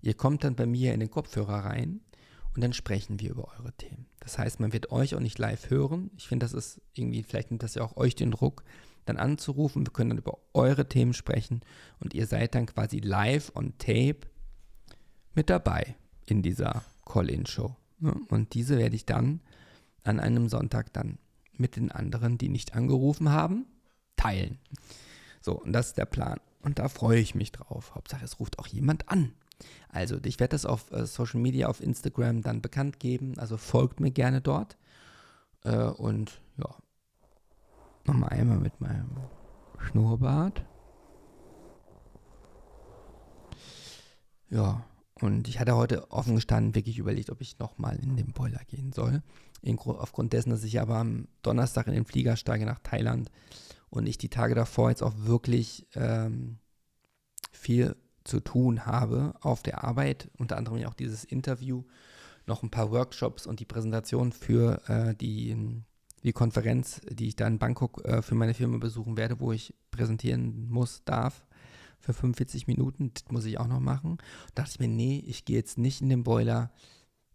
Ihr 0.01 0.15
kommt 0.15 0.43
dann 0.43 0.55
bei 0.55 0.65
mir 0.65 0.93
in 0.93 0.99
den 0.99 1.09
Kopfhörer 1.11 1.65
rein 1.65 2.01
und 2.55 2.63
dann 2.63 2.73
sprechen 2.73 3.19
wir 3.19 3.31
über 3.31 3.51
eure 3.57 3.71
Themen. 3.73 4.07
Das 4.19 4.37
heißt, 4.37 4.59
man 4.59 4.73
wird 4.73 4.91
euch 4.91 5.15
auch 5.15 5.19
nicht 5.19 5.39
live 5.39 5.69
hören. 5.69 6.11
Ich 6.17 6.27
finde, 6.27 6.43
das 6.43 6.53
ist 6.53 6.81
irgendwie, 6.93 7.23
vielleicht 7.23 7.51
nimmt 7.51 7.63
das 7.63 7.75
ja 7.75 7.83
auch 7.83 7.97
euch 7.97 8.15
den 8.15 8.31
Druck, 8.31 8.63
dann 9.05 9.17
anzurufen. 9.17 9.85
Wir 9.85 9.93
können 9.93 10.09
dann 10.09 10.19
über 10.19 10.39
eure 10.53 10.87
Themen 10.87 11.13
sprechen 11.13 11.61
und 11.99 12.13
ihr 12.13 12.25
seid 12.25 12.55
dann 12.55 12.65
quasi 12.65 12.99
live 12.99 13.51
on 13.55 13.77
tape 13.77 14.21
mit 15.35 15.49
dabei 15.49 15.95
in 16.25 16.41
dieser 16.41 16.83
Call-In-Show. 17.05 17.75
Und 18.29 18.53
diese 18.53 18.77
werde 18.77 18.95
ich 18.95 19.05
dann 19.05 19.41
an 20.03 20.19
einem 20.19 20.49
Sonntag 20.49 20.91
dann 20.93 21.17
mit 21.57 21.75
den 21.75 21.91
anderen, 21.91 22.37
die 22.37 22.49
nicht 22.49 22.75
angerufen 22.75 23.29
haben, 23.29 23.65
teilen. 24.15 24.59
So, 25.41 25.53
und 25.61 25.73
das 25.73 25.87
ist 25.87 25.97
der 25.97 26.05
Plan. 26.05 26.39
Und 26.61 26.79
da 26.79 26.87
freue 26.87 27.19
ich 27.19 27.35
mich 27.35 27.51
drauf. 27.51 27.95
Hauptsache, 27.95 28.23
es 28.23 28.39
ruft 28.39 28.59
auch 28.59 28.67
jemand 28.67 29.09
an. 29.09 29.33
Also, 29.89 30.17
ich 30.23 30.39
werde 30.39 30.51
das 30.51 30.65
auf 30.65 30.91
äh, 30.91 31.05
Social 31.05 31.39
Media, 31.39 31.67
auf 31.67 31.81
Instagram 31.81 32.41
dann 32.41 32.61
bekannt 32.61 32.99
geben. 32.99 33.37
Also 33.37 33.57
folgt 33.57 33.99
mir 33.99 34.11
gerne 34.11 34.41
dort. 34.41 34.77
Äh, 35.63 35.77
und 35.77 36.41
ja, 36.57 36.69
nochmal 38.05 38.29
einmal 38.29 38.59
mit 38.59 38.79
meinem 38.81 39.09
Schnurrbart. 39.79 40.65
Ja, 44.49 44.85
und 45.23 45.47
ich 45.47 45.57
hatte 45.57 45.77
heute 45.77 46.11
offen 46.11 46.35
gestanden 46.35 46.75
wirklich 46.75 46.97
überlegt, 46.97 47.29
ob 47.29 47.39
ich 47.39 47.57
nochmal 47.57 47.95
in 47.95 48.17
den 48.17 48.33
Boiler 48.33 48.59
gehen 48.67 48.91
soll. 48.91 49.23
In, 49.61 49.79
aufgrund 49.79 50.33
dessen, 50.33 50.49
dass 50.49 50.65
ich 50.65 50.81
aber 50.81 50.97
am 50.97 51.29
Donnerstag 51.43 51.87
in 51.87 51.93
den 51.93 52.03
Flieger 52.03 52.35
steige 52.35 52.65
nach 52.65 52.79
Thailand 52.79 53.31
und 53.89 54.05
ich 54.05 54.17
die 54.17 54.27
Tage 54.27 54.53
davor 54.53 54.89
jetzt 54.89 55.01
auch 55.01 55.13
wirklich 55.15 55.87
ähm, 55.95 56.57
viel 57.53 57.95
zu 58.25 58.41
tun 58.41 58.85
habe 58.85 59.33
auf 59.39 59.63
der 59.63 59.85
Arbeit, 59.85 60.29
unter 60.37 60.57
anderem 60.57 60.83
auch 60.83 60.93
dieses 60.93 61.23
Interview, 61.23 61.85
noch 62.45 62.61
ein 62.61 62.69
paar 62.69 62.91
Workshops 62.91 63.47
und 63.47 63.61
die 63.61 63.65
Präsentation 63.65 64.33
für 64.33 64.81
äh, 64.89 65.15
die, 65.15 65.55
die 66.23 66.33
Konferenz, 66.33 66.99
die 67.09 67.29
ich 67.29 67.37
da 67.37 67.47
in 67.47 67.59
Bangkok 67.59 68.03
äh, 68.03 68.21
für 68.21 68.35
meine 68.35 68.53
Firma 68.53 68.77
besuchen 68.77 69.15
werde, 69.15 69.39
wo 69.39 69.53
ich 69.53 69.73
präsentieren 69.89 70.67
muss, 70.67 71.05
darf 71.05 71.45
für 72.03 72.13
45 72.13 72.67
Minuten. 72.67 73.11
Das 73.13 73.23
muss 73.31 73.45
ich 73.45 73.57
auch 73.57 73.67
noch 73.67 73.79
machen. 73.79 74.17
Da 74.53 74.63
dachte 74.63 74.71
ich 74.73 74.79
mir, 74.79 74.89
nee, 74.89 75.23
ich 75.25 75.45
gehe 75.45 75.55
jetzt 75.55 75.77
nicht 75.77 76.01
in 76.01 76.09
den 76.09 76.23
Boiler. 76.23 76.71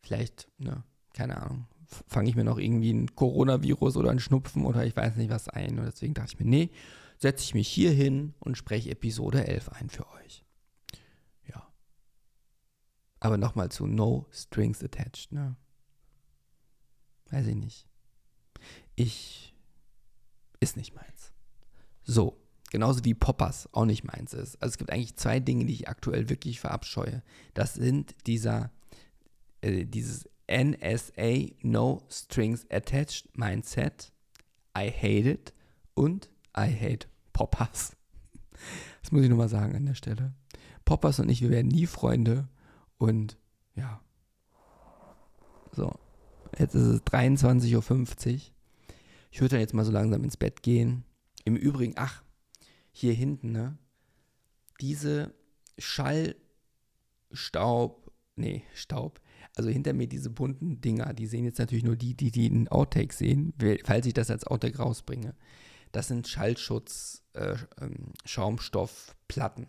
Vielleicht, 0.02 0.48
ne, 0.58 0.84
keine 1.14 1.40
Ahnung, 1.42 1.66
fange 2.06 2.28
ich 2.28 2.36
mir 2.36 2.44
noch 2.44 2.58
irgendwie 2.58 2.92
ein 2.92 3.14
Coronavirus 3.14 3.96
oder 3.96 4.10
ein 4.10 4.20
Schnupfen 4.20 4.66
oder 4.66 4.84
ich 4.84 4.94
weiß 4.94 5.16
nicht 5.16 5.30
was 5.30 5.48
ein. 5.48 5.78
Und 5.78 5.86
deswegen 5.86 6.12
dachte 6.12 6.34
ich 6.34 6.38
mir, 6.38 6.44
nee, 6.44 6.70
setze 7.16 7.44
ich 7.44 7.54
mich 7.54 7.66
hier 7.66 7.92
hin 7.92 8.34
und 8.40 8.58
spreche 8.58 8.90
Episode 8.90 9.46
11 9.46 9.70
ein 9.70 9.88
für 9.88 10.06
euch. 10.12 10.44
Ja. 11.48 11.66
Aber 13.20 13.38
nochmal 13.38 13.70
zu 13.70 13.86
No 13.86 14.26
Strings 14.30 14.84
Attached, 14.84 15.32
ne? 15.32 15.56
Weiß 17.30 17.46
ich 17.46 17.56
nicht. 17.56 17.88
Ich 18.96 19.54
ist 20.60 20.76
nicht 20.76 20.94
meins. 20.94 21.32
So, 22.02 22.38
Genauso 22.70 23.04
wie 23.04 23.14
Poppers 23.14 23.68
auch 23.72 23.86
nicht 23.86 24.04
meins 24.04 24.34
ist. 24.34 24.60
Also 24.60 24.72
es 24.72 24.78
gibt 24.78 24.92
eigentlich 24.92 25.16
zwei 25.16 25.40
Dinge, 25.40 25.64
die 25.64 25.72
ich 25.72 25.88
aktuell 25.88 26.28
wirklich 26.28 26.60
verabscheue. 26.60 27.22
Das 27.54 27.74
sind 27.74 28.14
dieser, 28.26 28.70
äh, 29.62 29.84
dieses 29.86 30.28
NSA 30.50 31.52
No 31.62 32.02
Strings 32.10 32.66
Attached 32.70 33.36
Mindset. 33.36 34.12
I 34.76 34.90
hate 34.90 35.30
it 35.30 35.52
und 35.94 36.30
I 36.56 36.68
hate 36.72 37.06
Poppers. 37.32 37.92
Das 39.02 39.12
muss 39.12 39.22
ich 39.22 39.28
nur 39.28 39.38
mal 39.38 39.48
sagen 39.48 39.76
an 39.76 39.86
der 39.86 39.94
Stelle. 39.94 40.34
Poppers 40.84 41.20
und 41.20 41.28
ich, 41.28 41.40
wir 41.40 41.50
werden 41.50 41.68
nie 41.68 41.86
Freunde 41.86 42.48
und 42.98 43.38
ja. 43.74 44.02
So, 45.72 45.94
jetzt 46.58 46.74
ist 46.74 46.82
es 46.82 47.00
23.50 47.02 47.76
Uhr. 47.76 48.40
Ich 49.30 49.40
würde 49.40 49.50
dann 49.50 49.60
jetzt 49.60 49.72
mal 49.72 49.84
so 49.84 49.92
langsam 49.92 50.24
ins 50.24 50.36
Bett 50.36 50.62
gehen. 50.62 51.04
Im 51.44 51.56
Übrigen, 51.56 51.94
ach, 51.96 52.22
hier 52.98 53.14
hinten, 53.14 53.52
ne? 53.52 53.78
Diese 54.80 55.34
Schallstaub, 55.78 56.36
nee, 58.36 58.62
Staub, 58.74 59.20
also 59.56 59.70
hinter 59.70 59.92
mir 59.92 60.08
diese 60.08 60.30
bunten 60.30 60.80
Dinger, 60.80 61.12
die 61.14 61.26
sehen 61.26 61.44
jetzt 61.44 61.58
natürlich 61.58 61.84
nur 61.84 61.96
die, 61.96 62.14
die 62.14 62.30
die 62.30 62.46
in 62.46 62.68
Outtake 62.68 63.12
sehen, 63.14 63.52
falls 63.84 64.06
ich 64.06 64.14
das 64.14 64.30
als 64.30 64.46
Outtake 64.46 64.78
rausbringe. 64.78 65.34
Das 65.92 66.08
sind 66.08 66.28
Schallschutz, 66.28 67.22
äh, 67.32 67.56
ähm, 67.80 68.12
Schaumstoffplatten, 68.24 69.66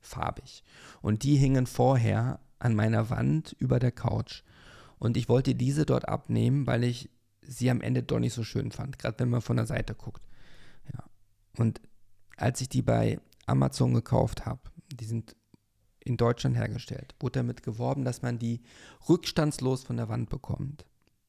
farbig. 0.00 0.62
Und 1.00 1.22
die 1.22 1.36
hingen 1.36 1.66
vorher 1.66 2.40
an 2.58 2.74
meiner 2.74 3.10
Wand 3.10 3.56
über 3.58 3.78
der 3.78 3.92
Couch. 3.92 4.42
Und 4.98 5.16
ich 5.16 5.28
wollte 5.28 5.54
diese 5.54 5.86
dort 5.86 6.08
abnehmen, 6.08 6.66
weil 6.66 6.84
ich 6.84 7.10
sie 7.42 7.70
am 7.70 7.80
Ende 7.80 8.02
doch 8.02 8.18
nicht 8.18 8.34
so 8.34 8.42
schön 8.42 8.72
fand, 8.72 8.98
gerade 8.98 9.18
wenn 9.18 9.30
man 9.30 9.42
von 9.42 9.56
der 9.56 9.66
Seite 9.66 9.94
guckt. 9.94 10.22
Ja. 10.92 11.04
Und 11.56 11.80
als 12.36 12.60
ich 12.60 12.68
die 12.68 12.82
bei 12.82 13.20
Amazon 13.46 13.94
gekauft 13.94 14.46
habe, 14.46 14.60
die 14.92 15.04
sind 15.04 15.36
in 16.00 16.16
Deutschland 16.16 16.56
hergestellt, 16.56 17.14
wurde 17.20 17.40
damit 17.40 17.62
geworben, 17.62 18.04
dass 18.04 18.22
man 18.22 18.38
die 18.38 18.62
rückstandslos 19.08 19.84
von 19.84 19.96
der 19.96 20.08
Wand 20.08 20.28
bekommt. 20.28 20.84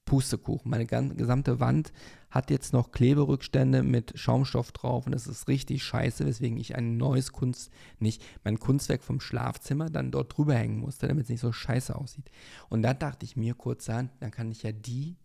Pustekuchen. 0.06 0.70
Meine 0.70 0.86
gesamte 0.86 1.60
Wand 1.60 1.92
hat 2.30 2.52
jetzt 2.52 2.74
noch 2.74 2.92
Kleberückstände 2.92 3.82
mit 3.82 4.18
Schaumstoff 4.18 4.72
drauf 4.72 5.08
und 5.08 5.14
das 5.14 5.26
ist 5.26 5.48
richtig 5.48 5.84
scheiße, 5.84 6.26
weswegen 6.26 6.58
ich 6.58 6.76
ein 6.76 6.98
neues 6.98 7.32
Kunst, 7.32 7.72
nicht 8.00 8.24
mein 8.44 8.60
Kunstwerk 8.60 9.04
vom 9.04 9.20
Schlafzimmer 9.20 9.90
dann 9.90 10.12
dort 10.12 10.38
drüber 10.38 10.54
hängen 10.56 10.80
musste, 10.80 11.08
damit 11.08 11.24
es 11.24 11.30
nicht 11.30 11.40
so 11.40 11.52
scheiße 11.52 11.96
aussieht. 11.96 12.30
Und 12.70 12.84
da 12.84 12.94
dachte 12.94 13.26
ich 13.26 13.36
mir 13.36 13.56
kurzerhand, 13.56 14.12
dann 14.20 14.32
kann 14.32 14.52
ich 14.52 14.64
ja 14.64 14.72
die 14.72 15.18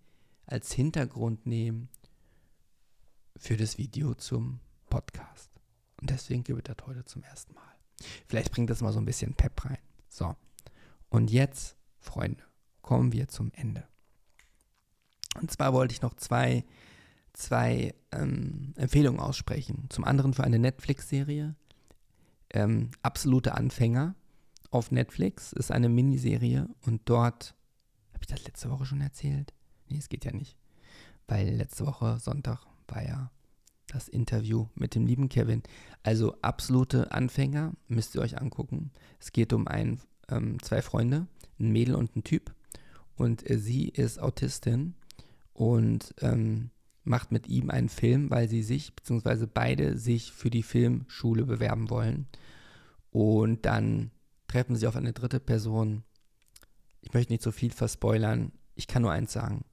als 0.46 0.72
Hintergrund 0.72 1.46
nehmen 1.46 1.88
für 3.36 3.56
das 3.56 3.76
Video 3.76 4.14
zum 4.14 4.60
Podcast. 4.88 5.49
Und 6.00 6.10
deswegen 6.10 6.44
gewittert 6.44 6.86
heute 6.86 7.04
zum 7.04 7.22
ersten 7.22 7.54
Mal. 7.54 7.62
Vielleicht 8.26 8.52
bringt 8.52 8.70
das 8.70 8.80
mal 8.80 8.92
so 8.92 8.98
ein 8.98 9.04
bisschen 9.04 9.34
Pep 9.34 9.64
rein. 9.64 9.78
So. 10.08 10.34
Und 11.10 11.30
jetzt, 11.30 11.76
Freunde, 11.98 12.42
kommen 12.82 13.12
wir 13.12 13.28
zum 13.28 13.52
Ende. 13.54 13.86
Und 15.40 15.50
zwar 15.50 15.72
wollte 15.72 15.92
ich 15.92 16.02
noch 16.02 16.14
zwei, 16.14 16.64
zwei 17.32 17.94
ähm, 18.12 18.74
Empfehlungen 18.76 19.20
aussprechen. 19.20 19.86
Zum 19.90 20.04
anderen 20.04 20.34
für 20.34 20.44
eine 20.44 20.58
Netflix-Serie. 20.58 21.54
Ähm, 22.52 22.90
Absolute 23.02 23.54
Anfänger 23.54 24.14
auf 24.70 24.90
Netflix 24.90 25.52
ist 25.52 25.70
eine 25.70 25.88
Miniserie 25.88 26.68
und 26.86 27.02
dort, 27.04 27.54
habe 28.12 28.22
ich 28.22 28.28
das 28.28 28.44
letzte 28.44 28.70
Woche 28.70 28.86
schon 28.86 29.00
erzählt? 29.00 29.52
Nee, 29.88 29.98
es 29.98 30.08
geht 30.08 30.24
ja 30.24 30.32
nicht. 30.32 30.56
Weil 31.26 31.48
letzte 31.50 31.86
Woche, 31.86 32.18
Sonntag, 32.18 32.66
war 32.88 33.02
ja 33.02 33.30
das 33.90 34.08
Interview 34.08 34.66
mit 34.74 34.94
dem 34.94 35.06
lieben 35.06 35.28
Kevin. 35.28 35.62
Also 36.02 36.36
absolute 36.42 37.12
Anfänger, 37.12 37.72
müsst 37.88 38.14
ihr 38.14 38.22
euch 38.22 38.40
angucken. 38.40 38.90
Es 39.18 39.32
geht 39.32 39.52
um 39.52 39.66
ein, 39.68 40.00
ähm, 40.28 40.62
zwei 40.62 40.82
Freunde, 40.82 41.26
ein 41.58 41.70
Mädel 41.70 41.94
und 41.94 42.16
ein 42.16 42.24
Typ. 42.24 42.54
Und 43.16 43.48
äh, 43.50 43.58
sie 43.58 43.88
ist 43.88 44.20
Autistin 44.20 44.94
und 45.52 46.14
ähm, 46.20 46.70
macht 47.04 47.32
mit 47.32 47.48
ihm 47.48 47.70
einen 47.70 47.88
Film, 47.88 48.30
weil 48.30 48.48
sie 48.48 48.62
sich, 48.62 48.94
beziehungsweise 48.94 49.46
beide 49.46 49.98
sich 49.98 50.32
für 50.32 50.50
die 50.50 50.62
Filmschule 50.62 51.44
bewerben 51.44 51.90
wollen. 51.90 52.26
Und 53.10 53.66
dann 53.66 54.10
treffen 54.48 54.76
sie 54.76 54.86
auf 54.86 54.96
eine 54.96 55.12
dritte 55.12 55.40
Person. 55.40 56.04
Ich 57.02 57.12
möchte 57.12 57.32
nicht 57.32 57.42
so 57.42 57.50
viel 57.50 57.72
verspoilern. 57.72 58.52
Ich 58.74 58.86
kann 58.86 59.02
nur 59.02 59.12
eins 59.12 59.32
sagen. 59.32 59.64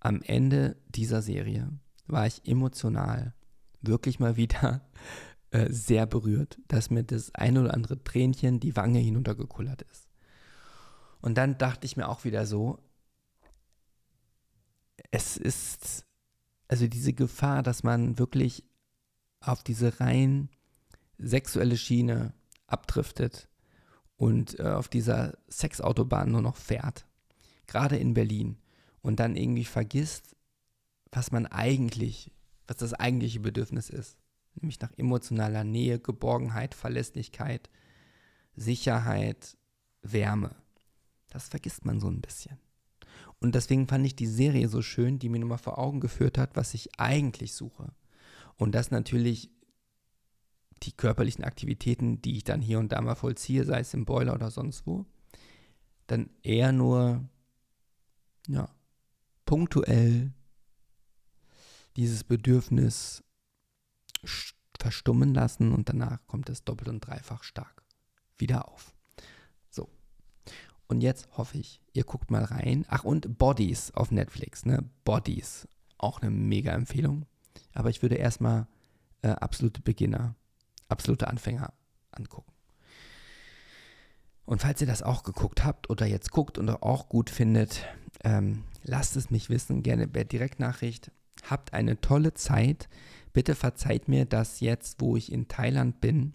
Am 0.00 0.22
Ende 0.22 0.76
dieser 0.88 1.22
Serie 1.22 1.68
war 2.06 2.26
ich 2.26 2.46
emotional 2.46 3.34
wirklich 3.80 4.18
mal 4.18 4.36
wieder 4.36 4.80
äh, 5.50 5.70
sehr 5.70 6.06
berührt, 6.06 6.58
dass 6.68 6.90
mir 6.90 7.04
das 7.04 7.34
ein 7.34 7.58
oder 7.58 7.74
andere 7.74 8.02
Tränchen 8.02 8.60
die 8.60 8.76
Wange 8.76 8.98
hinuntergekullert 8.98 9.82
ist. 9.82 10.08
Und 11.20 11.36
dann 11.36 11.58
dachte 11.58 11.86
ich 11.86 11.96
mir 11.96 12.08
auch 12.08 12.24
wieder 12.24 12.46
so, 12.46 12.78
es 15.10 15.36
ist 15.36 16.04
also 16.68 16.86
diese 16.86 17.14
Gefahr, 17.14 17.62
dass 17.62 17.82
man 17.82 18.18
wirklich 18.18 18.64
auf 19.40 19.62
diese 19.62 20.00
rein 20.00 20.50
sexuelle 21.16 21.76
Schiene 21.76 22.34
abdriftet 22.66 23.48
und 24.16 24.58
äh, 24.58 24.64
auf 24.64 24.88
dieser 24.88 25.38
Sexautobahn 25.48 26.30
nur 26.30 26.42
noch 26.42 26.56
fährt, 26.56 27.06
gerade 27.66 27.96
in 27.96 28.14
Berlin, 28.14 28.58
und 29.00 29.20
dann 29.20 29.36
irgendwie 29.36 29.64
vergisst, 29.64 30.36
was 31.12 31.30
man 31.30 31.46
eigentlich 31.46 32.32
was 32.68 32.76
das 32.76 32.94
eigentliche 32.94 33.40
Bedürfnis 33.40 33.90
ist. 33.90 34.18
Nämlich 34.54 34.78
nach 34.80 34.92
emotionaler 34.96 35.64
Nähe, 35.64 35.98
Geborgenheit, 35.98 36.74
Verlässlichkeit, 36.74 37.68
Sicherheit, 38.54 39.56
Wärme. 40.02 40.54
Das 41.30 41.48
vergisst 41.48 41.84
man 41.84 41.98
so 41.98 42.08
ein 42.08 42.20
bisschen. 42.20 42.58
Und 43.40 43.54
deswegen 43.54 43.86
fand 43.86 44.04
ich 44.04 44.16
die 44.16 44.26
Serie 44.26 44.68
so 44.68 44.82
schön, 44.82 45.18
die 45.18 45.28
mir 45.28 45.38
nochmal 45.40 45.58
vor 45.58 45.78
Augen 45.78 46.00
geführt 46.00 46.38
hat, 46.38 46.56
was 46.56 46.74
ich 46.74 46.98
eigentlich 46.98 47.54
suche. 47.54 47.92
Und 48.56 48.74
das 48.74 48.90
natürlich 48.90 49.50
die 50.82 50.92
körperlichen 50.92 51.44
Aktivitäten, 51.44 52.20
die 52.20 52.36
ich 52.36 52.44
dann 52.44 52.60
hier 52.60 52.78
und 52.78 52.92
da 52.92 53.00
mal 53.00 53.14
vollziehe, 53.14 53.64
sei 53.64 53.80
es 53.80 53.94
im 53.94 54.04
Boiler 54.04 54.34
oder 54.34 54.50
sonst 54.50 54.86
wo, 54.86 55.06
dann 56.06 56.30
eher 56.42 56.72
nur 56.72 57.28
ja, 58.48 58.68
punktuell 59.44 60.32
dieses 61.98 62.22
Bedürfnis 62.22 63.24
verstummen 64.78 65.34
lassen 65.34 65.72
und 65.72 65.88
danach 65.88 66.24
kommt 66.28 66.48
es 66.48 66.62
doppelt 66.62 66.88
und 66.88 67.00
dreifach 67.00 67.42
stark 67.42 67.82
wieder 68.36 68.68
auf. 68.68 68.94
So. 69.68 69.88
Und 70.86 71.00
jetzt 71.00 71.28
hoffe 71.36 71.58
ich, 71.58 71.80
ihr 71.92 72.04
guckt 72.04 72.30
mal 72.30 72.44
rein. 72.44 72.84
Ach, 72.88 73.02
und 73.02 73.36
Bodies 73.36 73.90
auf 73.94 74.12
Netflix, 74.12 74.64
ne? 74.64 74.88
Bodies. 75.04 75.66
Auch 75.98 76.22
eine 76.22 76.30
mega 76.30 76.72
Empfehlung. 76.72 77.26
Aber 77.74 77.90
ich 77.90 78.00
würde 78.00 78.14
erstmal 78.14 78.68
äh, 79.22 79.30
absolute 79.30 79.80
Beginner, 79.80 80.36
absolute 80.88 81.26
Anfänger 81.26 81.72
angucken. 82.12 82.52
Und 84.44 84.62
falls 84.62 84.80
ihr 84.80 84.86
das 84.86 85.02
auch 85.02 85.24
geguckt 85.24 85.64
habt 85.64 85.90
oder 85.90 86.06
jetzt 86.06 86.30
guckt 86.30 86.58
und 86.58 86.70
auch 86.70 87.08
gut 87.08 87.28
findet, 87.28 87.84
ähm, 88.22 88.62
lasst 88.84 89.16
es 89.16 89.30
mich 89.30 89.50
wissen, 89.50 89.82
gerne 89.82 90.06
per 90.06 90.24
Direktnachricht. 90.24 91.10
Habt 91.44 91.72
eine 91.72 92.00
tolle 92.00 92.34
Zeit. 92.34 92.88
Bitte 93.32 93.54
verzeiht 93.54 94.08
mir, 94.08 94.24
dass 94.24 94.60
jetzt, 94.60 95.00
wo 95.00 95.16
ich 95.16 95.32
in 95.32 95.48
Thailand 95.48 96.00
bin, 96.00 96.34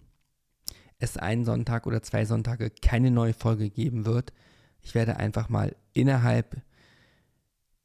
es 0.98 1.16
einen 1.16 1.44
Sonntag 1.44 1.86
oder 1.86 2.02
zwei 2.02 2.24
Sonntage 2.24 2.70
keine 2.70 3.10
neue 3.10 3.34
Folge 3.34 3.70
geben 3.70 4.06
wird. 4.06 4.32
Ich 4.80 4.94
werde 4.94 5.16
einfach 5.16 5.48
mal 5.48 5.76
innerhalb 5.92 6.62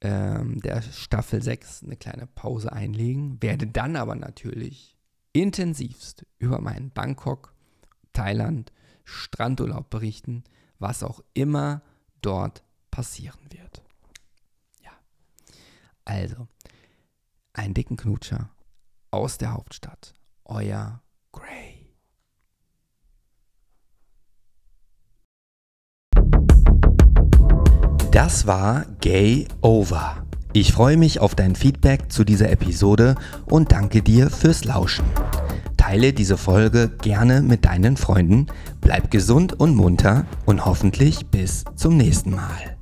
ähm, 0.01 0.61
der 0.61 0.81
Staffel 0.81 1.41
6 1.41 1.83
eine 1.83 1.97
kleine 1.97 2.27
Pause 2.27 2.71
einlegen, 2.71 3.41
werde 3.41 3.67
dann 3.67 3.95
aber 3.95 4.15
natürlich 4.15 4.95
intensivst 5.33 6.25
über 6.37 6.61
meinen 6.61 6.91
Bangkok, 6.91 7.53
Thailand, 8.13 8.71
Strandurlaub 9.03 9.89
berichten, 9.89 10.43
was 10.79 11.03
auch 11.03 11.21
immer 11.33 11.81
dort 12.21 12.63
passieren 12.91 13.39
wird. 13.49 13.81
Ja. 14.83 14.91
Also, 16.05 16.47
einen 17.59 17.73
dicken 17.73 17.97
Knutscher 17.97 18.49
aus 19.11 19.37
der 19.37 19.53
Hauptstadt. 19.53 20.13
Euer 20.45 21.01
Gray. 21.31 21.93
Das 28.11 28.47
war 28.47 28.85
Gay 29.01 29.47
Over. 29.61 30.25
Ich 30.53 30.73
freue 30.73 30.97
mich 30.97 31.19
auf 31.19 31.35
dein 31.35 31.55
Feedback 31.55 32.11
zu 32.11 32.23
dieser 32.23 32.49
Episode 32.49 33.15
und 33.45 33.71
danke 33.71 34.01
dir 34.01 34.29
fürs 34.31 34.63
Lauschen. 34.63 35.05
Teile 35.77 36.13
diese 36.13 36.37
Folge 36.37 36.89
gerne 37.01 37.41
mit 37.41 37.65
deinen 37.65 37.97
Freunden, 37.97 38.47
bleib 38.81 39.11
gesund 39.11 39.59
und 39.59 39.75
munter 39.75 40.25
und 40.45 40.65
hoffentlich 40.65 41.27
bis 41.27 41.65
zum 41.75 41.97
nächsten 41.97 42.31
Mal. 42.31 42.78